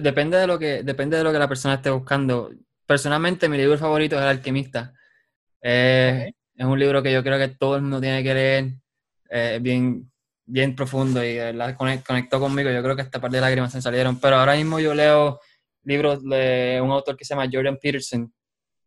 depende, 0.00 0.36
de 0.36 0.46
lo 0.46 0.58
que, 0.58 0.82
depende 0.82 1.16
de 1.16 1.24
lo 1.24 1.32
que 1.32 1.38
la 1.38 1.48
persona 1.48 1.74
esté 1.74 1.90
buscando. 1.90 2.50
Personalmente, 2.86 3.48
mi 3.48 3.56
libro 3.56 3.78
favorito 3.78 4.16
es 4.16 4.22
El 4.22 4.28
Alquimista. 4.28 4.92
Es 5.60 6.32
un 6.58 6.78
libro 6.78 7.02
que 7.02 7.12
yo 7.12 7.22
creo 7.22 7.38
que 7.38 7.48
todo 7.48 7.76
el 7.76 7.82
mundo 7.82 8.00
tiene 8.00 8.22
que 8.22 8.34
leer. 8.34 8.74
Es 9.28 9.62
bien, 9.62 10.10
bien 10.44 10.76
profundo 10.76 11.24
y 11.24 11.36
la 11.54 11.74
conectó 11.76 12.38
conmigo. 12.38 12.70
Yo 12.70 12.82
creo 12.82 12.96
que 12.96 13.02
esta 13.02 13.20
parte 13.20 13.36
de 13.36 13.40
lágrimas 13.40 13.72
se 13.72 13.80
salieron. 13.80 14.20
Pero 14.20 14.36
ahora 14.36 14.56
mismo 14.56 14.78
yo 14.78 14.94
leo 14.94 15.40
libros 15.84 16.22
de 16.22 16.80
un 16.82 16.90
autor 16.90 17.16
que 17.16 17.24
se 17.24 17.34
llama 17.34 17.48
Jordan 17.50 17.78
Peterson, 17.80 18.32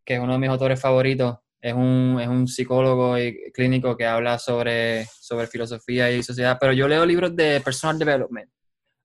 que 0.04 0.16
es 0.16 0.20
uno 0.20 0.34
de 0.34 0.40
mis 0.40 0.50
autores 0.50 0.80
favoritos. 0.80 1.38
Es 1.62 1.74
un, 1.74 2.20
es 2.22 2.28
un 2.28 2.48
psicólogo 2.48 3.18
y 3.18 3.52
clínico 3.52 3.98
que 3.98 4.06
habla 4.06 4.38
sobre, 4.38 5.06
sobre 5.20 5.48
filosofía 5.48 6.12
y 6.12 6.22
sociedad. 6.22 6.58
Pero 6.60 6.74
yo 6.74 6.88
leo 6.88 7.06
libros 7.06 7.36
de 7.36 7.60
personal 7.62 7.98
development 7.98 8.50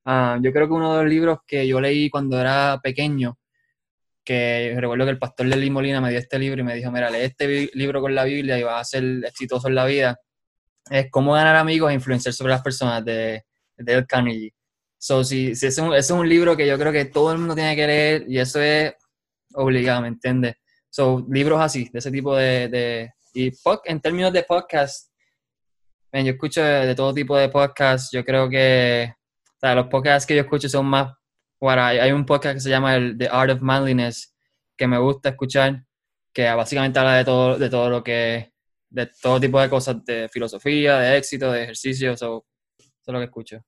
Ah, 0.04 0.38
yo 0.42 0.52
creo 0.52 0.66
que 0.66 0.72
uno 0.72 0.96
de 0.96 1.02
los 1.04 1.12
libros 1.12 1.38
que 1.46 1.66
yo 1.66 1.80
leí 1.80 2.10
cuando 2.10 2.40
era 2.40 2.80
pequeño, 2.82 3.38
que 4.24 4.74
recuerdo 4.78 5.04
que 5.04 5.10
el 5.12 5.18
pastor 5.18 5.46
Lely 5.46 5.70
Molina 5.70 6.00
me 6.00 6.10
dio 6.10 6.18
este 6.18 6.38
libro 6.38 6.60
y 6.60 6.64
me 6.64 6.74
dijo, 6.74 6.90
mira, 6.90 7.10
lee 7.10 7.20
este 7.20 7.70
libro 7.74 8.00
con 8.00 8.14
la 8.14 8.24
Biblia 8.24 8.58
y 8.58 8.62
vas 8.62 8.80
a 8.80 8.84
ser 8.84 9.04
exitoso 9.24 9.68
en 9.68 9.74
la 9.74 9.86
vida, 9.86 10.18
es 10.90 11.10
Cómo 11.10 11.34
ganar 11.34 11.56
amigos 11.56 11.90
e 11.90 11.94
influenciar 11.94 12.34
sobre 12.34 12.52
las 12.52 12.62
personas 12.62 13.04
de, 13.04 13.44
Dale 13.76 14.06
Carnegie. 14.06 14.54
So, 14.98 15.24
si, 15.24 15.54
si 15.54 15.66
ese, 15.66 15.82
es 15.96 16.10
un, 16.10 16.28
libro 16.28 16.56
que 16.56 16.66
yo 16.66 16.78
creo 16.78 16.92
que 16.92 17.06
todo 17.06 17.32
el 17.32 17.38
mundo 17.38 17.54
tiene 17.54 17.76
que 17.76 17.86
leer 17.86 18.24
y 18.28 18.38
eso 18.38 18.60
es 18.60 18.94
obligado, 19.54 20.02
¿me 20.02 20.08
entiendes? 20.08 20.56
So, 20.90 21.24
libros 21.30 21.60
así, 21.60 21.88
de 21.92 21.98
ese 21.98 22.10
tipo 22.10 22.36
de... 22.36 22.68
de 22.68 23.10
y 23.32 23.52
en 23.84 24.00
términos 24.00 24.32
de 24.32 24.42
podcast, 24.42 25.08
yo 26.12 26.32
escucho 26.32 26.62
de, 26.62 26.94
todo 26.96 27.14
tipo 27.14 27.36
de 27.36 27.48
podcasts, 27.48 28.10
yo 28.12 28.24
creo 28.24 28.48
que 28.48 29.12
los 29.62 29.86
podcasts 29.86 30.26
que 30.26 30.34
yo 30.34 30.42
escucho 30.42 30.68
son 30.68 30.86
más, 30.86 31.12
bueno, 31.60 31.84
hay, 31.84 32.10
un 32.10 32.26
podcast 32.26 32.54
que 32.54 32.60
se 32.60 32.70
llama 32.70 32.96
el 32.96 33.16
The 33.16 33.28
Art 33.30 33.52
of 33.52 33.60
Manliness 33.60 34.34
que 34.76 34.86
me 34.88 34.98
gusta 34.98 35.28
escuchar, 35.28 35.84
que 36.32 36.50
básicamente 36.52 36.98
habla 36.98 37.16
de 37.16 37.24
todo, 37.24 37.58
de 37.58 37.70
todo 37.70 37.90
lo 37.90 38.02
que, 38.02 38.52
de 38.88 39.08
todo 39.22 39.38
tipo 39.38 39.60
de 39.60 39.68
cosas, 39.68 40.04
de 40.04 40.28
filosofía, 40.28 40.98
de 40.98 41.16
éxito, 41.18 41.52
de 41.52 41.64
ejercicio, 41.64 42.12
eso, 42.12 42.46
es 42.78 43.12
lo 43.12 43.18
que 43.18 43.26
escucho. 43.26 43.64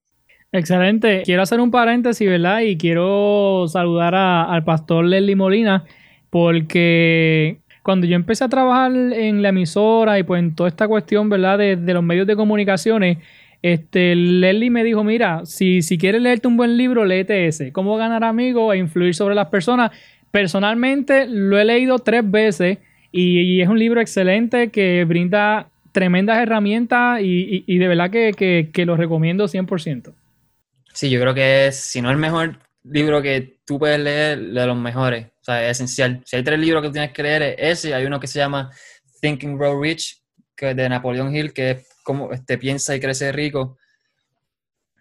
Excelente. 0.51 1.23
Quiero 1.25 1.43
hacer 1.43 1.61
un 1.61 1.70
paréntesis, 1.70 2.29
¿verdad? 2.29 2.61
Y 2.61 2.77
quiero 2.77 3.66
saludar 3.68 4.14
al 4.14 4.64
pastor 4.64 5.05
Leslie 5.05 5.37
Molina, 5.37 5.85
porque 6.33 7.59
cuando 7.83 8.07
yo 8.07 8.16
empecé 8.16 8.43
a 8.43 8.49
trabajar 8.49 8.91
en 8.91 9.43
la 9.43 9.51
emisora 9.51 10.18
y 10.18 10.22
pues 10.22 10.39
en 10.39 10.55
toda 10.55 10.70
esta 10.70 10.89
cuestión, 10.89 11.28
¿verdad? 11.28 11.59
De, 11.59 11.76
los 11.76 12.03
medios 12.03 12.26
de 12.26 12.37
comunicaciones, 12.37 13.18
este, 13.61 14.16
Leslie 14.16 14.70
me 14.70 14.83
dijo, 14.83 15.05
mira, 15.05 15.45
si, 15.45 15.83
si 15.83 15.99
quieres 15.99 16.22
leerte 16.22 16.49
un 16.49 16.57
buen 16.57 16.78
libro, 16.78 17.05
léete 17.05 17.49
ese. 17.49 17.70
Cómo 17.70 17.99
ganar 17.99 18.24
amigos 18.24 18.74
e 18.74 18.78
influir 18.78 19.14
sobre 19.14 19.35
las 19.35 19.49
personas. 19.49 19.91
Personalmente 20.30 21.26
lo 21.26 21.59
he 21.59 21.66
leído 21.66 21.99
tres 21.99 22.22
veces 22.24 22.78
y, 23.11 23.61
es 23.61 23.68
un 23.68 23.78
libro 23.78 24.01
excelente 24.01 24.70
que 24.70 25.05
brinda 25.05 25.68
tremendas 25.93 26.39
herramientas 26.39 27.20
y, 27.22 27.76
de 27.76 27.89
verdad 27.89 28.11
que, 28.11 28.85
lo 28.87 28.97
recomiendo 28.97 29.49
100%. 29.49 30.14
Sí, 30.95 31.11
yo 31.11 31.20
creo 31.20 31.35
que 31.35 31.66
es, 31.66 31.76
si 31.76 32.01
no 32.01 32.11
el 32.11 32.16
mejor 32.16 32.57
libro 32.85 33.20
que 33.20 33.59
tú 33.66 33.78
puedes 33.78 34.01
leer, 34.01 34.41
de 34.41 34.66
los 34.66 34.78
mejores. 34.78 35.32
O 35.43 35.45
sea, 35.45 35.68
es 35.68 35.76
esencial. 35.76 36.22
Si 36.24 36.36
hay 36.36 36.45
tres 36.45 36.59
libros 36.59 36.82
que 36.82 36.90
tienes 36.90 37.12
que 37.12 37.22
leer, 37.22 37.43
es 37.43 37.57
ese. 37.59 37.95
Hay 37.95 38.05
uno 38.05 38.20
que 38.20 38.28
se 38.28 38.38
llama 38.38 38.70
Thinking 39.20 39.59
Grow 39.59 39.82
Rich, 39.82 40.22
que 40.55 40.70
es 40.70 40.76
de 40.76 40.88
Napoleon 40.88 41.34
Hill, 41.34 41.53
que 41.53 41.70
es 41.72 41.88
cómo 42.05 42.32
este, 42.32 42.59
piensa 42.59 42.95
y 42.95 43.01
crece 43.01 43.32
rico. 43.32 43.76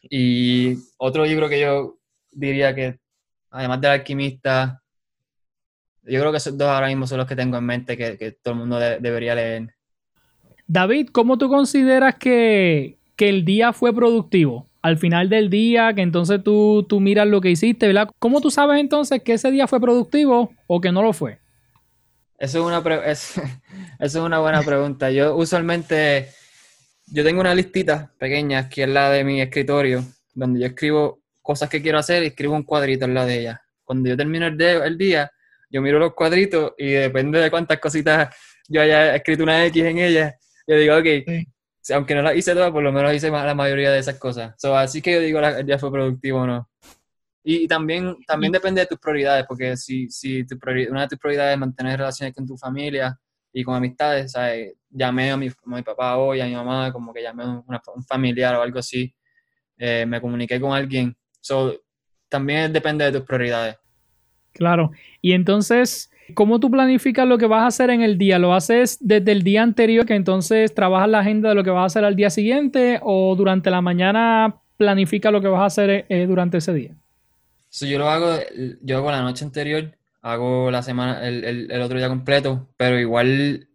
Y 0.02 0.78
otro 0.98 1.26
libro 1.26 1.48
que 1.48 1.62
yo 1.62 2.00
diría 2.32 2.74
que, 2.74 3.00
además 3.52 3.82
del 3.82 3.92
alquimista, 3.92 4.82
yo 6.04 6.20
creo 6.20 6.32
que 6.32 6.38
esos 6.38 6.58
dos 6.58 6.68
ahora 6.68 6.88
mismo 6.88 7.06
son 7.06 7.20
los 7.20 7.28
que 7.28 7.36
tengo 7.36 7.58
en 7.58 7.66
mente 7.66 7.96
que, 7.96 8.32
todo 8.42 8.56
el 8.56 8.60
mundo 8.60 8.80
debería 8.80 9.36
leer. 9.36 9.76
David, 10.66 11.10
¿cómo 11.12 11.38
tú 11.38 11.50
consideras 11.50 12.16
que, 12.16 12.98
el 13.18 13.46
día 13.46 13.72
fue 13.72 13.94
productivo? 13.94 14.71
Al 14.82 14.98
final 14.98 15.30
del 15.30 15.50
día, 15.50 15.94
que 15.94 16.02
entonces 16.02 16.44
tú, 16.44 16.86
tú 16.88 17.00
miras 17.00 17.28
lo 17.28 17.40
que 17.40 17.52
hiciste, 17.52 17.88
¿verdad? 17.88 18.10
¿Cómo 18.20 18.42
tú 18.42 18.50
sabes 18.50 18.80
entonces 18.80 19.22
que 19.22 19.34
ese 19.34 19.52
día 19.52 19.68
fue 19.68 19.80
productivo 19.80 20.52
o 20.68 20.82
que 20.82 20.92
no 20.92 21.04
lo 21.04 21.14
fue? 21.14 21.40
Eso 22.40 22.60
es 22.60 22.66
una, 22.66 23.02
eso 23.06 23.42
es 24.00 24.16
una 24.16 24.40
buena 24.40 24.64
pregunta. 24.64 25.12
Yo 25.12 25.36
usualmente 25.36 26.30
yo 27.06 27.24
tengo 27.24 27.42
una 27.42 27.54
listita 27.54 28.12
pequeña 28.18 28.70
que 28.70 28.84
es 28.84 28.90
la 28.90 29.12
de 29.12 29.24
mi 29.24 29.42
escritorio, 29.42 30.04
donde 30.34 30.62
yo 30.62 30.68
escribo 30.68 31.22
cosas 31.42 31.70
que 31.70 31.82
quiero 31.82 32.00
hacer 32.00 32.24
y 32.24 32.28
escribo 32.28 32.56
un 32.56 32.64
cuadrito 32.64 33.06
en 33.06 33.14
la 33.14 33.26
de 33.26 33.40
ella. 33.40 33.62
Cuando 33.84 34.10
yo 34.10 34.18
termino 34.18 34.48
el, 34.48 34.60
el 34.62 34.98
día, 34.98 35.32
yo 35.70 35.82
miro 35.82 36.00
los 36.00 36.14
cuadritos 36.14 36.74
y 36.78 36.88
depende 36.92 37.40
de 37.40 37.52
cuántas 37.52 37.80
cositas 37.80 38.36
yo 38.68 38.82
haya 38.82 39.16
escrito 39.16 39.44
una 39.44 39.66
X 39.66 39.84
en 39.84 39.98
ella, 39.98 40.36
yo 40.66 40.76
digo, 40.78 40.96
ok, 40.98 41.48
aunque 41.94 42.16
no 42.16 42.22
las 42.22 42.36
hice 42.36 42.54
todas, 42.54 42.72
por 42.72 42.84
lo 42.84 42.92
menos 42.92 43.14
hice 43.14 43.30
la 43.30 43.56
mayoría 43.56 43.92
de 43.92 44.00
esas 44.00 44.20
cosas. 44.20 44.54
así 44.64 45.02
que 45.02 45.14
yo 45.14 45.20
digo, 45.20 45.40
el 45.40 45.66
día 45.66 45.80
fue 45.80 45.92
productivo 45.92 46.42
o 46.42 46.48
no. 46.48 46.70
Y, 47.44 47.68
también, 47.68 48.16
también 48.28 48.52
depende 48.52 48.82
de 48.82 48.88
tus 48.88 49.00
prioridades, 49.00 49.46
porque 49.48 49.76
si, 49.76 50.10
si 50.10 50.46
tu 50.46 50.60
una 50.90 51.02
de 51.02 51.08
tus 51.08 51.18
prioridades 51.18 51.54
es 51.54 51.60
mantener 51.60 51.98
relaciones 51.98 52.36
con 52.36 52.46
tu 52.46 52.56
familia 52.56 53.20
y 53.52 53.64
con 53.64 53.76
amistades, 53.76 54.32
¿sabes? 54.32 54.76
llamé 54.92 55.32
a 55.32 55.38
mi, 55.38 55.50
papá 55.84 56.18
hoy, 56.18 56.42
a 56.42 56.46
mi 56.46 56.54
mamá, 56.54 56.92
como 56.92 57.14
que 57.14 57.22
llamé 57.22 57.44
a 57.44 57.64
un 57.96 58.04
familiar 58.04 58.56
o 58.56 58.62
algo 58.62 58.80
así, 58.80 59.14
eh, 59.78 60.06
me 60.06 60.22
comuniqué 60.22 60.60
con 60.60 60.74
alguien. 60.74 61.16
So, 61.40 61.76
también 62.30 62.72
depende 62.72 63.06
de 63.06 63.12
tus 63.12 63.22
prioridades. 63.24 63.78
Claro. 64.54 64.92
Y 65.22 65.32
entonces, 65.32 66.11
¿cómo 66.34 66.60
tú 66.60 66.72
planificas 66.72 67.28
lo 67.28 67.38
que 67.38 67.48
vas 67.48 67.64
a 67.64 67.68
hacer 67.68 67.90
en 67.90 68.02
el 68.02 68.18
día? 68.18 68.40
¿Lo 68.40 68.54
haces 68.54 68.98
desde 69.00 69.32
el 69.32 69.44
día 69.44 69.64
anterior, 69.64 70.06
que 70.06 70.16
entonces 70.16 70.74
trabajas 70.74 71.10
la 71.10 71.20
agenda 71.20 71.50
de 71.50 71.56
lo 71.56 71.64
que 71.64 71.70
vas 71.70 71.84
a 71.84 71.86
hacer 71.86 72.06
al 72.06 72.16
día 72.16 72.30
siguiente, 72.30 73.00
o 73.04 73.36
durante 73.36 73.70
la 73.70 73.82
mañana 73.82 74.56
planifica 74.78 75.32
lo 75.32 75.42
que 75.42 75.48
vas 75.48 75.62
a 75.62 75.66
hacer 75.66 76.06
eh, 76.10 76.26
durante 76.28 76.58
ese 76.58 76.74
día? 76.74 76.92
So, 77.70 77.86
yo 77.86 78.00
lo 78.00 78.10
hago, 78.10 78.38
yo 78.82 78.98
hago 78.98 79.12
la 79.12 79.22
noche 79.22 79.46
anterior, 79.46 79.92
hago 80.22 80.72
la 80.72 80.84
semana, 80.84 81.28
el, 81.28 81.72
otro 81.82 81.98
día 81.98 82.10
completo, 82.10 82.68
pero 82.78 83.00
igual 83.00 83.68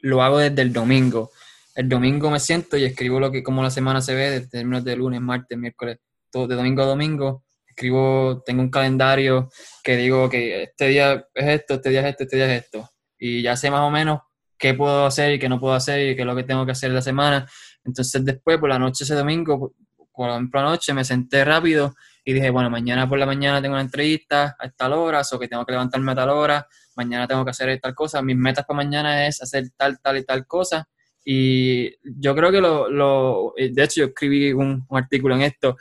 lo 0.00 0.22
hago 0.22 0.38
desde 0.38 0.62
el 0.62 0.72
domingo. 0.72 1.30
El 1.74 1.88
domingo 1.88 2.30
me 2.30 2.40
siento 2.40 2.76
y 2.76 2.84
escribo 2.84 3.20
lo 3.20 3.30
que 3.30 3.42
como 3.42 3.62
la 3.62 3.70
semana 3.70 4.00
se 4.00 4.14
ve, 4.14 4.30
desde 4.30 4.48
términos 4.48 4.84
de 4.84 4.96
lunes, 4.96 5.20
martes, 5.20 5.56
miércoles, 5.58 5.98
todo 6.30 6.46
de 6.46 6.56
domingo 6.56 6.82
a 6.82 6.86
domingo. 6.86 7.42
Escribo, 7.80 8.42
tengo 8.44 8.60
un 8.60 8.70
calendario 8.70 9.48
que 9.82 9.96
digo 9.96 10.28
que 10.28 10.64
este 10.64 10.88
día 10.88 11.26
es 11.34 11.48
esto, 11.48 11.74
este 11.74 11.88
día 11.88 12.00
es 12.00 12.06
esto, 12.08 12.24
este 12.24 12.36
día 12.36 12.54
es 12.54 12.64
esto. 12.64 12.90
Y 13.18 13.40
ya 13.40 13.56
sé 13.56 13.70
más 13.70 13.80
o 13.80 13.90
menos 13.90 14.20
qué 14.58 14.74
puedo 14.74 15.06
hacer 15.06 15.32
y 15.32 15.38
qué 15.38 15.48
no 15.48 15.58
puedo 15.58 15.72
hacer 15.72 16.10
y 16.10 16.14
qué 16.14 16.20
es 16.20 16.26
lo 16.26 16.36
que 16.36 16.42
tengo 16.42 16.66
que 16.66 16.72
hacer 16.72 16.90
la 16.90 17.00
semana. 17.00 17.48
Entonces 17.82 18.22
después, 18.22 18.58
por 18.58 18.68
la 18.68 18.78
noche 18.78 19.04
ese 19.04 19.14
domingo, 19.14 19.72
por 20.12 20.28
ejemplo, 20.28 20.60
anoche 20.60 20.92
me 20.92 21.04
senté 21.04 21.42
rápido 21.42 21.94
y 22.22 22.34
dije, 22.34 22.50
bueno, 22.50 22.68
mañana 22.68 23.08
por 23.08 23.18
la 23.18 23.24
mañana 23.24 23.62
tengo 23.62 23.72
una 23.72 23.82
entrevista 23.82 24.54
a 24.58 24.68
tal 24.68 24.92
hora, 24.92 25.22
o 25.32 25.38
que 25.38 25.48
tengo 25.48 25.64
que 25.64 25.72
levantarme 25.72 26.12
a 26.12 26.14
tal 26.14 26.28
hora, 26.28 26.68
mañana 26.96 27.26
tengo 27.26 27.46
que 27.46 27.52
hacer 27.52 27.80
tal 27.80 27.94
cosa. 27.94 28.20
Mis 28.20 28.36
metas 28.36 28.66
para 28.66 28.76
mañana 28.76 29.26
es 29.26 29.40
hacer 29.40 29.70
tal, 29.74 29.98
tal 30.00 30.18
y 30.18 30.24
tal 30.26 30.46
cosa. 30.46 30.86
Y 31.24 31.94
yo 32.02 32.34
creo 32.34 32.52
que 32.52 32.60
lo, 32.60 32.90
lo 32.90 33.54
de 33.56 33.82
hecho 33.82 34.00
yo 34.00 34.06
escribí 34.08 34.52
un, 34.52 34.86
artículo 34.90 35.34
en 35.34 35.42
esto. 35.42 35.78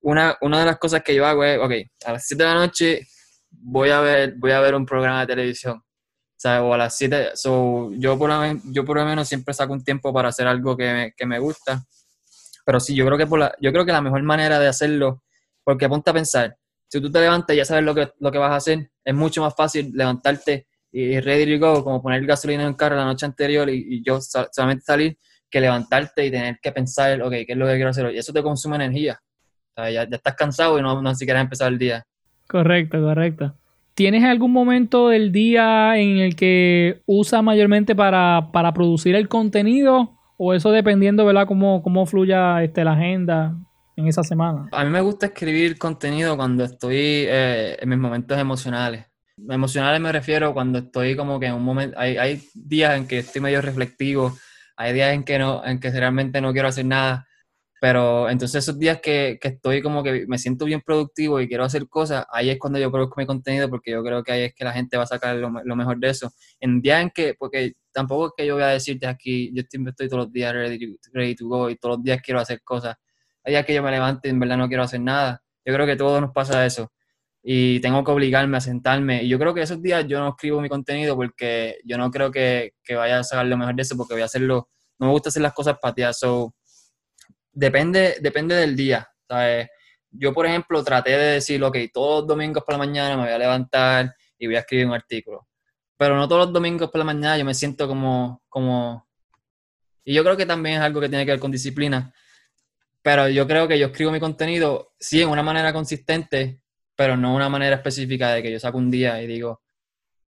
Una, 0.00 0.36
una 0.40 0.60
de 0.60 0.66
las 0.66 0.78
cosas 0.78 1.02
que 1.02 1.14
yo 1.14 1.26
hago 1.26 1.44
es, 1.44 1.58
ok, 1.58 1.72
a 2.06 2.12
las 2.12 2.26
7 2.26 2.42
de 2.42 2.48
la 2.48 2.54
noche 2.54 3.08
voy 3.50 3.90
a 3.90 4.00
ver, 4.00 4.34
voy 4.36 4.52
a 4.52 4.60
ver 4.60 4.74
un 4.74 4.86
programa 4.86 5.20
de 5.20 5.26
televisión. 5.26 5.82
O, 6.44 6.72
a 6.74 6.78
las 6.78 6.96
7, 6.96 7.30
so, 7.34 7.90
yo, 7.94 8.16
por, 8.16 8.30
lo 8.30 9.04
menos 9.04 9.26
siempre 9.26 9.52
saco 9.52 9.72
un 9.72 9.82
tiempo 9.82 10.12
para 10.12 10.28
hacer 10.28 10.46
algo 10.46 10.76
que 10.76 10.92
me, 10.92 11.12
que 11.16 11.26
me 11.26 11.38
gusta. 11.40 11.84
Pero 12.64 12.78
sí, 12.80 12.94
yo 12.94 13.04
creo 13.06 13.18
que 13.18 13.26
por 13.26 13.40
la, 13.40 13.54
yo 13.60 13.72
creo 13.72 13.84
que 13.84 13.92
la 13.92 14.00
mejor 14.00 14.22
manera 14.22 14.60
de 14.60 14.68
hacerlo, 14.68 15.24
porque 15.64 15.88
ponte 15.88 16.10
a 16.10 16.12
pensar, 16.12 16.56
si 16.88 17.00
tú 17.00 17.10
te 17.10 17.20
levantas 17.20 17.54
y 17.54 17.58
ya 17.58 17.64
sabes 17.64 17.84
lo 17.84 17.94
que, 17.94 18.12
lo 18.18 18.30
que 18.30 18.38
vas 18.38 18.52
a 18.52 18.56
hacer, 18.56 18.90
es 19.04 19.14
mucho 19.14 19.42
más 19.42 19.54
fácil 19.54 19.90
levantarte 19.94 20.68
y 20.92 21.20
ready 21.20 21.58
to 21.58 21.66
go, 21.66 21.84
como 21.84 22.02
poner 22.02 22.24
gasolina 22.24 22.62
en 22.62 22.70
el 22.70 22.76
carro 22.76 22.96
la 22.96 23.04
noche 23.04 23.26
anterior 23.26 23.68
y, 23.68 24.02
yo 24.04 24.20
solamente 24.20 24.84
salir, 24.84 25.18
que 25.50 25.60
levantarte 25.60 26.24
y 26.26 26.30
tener 26.30 26.58
que 26.62 26.72
pensar, 26.72 27.20
ok, 27.22 27.30
¿qué 27.30 27.46
es 27.48 27.56
lo 27.56 27.66
que 27.66 27.74
quiero 27.74 27.90
hacer 27.90 28.06
hoy? 28.06 28.16
Y 28.16 28.18
eso 28.18 28.32
te 28.32 28.42
consume 28.42 28.76
energía. 28.76 29.20
O 29.78 29.82
sea, 29.82 29.90
ya, 29.92 30.08
ya, 30.08 30.16
estás 30.16 30.34
cansado 30.34 30.76
y 30.78 30.82
no, 30.82 31.00
no 31.00 31.14
siquiera 31.14 31.40
empezar 31.40 31.72
el 31.72 31.78
día. 31.78 32.04
Correcto, 32.48 33.00
correcto. 33.00 33.54
¿Tienes 33.94 34.24
algún 34.24 34.52
momento 34.52 35.08
del 35.08 35.30
día 35.30 35.96
en 35.96 36.18
el 36.18 36.34
que 36.34 37.02
usa 37.06 37.42
mayormente 37.42 37.94
para, 37.94 38.50
para 38.52 38.72
producir 38.72 39.14
el 39.14 39.28
contenido? 39.28 40.18
¿O 40.36 40.52
eso 40.52 40.72
dependiendo, 40.72 41.24
¿verdad? 41.24 41.46
Cómo, 41.46 41.80
cómo 41.82 42.06
fluya 42.06 42.62
este, 42.64 42.82
la 42.82 42.94
agenda 42.94 43.56
en 43.96 44.08
esa 44.08 44.24
semana? 44.24 44.68
A 44.72 44.84
mí 44.84 44.90
me 44.90 45.00
gusta 45.00 45.26
escribir 45.26 45.78
contenido 45.78 46.36
cuando 46.36 46.64
estoy 46.64 46.96
eh, 46.96 47.76
en 47.80 47.88
mis 47.88 47.98
momentos 47.98 48.36
emocionales. 48.36 49.06
Emocionales 49.48 50.00
me 50.00 50.10
refiero 50.10 50.54
cuando 50.54 50.80
estoy 50.80 51.14
como 51.14 51.38
que 51.38 51.46
en 51.46 51.54
un 51.54 51.62
momento, 51.62 51.96
hay, 51.98 52.16
hay 52.16 52.42
días 52.52 52.96
en 52.96 53.06
que 53.06 53.18
estoy 53.18 53.42
medio 53.42 53.60
reflectivo, 53.62 54.36
hay 54.76 54.92
días 54.92 55.14
en 55.14 55.22
que, 55.22 55.38
no, 55.38 55.64
en 55.64 55.78
que 55.78 55.90
realmente 55.92 56.40
no 56.40 56.52
quiero 56.52 56.66
hacer 56.66 56.84
nada, 56.84 57.27
pero 57.80 58.28
entonces 58.28 58.64
esos 58.64 58.78
días 58.78 59.00
que, 59.00 59.38
que, 59.40 59.48
estoy 59.48 59.82
como 59.82 60.02
que 60.02 60.26
me 60.26 60.38
siento 60.38 60.64
bien 60.64 60.80
productivo 60.84 61.40
y 61.40 61.48
quiero 61.48 61.64
hacer 61.64 61.88
cosas, 61.88 62.26
ahí 62.32 62.50
es 62.50 62.58
cuando 62.58 62.78
yo 62.78 62.90
produzco 62.90 63.20
mi 63.20 63.26
contenido 63.26 63.68
porque 63.70 63.92
yo 63.92 64.02
creo 64.02 64.22
que 64.24 64.32
ahí 64.32 64.42
es 64.42 64.54
que 64.54 64.64
la 64.64 64.72
gente 64.72 64.96
va 64.96 65.04
a 65.04 65.06
sacar 65.06 65.36
lo, 65.36 65.50
lo 65.64 65.76
mejor 65.76 65.98
de 65.98 66.10
eso. 66.10 66.32
En 66.60 66.80
días 66.80 67.02
en 67.02 67.10
que, 67.10 67.34
porque 67.38 67.74
tampoco 67.92 68.26
es 68.26 68.32
que 68.36 68.46
yo 68.46 68.54
voy 68.54 68.64
a 68.64 68.68
decirte 68.68 69.06
aquí, 69.06 69.52
yo 69.54 69.62
estoy 69.62 70.08
todos 70.08 70.24
los 70.24 70.32
días 70.32 70.52
ready, 70.52 71.34
to 71.36 71.46
go 71.46 71.70
y 71.70 71.76
todos 71.76 71.96
los 71.96 72.04
días 72.04 72.20
quiero 72.22 72.40
hacer 72.40 72.62
cosas. 72.62 72.96
Hay 73.44 73.52
días 73.52 73.64
que 73.64 73.74
yo 73.74 73.82
me 73.82 73.90
levante 73.90 74.28
y 74.28 74.30
en 74.32 74.40
verdad 74.40 74.56
no 74.56 74.68
quiero 74.68 74.82
hacer 74.82 75.00
nada. 75.00 75.42
Yo 75.64 75.74
creo 75.74 75.86
que 75.86 75.96
todos 75.96 76.20
nos 76.20 76.32
pasa 76.32 76.64
eso 76.66 76.90
y 77.42 77.80
tengo 77.80 78.04
que 78.04 78.10
obligarme 78.10 78.56
a 78.56 78.60
sentarme. 78.60 79.22
Y 79.22 79.28
yo 79.28 79.38
creo 79.38 79.54
que 79.54 79.62
esos 79.62 79.80
días 79.82 80.06
yo 80.06 80.20
no 80.20 80.30
escribo 80.30 80.60
mi 80.60 80.68
contenido 80.68 81.16
porque 81.16 81.78
yo 81.84 81.96
no 81.96 82.10
creo 82.10 82.30
que, 82.30 82.74
que 82.82 82.94
vaya 82.94 83.20
a 83.20 83.24
sacar 83.24 83.46
lo 83.46 83.56
mejor 83.56 83.74
de 83.74 83.82
eso 83.82 83.96
porque 83.96 84.14
voy 84.14 84.22
a 84.22 84.26
hacerlo, 84.26 84.68
no 84.98 85.06
me 85.06 85.12
gusta 85.12 85.30
hacer 85.30 85.42
las 85.42 85.54
cosas 85.54 85.78
pateadas. 85.80 86.18
So, 86.18 86.54
depende, 87.58 88.16
depende 88.20 88.54
del 88.54 88.76
día. 88.76 89.08
¿sabes? 89.28 89.68
Yo, 90.10 90.32
por 90.32 90.46
ejemplo, 90.46 90.82
traté 90.82 91.10
de 91.10 91.32
decir, 91.34 91.62
ok, 91.62 91.76
todos 91.92 92.20
los 92.20 92.28
domingos 92.28 92.62
por 92.64 92.74
la 92.74 92.78
mañana 92.78 93.16
me 93.16 93.24
voy 93.24 93.32
a 93.32 93.38
levantar 93.38 94.14
y 94.38 94.46
voy 94.46 94.56
a 94.56 94.60
escribir 94.60 94.86
un 94.86 94.94
artículo. 94.94 95.48
Pero 95.96 96.16
no 96.16 96.28
todos 96.28 96.46
los 96.46 96.52
domingos 96.52 96.90
por 96.90 97.00
la 97.00 97.04
mañana 97.04 97.36
yo 97.36 97.44
me 97.44 97.54
siento 97.54 97.86
como, 97.88 98.42
como... 98.48 99.06
Y 100.04 100.14
yo 100.14 100.22
creo 100.22 100.36
que 100.36 100.46
también 100.46 100.76
es 100.76 100.82
algo 100.82 101.00
que 101.00 101.08
tiene 101.08 101.26
que 101.26 101.32
ver 101.32 101.40
con 101.40 101.50
disciplina. 101.50 102.14
Pero 103.02 103.28
yo 103.28 103.46
creo 103.46 103.68
que 103.68 103.78
yo 103.78 103.88
escribo 103.88 104.10
mi 104.12 104.20
contenido, 104.20 104.94
sí, 104.98 105.20
en 105.20 105.28
una 105.28 105.42
manera 105.42 105.72
consistente, 105.72 106.60
pero 106.96 107.16
no 107.16 107.34
una 107.34 107.48
manera 107.48 107.76
específica 107.76 108.32
de 108.32 108.42
que 108.42 108.52
yo 108.52 108.60
saco 108.60 108.78
un 108.78 108.90
día 108.90 109.20
y 109.20 109.26
digo, 109.26 109.62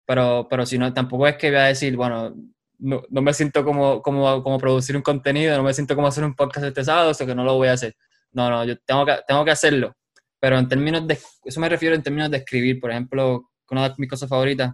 pero, 0.05 0.47
pero 0.49 0.65
si 0.65 0.77
no, 0.77 0.91
tampoco 0.93 1.27
es 1.27 1.37
que 1.37 1.49
voy 1.49 1.59
a 1.59 1.65
decir, 1.65 1.95
bueno, 1.95 2.35
no, 2.79 3.03
no, 3.09 3.21
me 3.21 3.33
siento 3.33 3.63
como, 3.63 4.01
como, 4.01 4.41
como, 4.41 4.57
producir 4.57 4.95
un 4.95 5.01
contenido, 5.01 5.55
no 5.57 5.63
me 5.63 5.73
siento 5.73 5.95
como 5.95 6.07
hacer 6.07 6.23
un 6.23 6.33
podcast 6.33 6.65
este 6.65 6.83
sábado, 6.83 7.11
eso 7.11 7.25
que 7.25 7.35
no 7.35 7.43
lo 7.43 7.55
voy 7.55 7.67
a 7.67 7.73
hacer. 7.73 7.95
No, 8.31 8.49
no, 8.49 8.63
yo 8.65 8.77
tengo 8.79 9.05
que, 9.05 9.17
tengo 9.27 9.45
que 9.45 9.51
hacerlo. 9.51 9.95
Pero 10.39 10.57
en 10.57 10.67
términos 10.67 11.05
de, 11.07 11.19
eso 11.43 11.59
me 11.59 11.69
refiero 11.69 11.95
en 11.95 12.03
términos 12.03 12.31
de 12.31 12.37
escribir, 12.37 12.79
por 12.79 12.91
ejemplo, 12.91 13.49
una 13.69 13.89
de 13.89 13.95
mis 13.97 14.09
cosas 14.09 14.29
favoritas, 14.29 14.73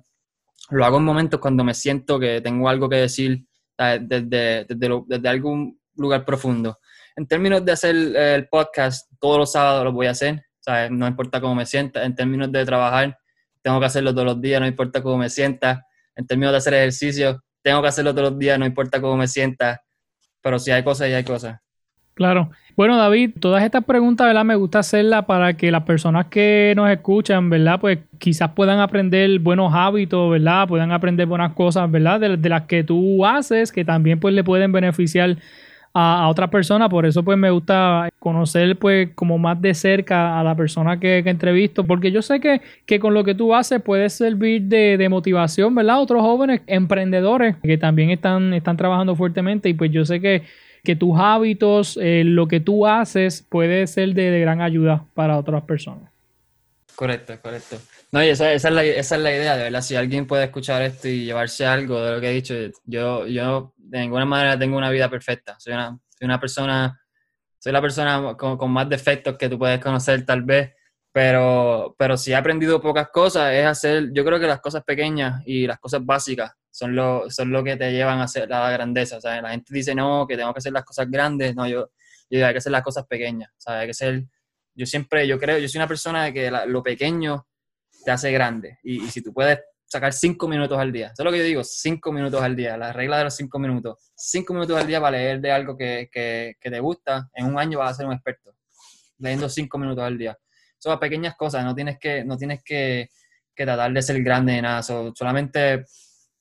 lo 0.70 0.86
hago 0.86 0.98
en 0.98 1.04
momentos 1.04 1.40
cuando 1.40 1.64
me 1.64 1.74
siento 1.74 2.20
que 2.20 2.42
tengo 2.42 2.70
algo 2.70 2.90
que 2.90 2.98
decir 2.98 3.46
desde, 3.78 4.66
desde, 4.66 5.04
desde 5.08 5.30
algún 5.30 5.80
lugar 5.96 6.26
profundo. 6.26 6.80
En 7.16 7.28
términos 7.28 7.64
de 7.64 7.72
hacer 7.72 7.96
el 7.96 8.48
podcast, 8.48 9.10
todos 9.20 9.38
los 9.38 9.52
sábados 9.52 9.84
lo 9.84 9.92
voy 9.94 10.08
a 10.08 10.12
hacer, 10.12 10.44
¿sabes? 10.60 10.92
no 10.92 11.08
importa 11.08 11.40
cómo 11.40 11.56
me 11.56 11.66
sienta. 11.66 12.04
En 12.04 12.16
términos 12.16 12.52
de 12.52 12.66
trabajar, 12.66 13.18
tengo 13.62 13.80
que 13.80 13.86
hacerlo 13.86 14.12
todos 14.14 14.26
los 14.26 14.42
días, 14.42 14.60
no 14.60 14.68
importa 14.68 15.02
cómo 15.02 15.18
me 15.18 15.30
sienta. 15.30 15.86
En 16.16 16.28
términos 16.28 16.52
de 16.52 16.58
hacer 16.58 16.74
ejercicio, 16.74 17.44
tengo 17.66 17.82
que 17.82 17.88
hacerlo 17.88 18.14
todos 18.14 18.30
los 18.30 18.40
días, 18.40 18.60
no 18.60 18.66
importa 18.68 19.02
cómo 19.02 19.18
me 19.18 19.28
sienta, 19.28 19.82
pero 20.40 20.60
si 20.60 20.70
hay 20.70 20.84
cosas 20.84 21.10
y 21.10 21.14
hay 21.14 21.24
cosas. 21.24 21.60
Claro. 22.14 22.52
Bueno, 22.78 22.96
David, 22.96 23.32
todas 23.40 23.64
estas 23.64 23.84
preguntas, 23.86 24.28
¿verdad? 24.28 24.46
Me 24.46 24.54
gusta 24.54 24.80
hacerlas 24.80 25.26
para 25.26 25.58
que 25.58 25.72
las 25.72 25.82
personas 25.82 26.28
que 26.28 26.74
nos 26.76 26.92
escuchan, 26.92 27.50
¿verdad? 27.50 27.80
Pues 27.80 27.98
quizás 28.20 28.52
puedan 28.52 28.80
aprender 28.80 29.40
buenos 29.40 29.74
hábitos, 29.74 30.30
¿verdad? 30.30 30.68
Puedan 30.68 30.92
aprender 30.92 31.26
buenas 31.26 31.54
cosas, 31.54 31.90
¿verdad? 31.90 32.20
De, 32.20 32.38
de 32.38 32.50
las 32.50 32.68
que 32.68 32.84
tú 32.84 33.26
haces, 33.26 33.72
que 33.72 33.84
también 33.84 34.20
pues 34.20 34.36
le 34.36 34.44
pueden 34.44 34.72
beneficiar 34.72 35.38
a, 35.98 36.28
otra 36.28 36.50
persona, 36.50 36.90
por 36.90 37.06
eso 37.06 37.24
pues 37.24 37.38
me 37.38 37.50
gusta 37.50 38.10
conocer 38.20 38.78
pues 38.78 39.10
como 39.16 39.38
más 39.38 39.62
de 39.62 39.74
cerca 39.74 40.38
a 40.38 40.44
la 40.44 40.54
persona 40.54 41.00
que, 41.00 41.22
que 41.24 41.30
entrevisto, 41.30 41.86
porque 41.86 42.12
yo 42.12 42.22
sé 42.22 42.42
que, 42.42 42.62
que, 42.86 43.00
con 43.00 43.14
lo 43.14 43.24
que 43.24 43.34
tú 43.34 43.56
haces 43.56 43.82
puede 43.82 44.10
servir 44.10 44.64
de, 44.64 44.98
de, 44.98 45.08
motivación, 45.08 45.74
¿verdad? 45.74 46.02
Otros 46.02 46.22
jóvenes 46.22 46.62
emprendedores 46.68 47.56
que 47.64 47.78
también 47.78 48.10
están, 48.10 48.54
están 48.54 48.76
trabajando 48.76 49.16
fuertemente 49.16 49.70
y 49.70 49.74
pues 49.74 49.90
yo 49.90 50.04
sé 50.04 50.20
que, 50.20 50.44
que 50.84 50.98
tus 50.98 51.18
hábitos, 51.18 51.98
eh, 52.02 52.24
lo 52.26 52.50
que 52.50 52.60
tú 52.60 52.86
haces 52.86 53.46
puede 53.48 53.88
ser 53.88 54.14
de, 54.14 54.32
de 54.32 54.40
gran 54.42 54.62
ayuda 54.62 55.06
para 55.14 55.38
otras 55.38 55.64
personas. 55.64 56.12
Correcto, 56.96 57.34
correcto. 57.42 57.78
No, 58.12 58.24
y 58.24 58.30
esa, 58.30 58.54
esa, 58.54 58.70
es 58.70 58.74
la, 58.74 58.84
esa, 58.84 59.16
es 59.16 59.22
la, 59.22 59.32
idea, 59.32 59.58
de 59.58 59.64
verdad. 59.64 59.82
Si 59.82 59.96
alguien 59.96 60.26
puede 60.26 60.46
escuchar 60.46 60.82
esto 60.82 61.10
y 61.10 61.26
llevarse 61.26 61.66
algo 61.66 62.02
de 62.02 62.12
lo 62.14 62.22
que 62.22 62.30
he 62.30 62.34
dicho, 62.34 62.54
yo, 62.86 63.28
yo 63.28 63.74
de 63.88 64.00
ninguna 64.00 64.26
manera 64.26 64.58
tengo 64.58 64.78
una 64.78 64.90
vida 64.90 65.10
perfecta. 65.10 65.56
Soy 65.60 65.74
una, 65.74 65.98
soy 66.10 66.26
una 66.26 66.40
persona, 66.40 67.00
soy 67.60 67.72
la 67.72 67.82
persona 67.82 68.36
con, 68.38 68.72
más 68.72 68.90
defectos 68.90 69.38
que 69.38 69.50
tú 69.50 69.58
puedes 69.58 69.80
conocer 69.80 70.26
tal 70.26 70.44
vez, 70.44 70.74
pero, 71.12 71.96
pero 71.98 72.18
si 72.18 72.32
he 72.32 72.36
aprendido 72.36 72.82
pocas 72.82 73.10
cosas, 73.10 73.54
es 73.54 73.66
hacer, 73.66 74.10
yo 74.14 74.26
creo 74.26 74.40
que 74.40 74.48
las 74.48 74.60
cosas 74.60 74.84
pequeñas 74.84 75.42
y 75.46 75.66
las 75.68 75.80
cosas 75.80 76.06
básicas 76.06 76.52
son 76.72 76.94
lo, 76.94 77.30
son 77.30 77.52
lo 77.52 77.64
que 77.64 77.78
te 77.78 77.92
llevan 77.92 78.20
a 78.20 78.24
hacer 78.24 78.50
la 78.50 78.70
grandeza. 78.70 79.22
sea, 79.22 79.42
La 79.42 79.52
gente 79.52 79.74
dice, 79.74 79.96
no, 79.96 80.28
que 80.28 80.36
tengo 80.36 80.54
que 80.54 80.58
hacer 80.58 80.74
las 80.74 80.84
cosas 80.84 81.10
grandes. 81.10 81.56
No, 81.56 81.66
yo, 81.68 81.90
yo 82.30 82.46
hay 82.46 82.52
que 82.54 82.58
hacer 82.58 82.72
las 82.72 82.84
cosas 82.84 83.06
pequeñas. 83.08 83.50
Hay 83.66 83.88
que 83.88 83.94
ser, 83.94 84.26
yo 84.74 84.86
siempre, 84.86 85.26
yo 85.26 85.40
creo, 85.40 85.58
yo 85.58 85.70
soy 85.70 85.80
una 85.80 85.88
persona 85.88 86.26
de 86.26 86.34
que 86.34 86.52
lo 86.68 86.84
pequeño 86.84 87.48
te 88.04 88.12
hace 88.12 88.32
grande. 88.32 88.80
Y, 88.84 89.06
y, 89.06 89.08
si 89.08 89.22
tú 89.22 89.34
puedes 89.34 89.60
sacar 89.96 90.12
cinco 90.12 90.48
minutos 90.48 90.78
al 90.78 90.92
día, 90.92 91.08
eso 91.08 91.16
es 91.20 91.26
lo 91.26 91.32
que 91.32 91.38
yo 91.38 91.44
digo, 91.46 91.64
cinco 91.64 92.12
minutos 92.12 92.42
al 92.42 92.54
día, 92.54 92.76
la 92.76 92.92
regla 92.92 93.18
de 93.18 93.24
los 93.26 93.36
cinco 93.36 93.60
minutos. 93.60 94.12
Cinco 94.14 94.54
minutos 94.54 94.78
al 94.78 94.86
día 94.86 95.00
para 95.00 95.18
leer 95.18 95.40
de 95.40 95.52
algo 95.52 95.78
que, 95.78 96.10
que, 96.12 96.56
te 96.60 96.80
gusta, 96.82 97.30
en 97.34 97.46
un 97.46 97.58
año 97.58 97.80
vas 97.80 97.92
a 97.92 97.94
ser 97.94 98.06
un 98.06 98.14
experto, 98.14 98.54
leyendo 99.20 99.48
cinco 99.48 99.78
minutos 99.78 100.04
al 100.04 100.18
día. 100.18 100.38
Son 100.78 101.00
pequeñas 101.00 101.36
cosas, 101.38 101.64
no 101.64 101.74
tienes 101.74 101.98
que, 101.98 102.26
no 102.26 102.38
tienes 102.38 102.62
que, 102.64 103.10
que 103.56 103.64
tratar 103.64 103.94
de 103.94 104.02
ser 104.02 104.22
grande 104.22 104.54
de 104.54 104.62
nada, 104.62 104.84
solamente 104.84 105.86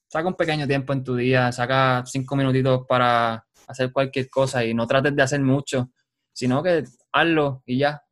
saca 0.08 0.26
un 0.26 0.34
pequeño 0.34 0.66
tiempo 0.66 0.92
en 0.92 1.04
tu 1.04 1.14
día, 1.14 1.52
saca 1.52 2.02
cinco 2.06 2.34
minutitos 2.34 2.84
para 2.88 3.46
hacer 3.68 3.92
cualquier 3.92 4.28
cosa 4.28 4.64
y 4.64 4.74
no 4.74 4.86
trates 4.86 5.14
de 5.14 5.22
hacer 5.22 5.40
mucho, 5.40 5.90
sino 6.32 6.60
que 6.60 6.82
hazlo 7.12 7.62
y 7.66 7.78
ya, 7.78 8.02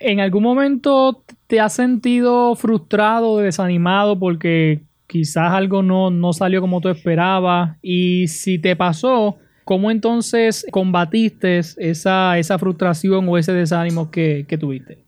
¿En 0.00 0.18
algún 0.18 0.42
momento 0.42 1.22
te 1.46 1.60
has 1.60 1.74
sentido 1.74 2.56
frustrado, 2.56 3.36
desanimado 3.36 4.18
porque 4.18 4.80
quizás 5.06 5.52
algo 5.52 5.82
no, 5.82 6.10
no 6.10 6.32
salió 6.32 6.62
como 6.62 6.80
tú 6.80 6.88
esperabas? 6.88 7.76
Y 7.82 8.26
si 8.28 8.58
te 8.58 8.74
pasó, 8.76 9.36
¿cómo 9.64 9.90
entonces 9.90 10.64
combatiste 10.70 11.58
esa, 11.58 12.38
esa 12.38 12.58
frustración 12.58 13.28
o 13.28 13.36
ese 13.36 13.52
desánimo 13.52 14.10
que, 14.10 14.46
tuviste? 14.58 15.04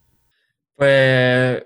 Pues 0.76 1.64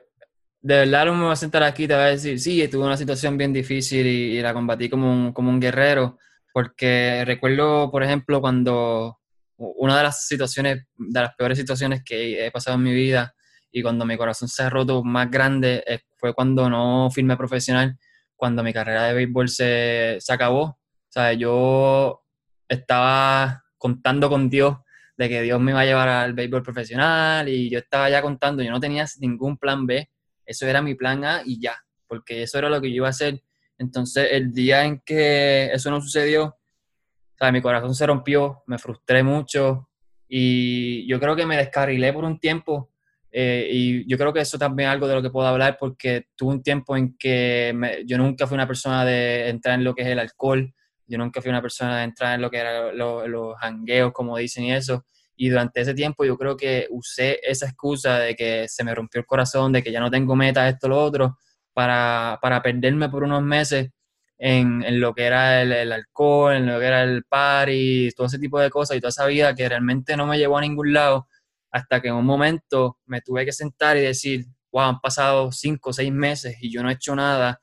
de 0.62 0.74
verdad 0.76 1.06
no 1.06 1.14
me 1.14 1.24
voy 1.24 1.32
a 1.32 1.36
sentar 1.36 1.64
aquí 1.64 1.84
y 1.84 1.88
te 1.88 1.94
voy 1.94 2.04
a 2.04 2.06
decir, 2.06 2.38
sí, 2.38 2.68
tuve 2.68 2.84
una 2.84 2.96
situación 2.96 3.36
bien 3.36 3.52
difícil 3.52 4.06
y, 4.06 4.38
y 4.38 4.40
la 4.40 4.54
combatí 4.54 4.88
como 4.88 5.12
un, 5.12 5.32
como 5.32 5.50
un 5.50 5.58
guerrero, 5.58 6.16
porque 6.52 7.24
recuerdo, 7.26 7.90
por 7.90 8.04
ejemplo, 8.04 8.40
cuando 8.40 9.18
una 9.56 9.96
de 9.96 10.02
las 10.02 10.26
situaciones, 10.26 10.86
de 10.96 11.20
las 11.20 11.34
peores 11.34 11.58
situaciones 11.58 12.02
que 12.04 12.46
he 12.46 12.50
pasado 12.50 12.76
en 12.76 12.82
mi 12.82 12.92
vida 12.92 13.34
y 13.70 13.82
cuando 13.82 14.04
mi 14.04 14.16
corazón 14.16 14.48
se 14.48 14.62
ha 14.62 14.70
roto 14.70 15.02
más 15.02 15.30
grande 15.30 15.84
fue 16.16 16.34
cuando 16.34 16.68
no 16.70 17.10
firmé 17.10 17.36
profesional, 17.36 17.98
cuando 18.34 18.62
mi 18.62 18.72
carrera 18.72 19.04
de 19.04 19.14
béisbol 19.14 19.48
se, 19.48 20.16
se 20.20 20.32
acabó. 20.32 20.62
O 20.62 20.78
sea, 21.08 21.32
yo 21.32 22.22
estaba 22.68 23.64
contando 23.78 24.28
con 24.28 24.50
Dios 24.50 24.76
de 25.16 25.28
que 25.28 25.42
Dios 25.42 25.60
me 25.60 25.72
iba 25.72 25.80
a 25.80 25.84
llevar 25.84 26.08
al 26.08 26.34
béisbol 26.34 26.62
profesional 26.62 27.48
y 27.48 27.70
yo 27.70 27.78
estaba 27.78 28.10
ya 28.10 28.20
contando, 28.22 28.62
yo 28.62 28.70
no 28.70 28.80
tenía 28.80 29.06
ningún 29.20 29.56
plan 29.56 29.86
B, 29.86 30.10
eso 30.44 30.66
era 30.66 30.82
mi 30.82 30.94
plan 30.94 31.24
A 31.24 31.42
y 31.44 31.60
ya, 31.60 31.76
porque 32.06 32.42
eso 32.42 32.58
era 32.58 32.68
lo 32.68 32.80
que 32.80 32.90
yo 32.90 32.96
iba 32.96 33.06
a 33.06 33.10
hacer. 33.10 33.42
Entonces, 33.78 34.28
el 34.30 34.52
día 34.52 34.84
en 34.84 35.00
que 35.00 35.70
eso 35.72 35.90
no 35.90 36.00
sucedió, 36.00 36.55
o 37.36 37.38
sea, 37.38 37.52
mi 37.52 37.60
corazón 37.60 37.94
se 37.94 38.06
rompió, 38.06 38.62
me 38.66 38.78
frustré 38.78 39.22
mucho 39.22 39.90
y 40.26 41.06
yo 41.06 41.20
creo 41.20 41.36
que 41.36 41.44
me 41.44 41.58
descarrilé 41.58 42.10
por 42.12 42.24
un 42.24 42.40
tiempo 42.40 42.90
eh, 43.30 43.68
y 43.70 44.10
yo 44.10 44.16
creo 44.16 44.32
que 44.32 44.40
eso 44.40 44.56
también 44.56 44.88
es 44.88 44.94
algo 44.94 45.06
de 45.06 45.16
lo 45.16 45.22
que 45.22 45.28
puedo 45.28 45.46
hablar 45.46 45.76
porque 45.78 46.28
tuve 46.34 46.54
un 46.54 46.62
tiempo 46.62 46.96
en 46.96 47.14
que 47.18 47.74
yo 48.06 48.16
nunca 48.16 48.46
fui 48.46 48.54
una 48.54 48.66
persona 48.66 49.04
de 49.04 49.50
entrar 49.50 49.74
en 49.74 49.84
lo 49.84 49.94
que 49.94 50.00
es 50.00 50.08
el 50.08 50.18
alcohol, 50.18 50.72
yo 51.06 51.18
nunca 51.18 51.42
fui 51.42 51.50
una 51.50 51.60
persona 51.60 51.98
de 51.98 52.04
entrar 52.04 52.34
en 52.34 52.40
lo 52.40 52.50
que 52.50 52.56
eran 52.56 52.96
los 52.96 53.54
hangueos, 53.60 54.12
como 54.12 54.38
dicen 54.38 54.64
y 54.64 54.72
eso. 54.72 55.04
Y 55.36 55.50
durante 55.50 55.82
ese 55.82 55.92
tiempo 55.92 56.24
yo 56.24 56.38
creo 56.38 56.56
que 56.56 56.86
usé 56.88 57.38
esa 57.42 57.66
excusa 57.66 58.18
de 58.18 58.34
que 58.34 58.66
se 58.68 58.82
me 58.82 58.94
rompió 58.94 59.20
el 59.20 59.26
corazón, 59.26 59.70
de 59.72 59.82
que 59.82 59.92
ya 59.92 60.00
no 60.00 60.10
tengo 60.10 60.34
meta, 60.34 60.66
esto, 60.66 60.88
lo 60.88 60.98
otro, 60.98 61.36
para, 61.74 62.38
para 62.40 62.62
perderme 62.62 63.10
por 63.10 63.22
unos 63.22 63.42
meses 63.42 63.90
en, 64.38 65.00
lo 65.00 65.14
que 65.14 65.24
era 65.24 65.62
el, 65.62 65.92
alcohol, 65.92 66.54
en 66.54 66.66
lo 66.66 66.78
que 66.78 66.86
era 66.86 67.02
el 67.02 67.24
party, 67.24 68.10
todo 68.16 68.26
ese 68.26 68.38
tipo 68.38 68.60
de 68.60 68.70
cosas 68.70 68.96
y 68.96 69.00
toda 69.00 69.10
esa 69.10 69.26
vida 69.26 69.54
que 69.54 69.68
realmente 69.68 70.16
no 70.16 70.26
me 70.26 70.38
llevó 70.38 70.58
a 70.58 70.60
ningún 70.60 70.92
lado 70.92 71.28
hasta 71.70 72.00
que 72.00 72.08
en 72.08 72.14
un 72.14 72.24
momento 72.24 72.98
me 73.06 73.20
tuve 73.20 73.44
que 73.44 73.52
sentar 73.52 73.96
y 73.96 74.00
decir, 74.00 74.46
wow, 74.72 74.84
han 74.84 75.00
pasado 75.00 75.52
cinco 75.52 75.90
o 75.90 75.92
seis 75.92 76.12
meses 76.12 76.56
y 76.60 76.72
yo 76.72 76.82
no 76.82 76.90
he 76.90 76.94
hecho 76.94 77.14
nada 77.14 77.60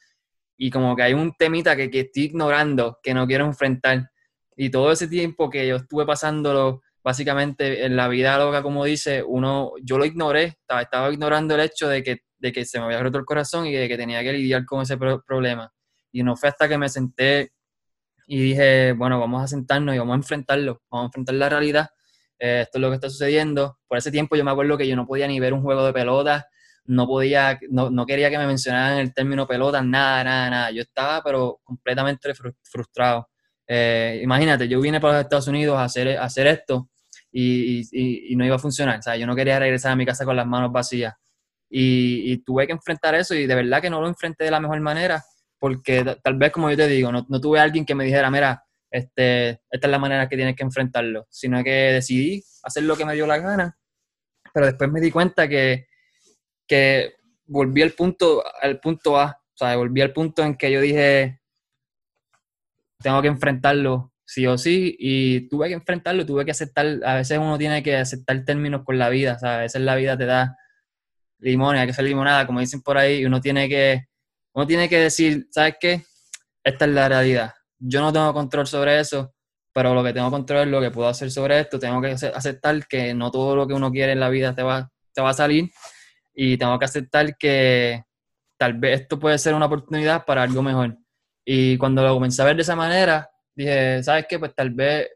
y 0.57 0.69
como 0.69 0.95
que 0.95 1.03
hay 1.03 1.13
un 1.13 1.33
temita 1.33 1.75
que, 1.75 1.89
que 1.89 2.01
estoy 2.01 2.23
ignorando, 2.23 2.99
que 3.01 3.13
no 3.13 3.27
quiero 3.27 3.45
enfrentar. 3.45 4.09
Y 4.55 4.69
todo 4.69 4.91
ese 4.91 5.07
tiempo 5.07 5.49
que 5.49 5.67
yo 5.67 5.77
estuve 5.77 6.05
pasándolo 6.05 6.81
básicamente 7.03 7.85
en 7.85 7.95
la 7.95 8.07
vida 8.07 8.37
loca, 8.37 8.63
como 8.63 8.85
dice, 8.85 9.23
uno, 9.23 9.73
yo 9.81 9.97
lo 9.97 10.05
ignoré, 10.05 10.57
estaba, 10.69 11.11
ignorando 11.11 11.55
el 11.55 11.61
hecho 11.61 11.89
de 11.89 12.01
que, 12.01 12.19
de 12.37 12.51
que 12.53 12.65
se 12.65 12.79
me 12.79 12.85
había 12.85 13.01
roto 13.03 13.17
el 13.17 13.25
corazón 13.25 13.65
y 13.67 13.73
de 13.73 13.87
que 13.87 13.97
tenía 13.97 14.23
que 14.23 14.31
lidiar 14.31 14.65
con 14.65 14.81
ese 14.81 14.97
problema. 14.97 15.72
Y 16.13 16.23
no 16.23 16.37
fue 16.37 16.47
hasta 16.47 16.69
que 16.69 16.77
me 16.77 16.87
senté 16.87 17.51
y 18.27 18.41
dije, 18.41 18.93
bueno, 18.93 19.19
vamos 19.19 19.43
a 19.43 19.47
sentarnos 19.47 19.95
y 19.95 19.97
vamos 19.97 20.13
a 20.13 20.17
enfrentarlo, 20.17 20.81
vamos 20.89 21.05
a 21.05 21.07
enfrentar 21.07 21.35
la 21.35 21.49
realidad. 21.49 21.89
Eh, 22.39 22.61
esto 22.61 22.77
es 22.77 22.81
lo 22.81 22.89
que 22.89 22.95
está 22.95 23.09
sucediendo. 23.09 23.79
Por 23.87 23.97
ese 23.97 24.11
tiempo 24.11 24.35
yo 24.35 24.43
me 24.43 24.51
acuerdo 24.51 24.77
que 24.77 24.87
yo 24.87 24.95
no 24.95 25.05
podía 25.05 25.27
ni 25.27 25.39
ver 25.39 25.53
un 25.53 25.61
juego 25.61 25.85
de 25.85 25.93
pelota, 25.93 26.47
no 26.85 27.07
podía, 27.07 27.59
no, 27.69 27.89
no 27.89 28.05
quería 28.05 28.29
que 28.29 28.37
me 28.37 28.47
mencionaran 28.47 28.99
el 28.99 29.13
término 29.13 29.47
pelota, 29.47 29.81
nada, 29.81 30.23
nada, 30.23 30.49
nada. 30.49 30.71
Yo 30.71 30.81
estaba 30.81 31.21
pero 31.23 31.59
completamente 31.63 32.33
frustrado. 32.61 33.29
Eh, 33.67 34.19
imagínate, 34.23 34.67
yo 34.67 34.81
vine 34.81 34.99
para 34.99 35.15
los 35.15 35.23
Estados 35.23 35.47
Unidos 35.47 35.77
a 35.77 35.85
hacer, 35.85 36.17
a 36.17 36.25
hacer 36.25 36.47
esto 36.47 36.89
y, 37.31 37.81
y, 37.91 38.33
y, 38.33 38.35
no 38.35 38.45
iba 38.45 38.55
a 38.55 38.59
funcionar. 38.59 38.99
O 38.99 39.01
sea, 39.01 39.15
yo 39.17 39.25
no 39.25 39.35
quería 39.35 39.59
regresar 39.59 39.93
a 39.93 39.95
mi 39.95 40.05
casa 40.05 40.25
con 40.25 40.35
las 40.35 40.45
manos 40.45 40.71
vacías. 40.71 41.13
Y, 41.69 42.31
y, 42.31 42.37
tuve 42.43 42.67
que 42.67 42.73
enfrentar 42.73 43.15
eso 43.15 43.33
y 43.35 43.47
de 43.47 43.55
verdad 43.55 43.81
que 43.81 43.89
no 43.89 44.01
lo 44.01 44.07
enfrenté 44.07 44.45
de 44.45 44.51
la 44.51 44.59
mejor 44.59 44.79
manera 44.81 45.23
porque 45.63 46.03
tal 46.21 46.35
vez, 46.35 46.51
como 46.51 46.69
yo 46.69 46.75
te 46.75 46.89
digo, 46.89 47.09
no, 47.09 47.25
no 47.29 47.39
tuve 47.39 47.57
alguien 47.57 47.85
que 47.85 47.95
me 47.95 48.03
dijera, 48.03 48.29
mira, 48.29 48.65
este, 48.91 49.61
esta 49.71 49.87
es 49.87 49.89
la 49.89 49.97
manera 49.97 50.27
que 50.27 50.35
tienes 50.35 50.57
que 50.57 50.63
enfrentarlo, 50.63 51.25
sino 51.29 51.63
que 51.63 51.71
decidí 51.71 52.43
hacer 52.63 52.83
lo 52.83 52.97
que 52.97 53.05
me 53.05 53.13
dio 53.13 53.25
la 53.25 53.37
gana, 53.37 53.77
pero 54.53 54.65
después 54.65 54.91
me 54.91 54.99
di 54.99 55.09
cuenta 55.09 55.47
que, 55.47 55.87
que 56.67 57.13
volví 57.45 57.81
al 57.81 57.93
punto, 57.93 58.43
al 58.61 58.81
punto 58.81 59.17
A, 59.17 59.41
o 59.41 59.57
sea, 59.57 59.77
volví 59.77 60.01
al 60.01 60.11
punto 60.11 60.43
en 60.43 60.57
que 60.57 60.69
yo 60.69 60.81
dije, 60.81 61.39
tengo 62.99 63.21
que 63.21 63.29
enfrentarlo 63.29 64.11
sí 64.25 64.45
o 64.45 64.57
sí, 64.57 64.97
y 64.99 65.47
tuve 65.47 65.69
que 65.69 65.75
enfrentarlo, 65.75 66.25
tuve 66.25 66.43
que 66.43 66.51
aceptar, 66.51 66.99
a 67.05 67.15
veces 67.15 67.37
uno 67.37 67.57
tiene 67.57 67.81
que 67.81 67.95
aceptar 67.95 68.43
términos 68.43 68.83
con 68.83 68.99
la 68.99 69.07
vida, 69.07 69.35
o 69.37 69.39
sea, 69.39 69.59
a 69.59 69.61
veces 69.61 69.81
la 69.81 69.95
vida 69.95 70.17
te 70.17 70.25
da 70.25 70.57
limones, 71.39 71.79
hay 71.79 71.87
que 71.87 71.91
hacer 71.91 72.03
limonada, 72.03 72.45
como 72.45 72.59
dicen 72.59 72.81
por 72.81 72.97
ahí, 72.97 73.21
y 73.21 73.25
uno 73.25 73.39
tiene 73.39 73.69
que 73.69 74.09
uno 74.53 74.67
tiene 74.67 74.87
que 74.87 74.99
decir, 74.99 75.47
¿sabes 75.51 75.75
qué? 75.79 76.05
Esta 76.63 76.85
es 76.85 76.91
la 76.91 77.09
realidad. 77.09 77.53
Yo 77.79 78.01
no 78.01 78.13
tengo 78.13 78.33
control 78.33 78.67
sobre 78.67 78.99
eso, 78.99 79.33
pero 79.73 79.93
lo 79.93 80.03
que 80.03 80.13
tengo 80.13 80.29
control 80.29 80.61
es 80.61 80.67
lo 80.67 80.79
que 80.79 80.91
puedo 80.91 81.09
hacer 81.09 81.31
sobre 81.31 81.59
esto. 81.59 81.79
Tengo 81.79 82.01
que 82.01 82.11
aceptar 82.11 82.87
que 82.87 83.13
no 83.13 83.31
todo 83.31 83.55
lo 83.55 83.67
que 83.67 83.73
uno 83.73 83.91
quiere 83.91 84.13
en 84.13 84.19
la 84.19 84.29
vida 84.29 84.55
te 84.55 84.63
va, 84.63 84.89
te 85.13 85.21
va 85.21 85.31
a 85.31 85.33
salir 85.33 85.71
y 86.33 86.57
tengo 86.57 86.77
que 86.79 86.85
aceptar 86.85 87.37
que 87.37 88.03
tal 88.57 88.75
vez 88.75 89.01
esto 89.01 89.19
puede 89.19 89.37
ser 89.37 89.53
una 89.55 89.65
oportunidad 89.65 90.25
para 90.25 90.43
algo 90.43 90.61
mejor. 90.61 90.97
Y 91.45 91.77
cuando 91.77 92.03
lo 92.03 92.13
comencé 92.13 92.41
a 92.41 92.45
ver 92.45 92.55
de 92.55 92.61
esa 92.61 92.75
manera, 92.75 93.29
dije, 93.55 94.01
¿sabes 94.03 94.25
qué? 94.29 94.39
Pues 94.39 94.55
tal 94.55 94.69
vez 94.69 95.09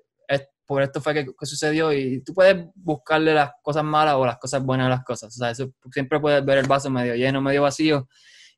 por 0.67 0.83
esto 0.83 0.99
fue 0.99 1.13
que, 1.13 1.25
sucedió 1.43 1.93
y 1.93 2.21
tú 2.23 2.33
puedes 2.33 2.65
buscarle 2.75 3.33
las 3.33 3.51
cosas 3.63 3.85
malas 3.85 4.15
o 4.15 4.25
las 4.25 4.37
cosas 4.37 4.61
buenas 4.61 4.87
a 4.87 4.89
las 4.89 5.03
cosas. 5.03 5.33
O 5.33 5.39
sea, 5.39 5.49
eso, 5.49 5.71
siempre 5.91 6.19
puedes 6.19 6.43
ver 6.45 6.57
el 6.57 6.67
vaso 6.67 6.89
medio 6.89 7.15
lleno, 7.15 7.41
medio 7.41 7.61
vacío 7.61 8.07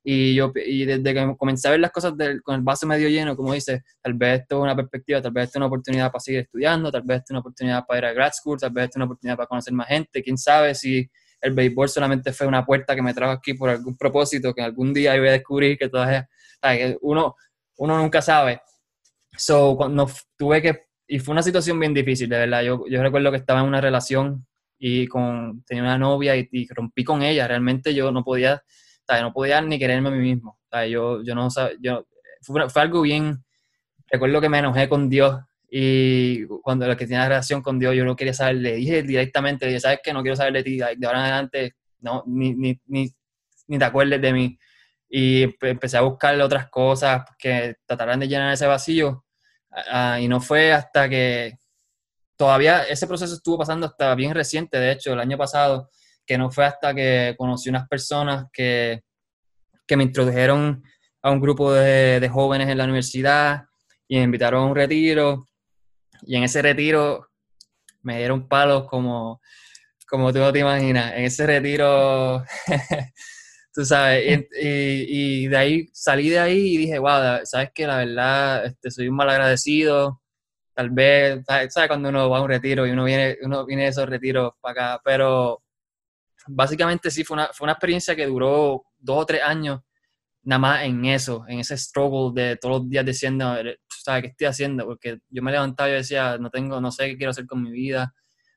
y, 0.03 0.33
yo, 0.33 0.51
y 0.55 0.85
desde 0.85 1.13
que 1.13 1.35
comencé 1.37 1.67
a 1.67 1.71
ver 1.71 1.79
las 1.81 1.91
cosas 1.91 2.13
con 2.43 2.55
el 2.55 2.61
vaso 2.61 2.87
medio 2.87 3.09
lleno, 3.09 3.35
como 3.35 3.53
dice, 3.53 3.83
tal 4.01 4.13
vez 4.13 4.41
esto 4.41 4.57
es 4.57 4.63
una 4.63 4.75
perspectiva, 4.75 5.21
tal 5.21 5.31
vez 5.31 5.45
esto 5.45 5.57
es 5.57 5.59
una 5.59 5.65
oportunidad 5.67 6.11
para 6.11 6.19
seguir 6.19 6.41
estudiando, 6.41 6.91
tal 6.91 7.01
vez 7.03 7.17
esto 7.17 7.25
es 7.27 7.31
una 7.31 7.39
oportunidad 7.39 7.85
para 7.85 7.99
ir 7.99 8.05
a 8.05 8.13
grad 8.13 8.31
school, 8.33 8.57
tal 8.59 8.71
vez 8.71 8.85
esto 8.85 8.93
es 8.93 8.95
una 8.97 9.05
oportunidad 9.05 9.37
para 9.37 9.47
conocer 9.47 9.73
más 9.73 9.87
gente, 9.87 10.23
quién 10.23 10.37
sabe 10.37 10.73
si 10.73 11.09
el 11.41 11.53
béisbol 11.53 11.89
solamente 11.89 12.31
fue 12.33 12.47
una 12.47 12.65
puerta 12.65 12.95
que 12.95 13.01
me 13.01 13.13
trajo 13.13 13.33
aquí 13.33 13.53
por 13.53 13.69
algún 13.69 13.97
propósito, 13.97 14.53
que 14.53 14.61
algún 14.61 14.93
día 14.93 15.15
yo 15.15 15.21
voy 15.21 15.29
a 15.29 15.33
descubrir 15.33 15.77
que 15.77 15.89
todavía, 15.89 16.27
uno, 17.01 17.35
uno 17.77 17.97
nunca 17.97 18.21
sabe. 18.21 18.61
So, 19.37 19.75
cuando 19.77 20.09
tuve 20.37 20.61
que, 20.61 20.85
y 21.07 21.19
fue 21.19 21.33
una 21.33 21.43
situación 21.43 21.79
bien 21.79 21.93
difícil, 21.93 22.29
de 22.29 22.37
verdad, 22.37 22.61
yo, 22.61 22.85
yo 22.89 23.01
recuerdo 23.01 23.31
que 23.31 23.37
estaba 23.37 23.61
en 23.61 23.67
una 23.67 23.79
relación 23.79 24.45
y 24.77 25.07
con, 25.07 25.63
tenía 25.65 25.83
una 25.83 25.97
novia 25.97 26.35
y 26.35 26.67
rompí 26.69 27.03
con 27.03 27.21
ella, 27.21 27.47
realmente 27.47 27.93
yo 27.93 28.11
no 28.11 28.23
podía 28.23 28.61
no 29.21 29.33
podía 29.33 29.61
ni 29.61 29.79
quererme 29.79 30.09
a 30.09 30.11
mí 30.11 30.19
mismo. 30.19 30.59
Yo, 30.89 31.23
yo 31.23 31.35
no 31.35 31.47
yo, 31.79 32.05
fue, 32.41 32.69
fue, 32.69 32.81
algo 32.81 33.01
bien, 33.01 33.43
recuerdo 34.07 34.41
que 34.41 34.49
me 34.49 34.59
enojé 34.59 34.87
con 34.87 35.09
Dios 35.09 35.39
y 35.71 36.45
cuando 36.61 36.87
la 36.87 36.95
que 36.95 37.05
tenía 37.05 37.27
relación 37.27 37.61
con 37.61 37.79
Dios 37.79 37.95
yo 37.95 38.05
no 38.05 38.15
quería 38.15 38.33
saber, 38.33 38.55
le 38.55 38.75
dije 38.75 39.03
directamente, 39.03 39.65
le 39.65 39.71
dije, 39.71 39.81
¿sabes 39.81 39.99
qué? 40.03 40.13
No 40.13 40.21
quiero 40.21 40.35
saber 40.35 40.53
de 40.53 40.63
ti, 40.63 40.77
de 40.77 41.07
ahora 41.07 41.19
en 41.19 41.25
adelante 41.25 41.75
no, 42.01 42.23
ni, 42.27 42.53
ni, 42.55 42.79
ni, 42.85 43.09
ni 43.67 43.79
te 43.79 43.85
acuerdes 43.85 44.21
de 44.21 44.33
mí. 44.33 44.59
Y 45.09 45.43
empecé 45.61 45.97
a 45.97 46.01
buscarle 46.01 46.43
otras 46.43 46.69
cosas 46.69 47.23
que 47.37 47.75
trataran 47.85 48.19
de 48.19 48.27
llenar 48.27 48.53
ese 48.53 48.67
vacío. 48.67 49.25
y 50.19 50.27
no 50.27 50.39
fue 50.39 50.71
hasta 50.71 51.09
que 51.09 51.57
todavía 52.37 52.83
ese 52.83 53.07
proceso 53.07 53.33
estuvo 53.33 53.57
pasando 53.57 53.87
hasta 53.87 54.15
bien 54.15 54.33
reciente, 54.33 54.79
de 54.79 54.91
hecho, 54.91 55.13
el 55.13 55.19
año 55.19 55.37
pasado, 55.37 55.89
que 56.29 56.37
no 56.37 56.51
fue 56.51 56.63
hasta 56.63 56.93
que 56.93 57.33
conocí 57.39 57.69
unas 57.69 57.87
personas 57.87 58.45
que, 58.53 59.01
que 59.87 59.97
me 59.97 60.03
introdujeron 60.03 60.83
a 61.23 61.31
un 61.31 61.39
grupo 61.39 61.73
de, 61.73 62.19
de, 62.19 62.29
jóvenes 62.29 62.69
en 62.69 62.77
la 62.77 62.83
universidad 62.83 63.63
y 64.07 64.17
me 64.17 64.25
invitaron 64.25 64.61
a 64.61 64.65
un 64.67 64.75
retiro. 64.75 65.47
Y 66.21 66.35
en 66.35 66.43
ese 66.43 66.61
retiro 66.61 67.29
me 68.03 68.19
dieron 68.19 68.47
palos 68.47 68.87
como, 68.87 69.41
como 70.07 70.31
tú 70.31 70.37
no 70.37 70.53
te 70.53 70.59
imaginas. 70.59 71.13
En 71.15 71.23
ese 71.23 71.47
retiro, 71.47 72.43
tú 73.73 73.83
sabes, 73.83 74.45
y, 74.61 75.45
y, 75.45 75.47
de 75.47 75.57
ahí 75.57 75.89
salí 75.93 76.29
de 76.29 76.37
ahí 76.37 76.75
y 76.75 76.77
dije, 76.77 76.99
wow, 76.99 77.39
sabes 77.43 77.71
que 77.73 77.87
la 77.87 77.97
verdad 77.97 78.65
este, 78.67 78.91
soy 78.91 79.07
un 79.07 79.15
mal 79.15 79.31
agradecido. 79.31 80.21
Tal 80.75 80.91
vez, 80.91 81.41
¿sabes? 81.47 81.73
Cuando 81.87 82.09
uno 82.09 82.29
va 82.29 82.37
a 82.37 82.41
un 82.41 82.49
retiro 82.49 82.85
y 82.85 82.91
uno 82.91 83.05
viene, 83.05 83.35
uno 83.41 83.65
viene 83.65 83.85
de 83.85 83.89
esos 83.89 84.07
retiros 84.07 84.53
para 84.61 84.93
acá, 84.93 85.01
pero 85.03 85.63
básicamente 86.49 87.11
sí, 87.11 87.23
fue 87.23 87.35
una, 87.35 87.49
fue 87.53 87.65
una 87.65 87.73
experiencia 87.73 88.15
que 88.15 88.25
duró 88.25 88.83
dos 88.97 89.17
o 89.17 89.25
tres 89.25 89.41
años 89.43 89.81
nada 90.43 90.59
más 90.59 90.83
en 90.83 91.05
eso, 91.05 91.45
en 91.47 91.59
ese 91.59 91.77
struggle 91.77 92.31
de 92.33 92.55
todos 92.57 92.79
los 92.79 92.89
días 92.89 93.05
diciendo, 93.05 93.55
¿sabes 93.87 94.23
qué 94.23 94.27
estoy 94.29 94.47
haciendo? 94.47 94.85
Porque 94.85 95.19
yo 95.29 95.43
me 95.43 95.51
levantaba 95.51 95.89
y 95.89 95.93
decía, 95.93 96.37
no 96.39 96.49
tengo, 96.49 96.79
no 96.81 96.91
sé 96.91 97.07
qué 97.07 97.17
quiero 97.17 97.31
hacer 97.31 97.45
con 97.45 97.61
mi 97.61 97.71
vida, 97.71 98.13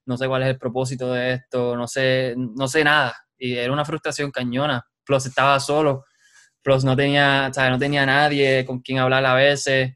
no 0.06 0.16
sé 0.16 0.26
cuál 0.26 0.42
es 0.42 0.48
el 0.48 0.58
propósito 0.58 1.12
de 1.12 1.34
esto, 1.34 1.76
no 1.76 1.86
sé, 1.86 2.34
no 2.36 2.68
sé 2.68 2.84
nada. 2.84 3.14
Y 3.36 3.54
era 3.56 3.72
una 3.72 3.84
frustración 3.84 4.30
cañona. 4.30 4.84
Plus 5.04 5.26
estaba 5.26 5.58
solo, 5.60 6.04
plus 6.62 6.84
no 6.84 6.96
tenía, 6.96 7.50
¿sabes? 7.52 7.70
No 7.72 7.78
tenía 7.78 8.06
nadie 8.06 8.64
con 8.64 8.80
quien 8.80 8.98
hablar 8.98 9.24
a 9.26 9.34
veces. 9.34 9.94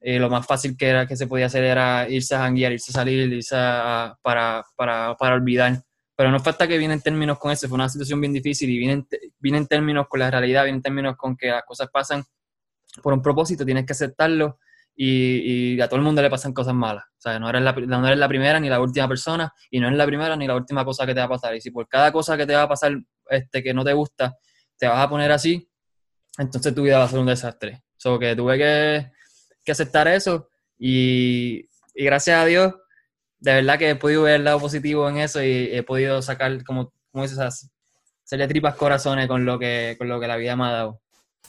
Y 0.00 0.18
lo 0.18 0.30
más 0.30 0.46
fácil 0.46 0.76
que, 0.76 0.88
era, 0.88 1.06
que 1.06 1.16
se 1.16 1.26
podía 1.26 1.46
hacer 1.46 1.64
era 1.64 2.08
irse 2.08 2.34
a 2.34 2.40
janguear, 2.40 2.72
irse 2.72 2.90
a 2.92 2.94
salir, 2.94 3.32
irse 3.32 3.56
para, 3.56 4.64
para, 4.76 5.14
para 5.16 5.34
olvidar 5.34 5.82
pero 6.18 6.32
no 6.32 6.40
falta 6.40 6.66
que 6.66 6.76
viene 6.78 6.94
en 6.94 7.00
términos 7.00 7.38
con 7.38 7.52
eso, 7.52 7.68
fue 7.68 7.76
una 7.76 7.88
situación 7.88 8.20
bien 8.20 8.32
difícil 8.32 8.68
y 8.68 8.76
viene 8.76 9.06
en, 9.08 9.54
en 9.54 9.66
términos 9.68 10.08
con 10.08 10.18
la 10.18 10.28
realidad, 10.28 10.64
viene 10.64 10.78
en 10.78 10.82
términos 10.82 11.16
con 11.16 11.36
que 11.36 11.46
las 11.46 11.62
cosas 11.62 11.90
pasan 11.92 12.24
por 13.00 13.12
un 13.12 13.22
propósito, 13.22 13.64
tienes 13.64 13.86
que 13.86 13.92
aceptarlo 13.92 14.58
y, 14.96 15.80
a 15.80 15.86
todo 15.86 15.94
el 15.94 16.02
mundo 16.02 16.20
le 16.20 16.28
pasan 16.28 16.52
cosas 16.52 16.74
malas. 16.74 17.04
O 17.04 17.20
sea, 17.20 17.38
no 17.38 17.48
eres, 17.48 17.62
la, 17.62 17.72
no 17.72 18.04
eres 18.04 18.18
la 18.18 18.26
primera 18.26 18.58
ni 18.58 18.68
la 18.68 18.80
última 18.80 19.06
persona 19.06 19.54
y 19.70 19.78
no 19.78 19.88
es 19.88 19.94
la 19.94 20.06
primera 20.06 20.34
ni 20.34 20.48
la 20.48 20.56
última 20.56 20.84
cosa 20.84 21.06
que 21.06 21.14
te 21.14 21.20
va 21.20 21.26
a 21.26 21.28
pasar. 21.28 21.54
Y 21.54 21.60
si 21.60 21.70
por 21.70 21.86
cada 21.86 22.10
cosa 22.10 22.36
que 22.36 22.46
te 22.46 22.54
va 22.56 22.62
a 22.62 22.68
pasar 22.68 22.98
este, 23.30 23.62
que 23.62 23.72
no 23.72 23.84
te 23.84 23.92
gusta, 23.92 24.36
te 24.76 24.88
vas 24.88 24.98
a 24.98 25.08
poner 25.08 25.30
así, 25.30 25.70
entonces 26.36 26.74
tu 26.74 26.82
vida 26.82 26.98
va 26.98 27.04
a 27.04 27.08
ser 27.08 27.20
un 27.20 27.26
desastre. 27.26 27.84
So 27.96 28.18
que 28.18 28.34
tuve 28.34 28.58
que, 28.58 29.12
que 29.64 29.70
aceptar 29.70 30.08
eso 30.08 30.48
y 30.76 31.68
gracias 31.94 32.42
a 32.42 32.44
Dios, 32.44 32.74
de 33.40 33.54
verdad 33.54 33.78
que 33.78 33.90
he 33.90 33.96
podido 33.96 34.22
ver 34.22 34.36
el 34.36 34.44
lado 34.44 34.60
positivo 34.60 35.08
en 35.08 35.18
eso 35.18 35.42
y 35.42 35.68
he 35.72 35.82
podido 35.82 36.20
sacar, 36.22 36.64
como, 36.64 36.92
como 37.12 37.24
dices, 37.24 37.38
hacerle 37.38 38.48
tripas 38.48 38.74
corazones 38.74 39.26
con 39.28 39.44
lo, 39.44 39.58
que, 39.58 39.94
con 39.98 40.08
lo 40.08 40.20
que 40.20 40.26
la 40.26 40.36
vida 40.36 40.56
me 40.56 40.64
ha 40.64 40.70
dado. 40.70 41.00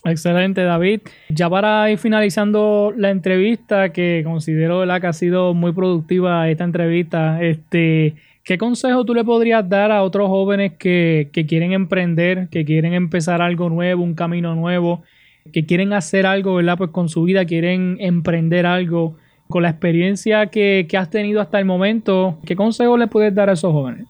Excelente, 0.06 0.64
David. 0.64 1.02
Ya 1.30 1.50
para 1.50 1.92
ir 1.92 1.98
finalizando 1.98 2.94
la 2.96 3.10
entrevista, 3.10 3.90
que 3.90 4.22
considero 4.24 4.84
que 5.00 5.08
ha 5.08 5.14
sido 5.14 5.54
muy 5.54 5.74
productiva 5.74 6.50
esta 6.50 6.64
entrevista, 6.64 7.42
este, 7.42 8.16
¿qué 8.44 8.58
consejo 8.58 9.04
tú 9.04 9.14
le 9.14 9.26
podrías 9.26 9.68
dar 9.68 9.92
a 9.92 10.04
otros 10.04 10.30
jóvenes 10.30 10.74
que, 10.78 11.30
que 11.34 11.46
quieren 11.46 11.74
emprender, 11.74 12.48
que 12.50 12.64
quieren 12.64 12.94
empezar 12.94 13.42
algo 13.42 13.70
nuevo, 13.70 14.04
un 14.04 14.16
camino 14.16 14.56
nuevo, 14.56 15.04
que 15.52 15.66
quieren 15.66 15.92
hacer 15.94 16.26
algo, 16.26 16.56
¿verdad? 16.56 16.78
Pues 16.78 16.92
con 16.92 17.10
su 17.10 17.24
vida 17.24 17.46
quieren 17.46 17.98
emprender 18.00 18.66
algo. 18.66 19.18
Con 19.50 19.64
la 19.64 19.70
experiencia 19.70 20.48
que, 20.48 20.86
que 20.90 20.98
has 20.98 21.10
tenido 21.10 21.42
hasta 21.42 21.60
el 21.60 21.66
momento, 21.66 22.40
¿qué 22.46 22.56
consejo 22.56 22.98
le 22.98 23.08
puedes 23.08 23.34
dar 23.34 23.50
a 23.50 23.54
esos 23.54 23.72
jóvenes? 23.72 24.08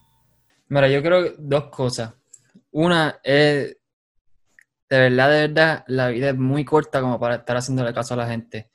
Mira, 0.68 0.90
yo 0.90 1.02
creo 1.02 1.34
dos 1.38 1.66
cosas. 1.70 2.14
Una 2.72 3.20
es 3.24 3.78
de 4.90 4.98
verdad, 4.98 5.30
de 5.30 5.48
verdad, 5.48 5.84
la 5.88 6.10
vida 6.10 6.30
es 6.30 6.36
muy 6.36 6.66
corta 6.66 7.00
como 7.00 7.20
para 7.20 7.36
estar 7.36 7.56
haciéndole 7.56 7.94
caso 7.94 8.16
a 8.16 8.18
la 8.18 8.28
gente. 8.28 8.70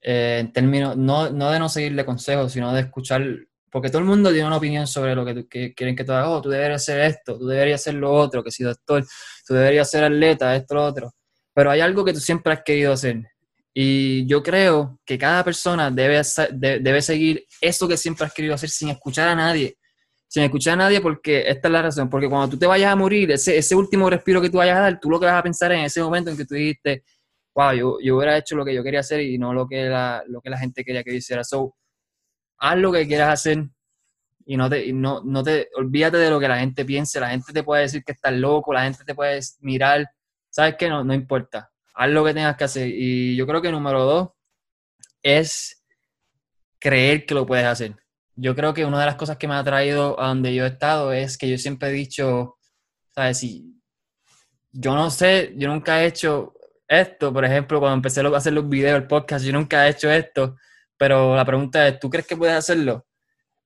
Eh, 0.00 0.38
en 0.40 0.52
términos, 0.52 0.96
no, 0.96 1.30
no 1.30 1.50
de 1.50 1.58
no 1.58 1.68
seguirle 1.68 2.04
consejos, 2.04 2.52
sino 2.52 2.72
de 2.72 2.82
escuchar, 2.82 3.24
porque 3.68 3.88
todo 3.88 3.98
el 3.98 4.04
mundo 4.04 4.30
tiene 4.30 4.46
una 4.46 4.58
opinión 4.58 4.86
sobre 4.86 5.16
lo 5.16 5.24
que, 5.24 5.48
que 5.48 5.74
quieren 5.74 5.96
que 5.96 6.04
tú 6.04 6.12
hagas. 6.12 6.28
Oh, 6.28 6.40
tú 6.40 6.50
deberías 6.50 6.82
hacer 6.82 7.00
esto, 7.00 7.36
tú 7.36 7.46
deberías 7.48 7.80
hacer 7.80 7.94
lo 7.94 8.12
otro, 8.12 8.44
que 8.44 8.52
si 8.52 8.62
doctor, 8.62 9.04
tú 9.46 9.54
deberías 9.54 9.90
ser 9.90 10.04
atleta, 10.04 10.54
esto, 10.54 10.76
lo 10.76 10.84
otro. 10.84 11.12
Pero 11.52 11.70
hay 11.72 11.80
algo 11.80 12.04
que 12.04 12.12
tú 12.12 12.20
siempre 12.20 12.52
has 12.52 12.62
querido 12.62 12.92
hacer. 12.92 13.24
Y 13.78 14.26
yo 14.26 14.42
creo 14.42 14.98
que 15.04 15.18
cada 15.18 15.44
persona 15.44 15.90
debe, 15.90 16.22
debe 16.52 17.02
seguir 17.02 17.44
eso 17.60 17.86
que 17.86 17.98
siempre 17.98 18.24
has 18.24 18.32
querido 18.32 18.54
hacer 18.54 18.70
sin 18.70 18.88
escuchar 18.88 19.28
a 19.28 19.34
nadie 19.34 19.76
sin 20.28 20.42
escuchar 20.42 20.74
a 20.74 20.76
nadie 20.76 21.00
porque 21.00 21.48
esta 21.48 21.68
es 21.68 21.72
la 21.72 21.82
razón, 21.82 22.10
porque 22.10 22.28
cuando 22.28 22.48
tú 22.48 22.58
te 22.58 22.66
vayas 22.66 22.92
a 22.92 22.96
morir, 22.96 23.30
ese, 23.30 23.56
ese 23.56 23.74
último 23.74 24.10
respiro 24.10 24.40
que 24.40 24.50
tú 24.50 24.58
vayas 24.58 24.76
a 24.76 24.80
dar, 24.80 25.00
tú 25.00 25.08
lo 25.08 25.20
que 25.20 25.26
vas 25.26 25.38
a 25.38 25.42
pensar 25.42 25.72
en 25.72 25.80
ese 25.84 26.02
momento 26.02 26.30
en 26.30 26.36
que 26.36 26.44
tú 26.44 26.54
dijiste, 26.54 27.04
wow, 27.54 27.72
yo, 27.72 27.98
yo 28.02 28.16
hubiera 28.16 28.36
hecho 28.36 28.56
lo 28.56 28.64
que 28.64 28.74
yo 28.74 28.82
quería 28.82 29.00
hacer 29.00 29.20
y 29.20 29.38
no 29.38 29.54
lo 29.54 29.66
que 29.66 29.84
la, 29.84 30.22
lo 30.26 30.40
que 30.40 30.50
la 30.50 30.58
gente 30.58 30.84
quería 30.84 31.02
que 31.02 31.12
yo 31.12 31.16
hiciera. 31.16 31.44
So, 31.44 31.74
haz 32.58 32.76
lo 32.76 32.92
que 32.92 33.06
quieras 33.06 33.30
hacer 33.30 33.68
y 34.44 34.56
no 34.56 34.68
te, 34.68 34.92
no, 34.92 35.22
no 35.24 35.42
te, 35.42 35.68
olvídate 35.74 36.18
de 36.18 36.30
lo 36.30 36.40
que 36.40 36.48
la 36.48 36.58
gente 36.58 36.84
piense, 36.84 37.20
la 37.20 37.30
gente 37.30 37.52
te 37.52 37.62
puede 37.62 37.82
decir 37.82 38.02
que 38.04 38.12
estás 38.12 38.32
loco, 38.32 38.72
la 38.72 38.84
gente 38.84 39.04
te 39.04 39.14
puede 39.14 39.40
mirar, 39.60 40.06
¿sabes 40.50 40.74
qué? 40.78 40.88
No, 40.88 41.04
no 41.04 41.14
importa, 41.14 41.70
haz 41.96 42.10
lo 42.10 42.24
que 42.24 42.34
tengas 42.34 42.56
que 42.56 42.64
hacer. 42.64 42.88
Y 42.88 43.36
yo 43.36 43.46
creo 43.46 43.62
que 43.62 43.72
número 43.72 44.04
dos 44.04 44.28
es 45.22 45.84
creer 46.78 47.26
que 47.26 47.34
lo 47.34 47.46
puedes 47.46 47.66
hacer 47.66 47.96
yo 48.36 48.54
creo 48.54 48.74
que 48.74 48.84
una 48.84 49.00
de 49.00 49.06
las 49.06 49.16
cosas 49.16 49.38
que 49.38 49.48
me 49.48 49.54
ha 49.54 49.64
traído 49.64 50.20
a 50.20 50.28
donde 50.28 50.54
yo 50.54 50.64
he 50.64 50.68
estado 50.68 51.12
es 51.12 51.38
que 51.38 51.48
yo 51.48 51.58
siempre 51.58 51.88
he 51.88 51.92
dicho, 51.92 52.58
¿sabes? 53.14 53.38
Si 53.38 53.74
yo 54.72 54.94
no 54.94 55.10
sé, 55.10 55.54
yo 55.56 55.68
nunca 55.68 56.02
he 56.02 56.06
hecho 56.06 56.54
esto, 56.86 57.32
por 57.32 57.44
ejemplo, 57.44 57.80
cuando 57.80 57.96
empecé 57.96 58.20
a 58.20 58.28
hacer 58.36 58.52
los 58.52 58.68
videos, 58.68 58.96
el 58.96 59.06
podcast, 59.06 59.44
yo 59.44 59.52
nunca 59.52 59.86
he 59.86 59.90
hecho 59.90 60.10
esto, 60.10 60.56
pero 60.98 61.34
la 61.34 61.44
pregunta 61.44 61.88
es, 61.88 61.98
¿tú 61.98 62.10
crees 62.10 62.26
que 62.26 62.36
puedes 62.36 62.54
hacerlo? 62.54 63.06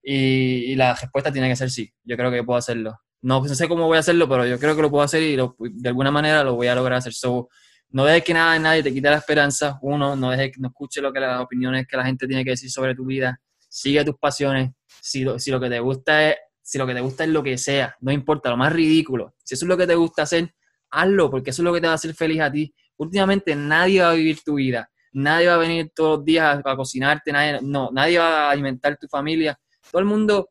Y, 0.02 0.74
la 0.76 0.94
respuesta 0.94 1.32
tiene 1.32 1.48
que 1.48 1.56
ser 1.56 1.70
sí, 1.70 1.92
yo 2.04 2.16
creo 2.16 2.30
que 2.30 2.44
puedo 2.44 2.58
hacerlo. 2.58 2.98
No, 3.22 3.44
sé 3.46 3.68
cómo 3.68 3.86
voy 3.86 3.96
a 3.98 4.00
hacerlo, 4.00 4.28
pero 4.28 4.46
yo 4.46 4.58
creo 4.58 4.74
que 4.76 4.82
lo 4.82 4.90
puedo 4.90 5.04
hacer 5.04 5.22
y 5.22 5.36
de 5.36 5.88
alguna 5.88 6.10
manera 6.10 6.44
lo 6.44 6.54
voy 6.54 6.68
a 6.68 6.74
lograr 6.74 6.98
hacer. 6.98 7.12
So, 7.12 7.50
no 7.92 8.04
dejes 8.04 8.24
que 8.24 8.34
nada, 8.34 8.58
nadie 8.58 8.82
te 8.82 8.92
quite 8.92 9.10
la 9.10 9.16
esperanza. 9.16 9.78
Uno, 9.82 10.16
no 10.16 10.30
dejes 10.30 10.58
no 10.58 10.68
escuche 10.68 11.00
lo 11.00 11.12
que 11.12 11.20
las 11.20 11.40
opiniones 11.40 11.86
que 11.86 11.96
la 11.96 12.04
gente 12.04 12.26
tiene 12.26 12.44
que 12.44 12.50
decir 12.50 12.70
sobre 12.70 12.94
tu 12.94 13.04
vida 13.04 13.40
sigue 13.70 14.04
tus 14.04 14.16
pasiones, 14.16 14.72
si 15.00 15.24
lo, 15.24 15.38
si 15.38 15.50
lo 15.50 15.60
que 15.60 15.70
te 15.70 15.80
gusta 15.80 16.28
es, 16.28 16.36
si 16.60 16.76
lo 16.76 16.86
que 16.86 16.94
te 16.94 17.00
gusta 17.00 17.24
es 17.24 17.30
lo 17.30 17.42
que 17.42 17.56
sea, 17.56 17.96
no 18.00 18.12
importa, 18.12 18.50
lo 18.50 18.56
más 18.56 18.72
ridículo, 18.72 19.34
si 19.42 19.54
eso 19.54 19.64
es 19.64 19.68
lo 19.68 19.76
que 19.76 19.86
te 19.86 19.94
gusta 19.94 20.22
hacer, 20.22 20.52
hazlo, 20.90 21.30
porque 21.30 21.50
eso 21.50 21.62
es 21.62 21.64
lo 21.64 21.72
que 21.72 21.80
te 21.80 21.86
va 21.86 21.92
a 21.92 21.96
hacer 21.96 22.14
feliz 22.14 22.40
a 22.40 22.50
ti. 22.50 22.74
Últimamente 22.96 23.54
nadie 23.54 24.02
va 24.02 24.10
a 24.10 24.14
vivir 24.14 24.40
tu 24.44 24.54
vida, 24.54 24.90
nadie 25.12 25.46
va 25.46 25.54
a 25.54 25.58
venir 25.58 25.90
todos 25.94 26.18
los 26.18 26.24
días 26.24 26.60
a, 26.62 26.76
cocinarte, 26.76 27.32
nadie, 27.32 27.60
no, 27.62 27.90
nadie 27.92 28.18
va 28.18 28.48
a 28.48 28.50
alimentar 28.50 28.96
tu 28.98 29.06
familia, 29.08 29.58
todo 29.90 30.00
el 30.00 30.06
mundo, 30.06 30.50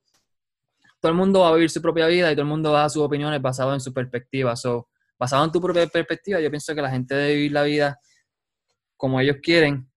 todo 0.99 1.11
el 1.11 1.17
mundo 1.17 1.41
va 1.41 1.49
a 1.49 1.53
vivir 1.53 1.69
su 1.69 1.81
propia 1.81 2.07
vida 2.07 2.31
y 2.31 2.35
todo 2.35 2.43
el 2.43 2.47
mundo 2.47 2.71
va 2.71 2.79
a 2.79 2.81
dar 2.81 2.89
sus 2.89 3.03
opiniones 3.03 3.41
basadas 3.41 3.75
en 3.75 3.81
su 3.81 3.93
perspectiva. 3.93 4.55
So, 4.55 4.87
basado 5.20 5.43
en 5.43 5.51
tu 5.51 5.59
propia 5.59 5.86
perspectiva, 5.86 6.39
yo 6.39 6.49
pienso 6.49 6.74
que 6.74 6.82
la 6.82 6.89
gente 6.89 7.13
debe 7.13 7.36
vivir 7.36 7.51
la 7.51 7.63
vida 7.63 7.99
como 8.95 9.20
ellos 9.20 9.38
quieren, 9.41 9.88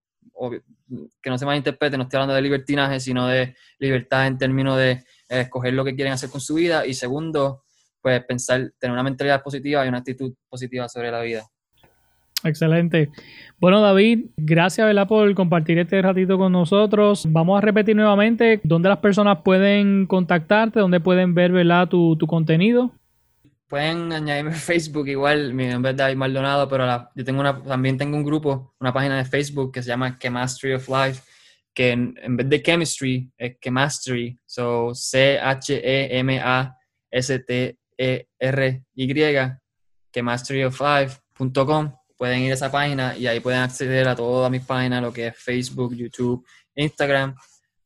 que 1.23 1.31
no 1.31 1.39
se 1.39 1.47
malinterprete, 1.47 1.97
no 1.97 2.05
estoy 2.05 2.19
hablando 2.19 2.35
de 2.35 2.43
libertinaje, 2.43 3.01
sino 3.01 3.27
de 3.27 3.55
libertad 3.79 4.27
en 4.27 4.37
términos 4.37 4.77
de 4.77 4.91
eh, 4.91 5.05
escoger 5.29 5.75
lo 5.75 5.85
que 5.85 5.95
quieren 5.95 6.13
hacer 6.13 6.29
con 6.29 6.41
su 6.41 6.55
vida. 6.55 6.87
Y 6.87 6.95
segundo, 6.95 7.63
pues 8.01 8.23
pensar, 8.25 8.73
tener 8.79 8.93
una 8.93 9.03
mentalidad 9.03 9.43
positiva 9.43 9.85
y 9.85 9.89
una 9.89 9.99
actitud 9.99 10.35
positiva 10.49 10.89
sobre 10.89 11.11
la 11.11 11.21
vida. 11.23 11.45
Excelente. 12.45 13.09
Bueno, 13.59 13.81
David, 13.81 14.27
gracias 14.37 14.85
¿verdad? 14.85 15.07
por 15.07 15.33
compartir 15.35 15.79
este 15.79 16.03
ratito 16.03 16.37
con 16.37 16.51
nosotros. 16.51 17.27
Vamos 17.29 17.59
a 17.59 17.61
repetir 17.61 17.95
nuevamente 17.95 18.61
dónde 18.65 18.89
las 18.89 18.99
personas 18.99 19.39
pueden 19.45 20.07
contactarte, 20.07 20.81
dónde 20.81 20.99
pueden 20.99 21.35
ver 21.35 21.53
¿verdad? 21.53 21.89
Tu, 21.89 22.17
tu 22.17 22.27
contenido 22.27 22.93
pueden 23.73 24.13
añadirme 24.13 24.51
a 24.51 24.55
Facebook 24.71 25.09
igual, 25.09 25.55
mi 25.55 25.67
nombre 25.67 25.93
es 25.93 25.97
David 25.97 26.17
Maldonado, 26.17 26.69
pero 26.69 27.09
yo 27.15 27.25
tengo 27.25 27.41
una, 27.41 27.63
también 27.63 27.97
tengo 27.97 28.19
un 28.19 28.23
grupo, 28.23 28.75
una 28.79 28.93
página 28.93 29.17
de 29.17 29.25
Facebook 29.25 29.73
que 29.73 29.83
se 29.83 29.89
llama 29.89 30.19
Chemistry 30.19 30.75
of 30.75 30.87
Life, 30.91 31.23
que 31.73 31.93
en, 31.93 32.37
vez 32.37 32.51
de 32.51 32.63
chemistry 32.63 33.33
es 33.35 33.57
chemistry, 33.59 34.39
so 34.45 34.95
C-H-E-M-A-S-T-E-R-Y, 34.95 36.33
chemistryoflife.com. 40.13 41.97
Pueden 42.19 42.41
ir 42.41 42.51
a 42.51 42.55
esa 42.55 42.71
página 42.71 43.17
y 43.17 43.27
ahí 43.27 43.41
pueden 43.41 43.61
acceder 43.61 44.07
a 44.07 44.15
todas 44.15 44.51
mis 44.51 44.67
páginas, 44.67 45.01
lo 45.01 45.15
que 45.15 45.29
es 45.29 45.37
Facebook, 45.39 45.95
YouTube, 45.95 46.47
Instagram. 46.75 47.35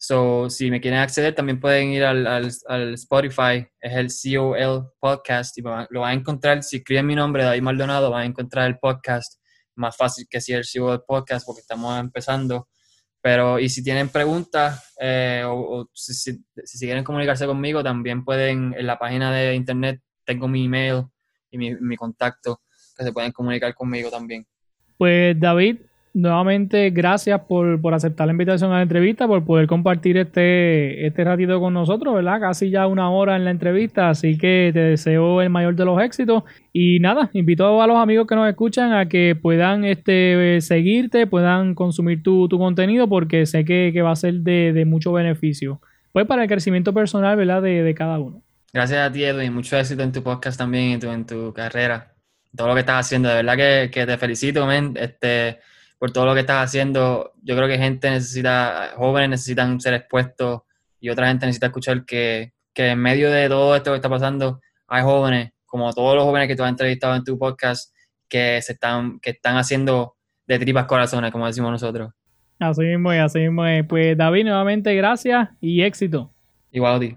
So, 0.08 0.48
si 0.48 0.70
me 0.70 0.80
quieren 0.80 1.00
acceder, 1.00 1.34
también 1.34 1.58
pueden 1.58 1.88
ir 1.88 2.04
al, 2.04 2.28
al, 2.28 2.94
Spotify, 2.94 3.66
es 3.80 4.22
el 4.22 4.36
COL 4.36 4.92
Podcast, 5.00 5.58
y 5.58 5.62
lo 5.62 6.00
van 6.00 6.10
a 6.10 6.12
encontrar, 6.12 6.62
si 6.62 6.76
escriben 6.76 7.06
mi 7.06 7.16
nombre, 7.16 7.42
David 7.42 7.62
Maldonado, 7.62 8.12
van 8.12 8.22
a 8.22 8.26
encontrar 8.26 8.68
el 8.68 8.78
podcast, 8.78 9.42
más 9.74 9.96
fácil 9.96 10.28
que 10.30 10.40
si 10.40 10.52
el 10.52 10.64
COL 10.64 11.02
Podcast, 11.04 11.44
porque 11.44 11.62
estamos 11.62 11.98
empezando. 11.98 12.68
Pero, 13.20 13.58
y 13.58 13.68
si 13.68 13.82
tienen 13.82 14.08
preguntas, 14.08 14.94
eh, 15.00 15.42
o, 15.44 15.90
si, 15.92 16.14
si, 16.14 16.86
quieren 16.86 17.02
comunicarse 17.02 17.44
conmigo, 17.44 17.82
también 17.82 18.24
pueden, 18.24 18.76
en 18.78 18.86
la 18.86 19.00
página 19.00 19.32
de 19.32 19.56
internet, 19.56 20.00
tengo 20.24 20.46
mi 20.46 20.66
email 20.66 21.02
y 21.50 21.58
mi, 21.58 21.74
mi 21.80 21.96
contacto, 21.96 22.60
que 22.96 23.02
se 23.02 23.12
pueden 23.12 23.32
comunicar 23.32 23.74
conmigo 23.74 24.08
también. 24.08 24.46
Pues 24.98 25.34
David, 25.40 25.78
nuevamente 26.16 26.88
gracias 26.90 27.42
por, 27.42 27.78
aceptar 27.92 28.26
la 28.26 28.32
invitación 28.32 28.72
a 28.72 28.76
la 28.76 28.82
entrevista, 28.82 29.28
por 29.28 29.44
poder 29.44 29.66
compartir 29.66 30.16
este, 30.16 31.06
este 31.06 31.22
ratito 31.24 31.60
con 31.60 31.74
nosotros, 31.74 32.14
¿verdad? 32.14 32.40
Casi 32.40 32.70
ya 32.70 32.86
una 32.86 33.10
hora 33.10 33.36
en 33.36 33.44
la 33.44 33.50
entrevista, 33.50 34.08
así 34.08 34.38
que 34.38 34.70
te 34.72 34.80
deseo 34.80 35.42
el 35.42 35.50
mayor 35.50 35.76
de 35.76 35.84
los 35.84 36.00
éxitos. 36.00 36.44
Y 36.72 37.00
nada, 37.00 37.28
invito 37.34 37.82
a 37.82 37.86
los 37.86 37.98
amigos 37.98 38.26
que 38.26 38.34
nos 38.34 38.48
escuchan 38.48 38.94
a 38.94 39.10
que 39.10 39.36
puedan 39.40 39.84
este, 39.84 40.58
seguirte, 40.62 41.26
puedan 41.26 41.74
consumir 41.74 42.22
tu, 42.22 42.48
contenido, 42.48 43.06
porque 43.08 43.44
sé 43.44 43.66
que, 43.66 43.92
va 44.00 44.12
a 44.12 44.16
ser 44.16 44.36
de, 44.36 44.84
mucho 44.86 45.12
beneficio. 45.12 45.82
Pues 46.12 46.26
para 46.26 46.44
el 46.44 46.48
crecimiento 46.48 46.94
personal, 46.94 47.36
¿verdad? 47.36 47.60
De, 47.60 47.94
cada 47.94 48.18
uno. 48.18 48.42
Gracias 48.72 49.06
a 49.06 49.12
ti, 49.12 49.22
Edwin. 49.22 49.52
Mucho 49.52 49.76
éxito 49.76 50.02
en 50.02 50.12
tu 50.12 50.22
podcast 50.22 50.56
también, 50.56 50.92
en 50.92 51.00
tu, 51.00 51.10
en 51.10 51.26
tu 51.26 51.52
carrera. 51.52 52.14
Todo 52.56 52.68
lo 52.68 52.74
que 52.74 52.80
estás 52.80 53.04
haciendo. 53.04 53.28
De 53.28 53.34
verdad 53.34 53.56
que, 53.56 53.90
que 53.90 54.06
te 54.06 54.16
felicito, 54.16 54.66
men. 54.66 54.94
Este, 54.98 55.58
por 55.98 56.12
todo 56.12 56.26
lo 56.26 56.34
que 56.34 56.40
estás 56.40 56.64
haciendo. 56.64 57.32
Yo 57.42 57.56
creo 57.56 57.68
que 57.68 57.78
gente 57.78 58.10
necesita, 58.10 58.92
jóvenes 58.96 59.30
necesitan 59.30 59.80
ser 59.80 59.94
expuestos 59.94 60.62
y 61.00 61.08
otra 61.08 61.28
gente 61.28 61.46
necesita 61.46 61.66
escuchar 61.66 62.04
que, 62.04 62.52
que 62.72 62.88
en 62.88 62.98
medio 62.98 63.30
de 63.30 63.48
todo 63.48 63.74
esto 63.76 63.92
que 63.92 63.96
está 63.96 64.08
pasando, 64.08 64.60
hay 64.88 65.02
jóvenes, 65.02 65.52
como 65.64 65.92
todos 65.92 66.14
los 66.16 66.24
jóvenes 66.24 66.48
que 66.48 66.56
tú 66.56 66.62
has 66.62 66.70
entrevistado 66.70 67.14
en 67.16 67.24
tu 67.24 67.38
podcast, 67.38 67.94
que 68.28 68.60
se 68.62 68.72
están, 68.72 69.20
que 69.20 69.30
están 69.30 69.56
haciendo 69.56 70.16
de 70.46 70.58
tripas 70.58 70.86
corazones, 70.86 71.32
como 71.32 71.46
decimos 71.46 71.70
nosotros. 71.70 72.12
Así 72.58 72.82
mismo 72.82 73.12
es, 73.12 73.20
así 73.20 73.40
mismo 73.40 73.66
es. 73.66 73.84
Pues 73.86 74.16
David, 74.16 74.44
nuevamente 74.44 74.94
gracias 74.94 75.48
y 75.60 75.82
éxito. 75.82 76.32
Igual 76.70 76.94
a 76.94 77.00
ti. 77.00 77.16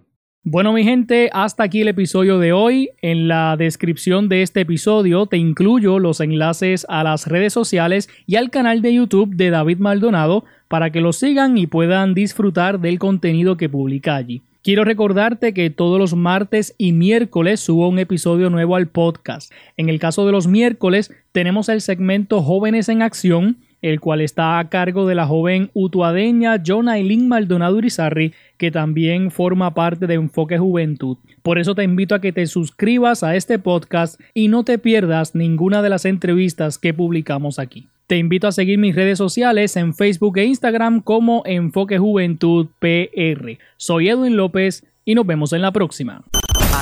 Bueno 0.52 0.74
mi 0.74 0.84
gente, 0.84 1.30
hasta 1.32 1.62
aquí 1.62 1.82
el 1.82 1.90
episodio 1.90 2.40
de 2.40 2.54
hoy. 2.54 2.90
En 3.04 3.28
la 3.28 3.56
descripción 3.56 4.30
de 4.30 4.42
este 4.42 4.62
episodio 4.62 5.28
te 5.28 5.38
incluyo 5.38 6.00
los 6.00 6.22
enlaces 6.22 6.88
a 6.90 7.04
las 7.04 7.28
redes 7.28 7.54
sociales 7.54 8.10
y 8.26 8.36
al 8.36 8.50
canal 8.50 8.82
de 8.82 8.96
YouTube 8.96 9.36
de 9.36 9.52
David 9.52 9.78
Maldonado 9.78 10.46
para 10.68 10.90
que 10.90 11.02
lo 11.02 11.14
sigan 11.14 11.60
y 11.60 11.68
puedan 11.68 12.16
disfrutar 12.16 12.80
del 12.80 12.98
contenido 12.98 13.58
que 13.58 13.70
publica 13.70 14.16
allí. 14.16 14.42
Quiero 14.64 14.84
recordarte 14.86 15.54
que 15.54 15.70
todos 15.70 16.00
los 16.00 16.16
martes 16.16 16.74
y 16.80 16.94
miércoles 16.94 17.60
subo 17.60 17.88
un 17.88 18.00
episodio 18.00 18.50
nuevo 18.50 18.76
al 18.76 18.88
podcast. 18.88 19.54
En 19.78 19.88
el 19.88 20.00
caso 20.00 20.26
de 20.26 20.32
los 20.32 20.48
miércoles 20.48 21.14
tenemos 21.32 21.70
el 21.70 21.82
segmento 21.82 22.42
Jóvenes 22.42 22.90
en 22.90 23.04
Acción 23.04 23.58
el 23.82 24.00
cual 24.00 24.22
está 24.22 24.60
a 24.60 24.70
cargo 24.70 25.08
de 25.08 25.16
la 25.16 25.28
joven 25.28 25.70
utuadeña 25.74 26.62
John 26.66 26.90
Aileen 26.90 27.28
Maldonado 27.28 27.78
Urizarri, 27.78 28.34
que 28.58 28.72
también 28.72 29.32
forma 29.32 29.74
parte 29.74 30.08
de 30.08 30.16
Enfoque 30.16 30.58
Juventud. 30.58 31.18
Por 31.42 31.60
eso 31.60 31.76
te 31.76 31.84
invito 31.84 32.16
a 32.16 32.22
que 32.22 32.34
te 32.34 32.46
suscribas 32.48 33.24
a 33.24 33.36
este 33.36 33.60
podcast 33.60 34.20
y 34.34 34.48
no 34.48 34.64
te 34.64 34.78
pierdas 34.78 35.36
ninguna 35.36 35.82
de 35.82 35.90
las 35.90 36.06
entrevistas 36.06 36.78
que 36.78 36.94
publicamos 36.94 37.60
aquí. 37.60 37.88
Te 38.08 38.18
invito 38.18 38.48
a 38.48 38.52
seguir 38.52 38.80
mis 38.80 38.96
redes 38.96 39.20
sociales 39.20 39.76
en 39.78 39.94
Facebook 39.94 40.38
e 40.40 40.46
Instagram 40.46 41.02
como 41.02 41.44
Enfoque 41.46 42.00
Juventud 42.00 42.68
PR. 42.80 43.60
Soy 43.78 44.10
Edwin 44.10 44.36
López 44.36 44.84
y 45.06 45.14
nos 45.14 45.28
vemos 45.28 45.54
en 45.54 45.62
la 45.62 45.72
próxima. 45.72 46.24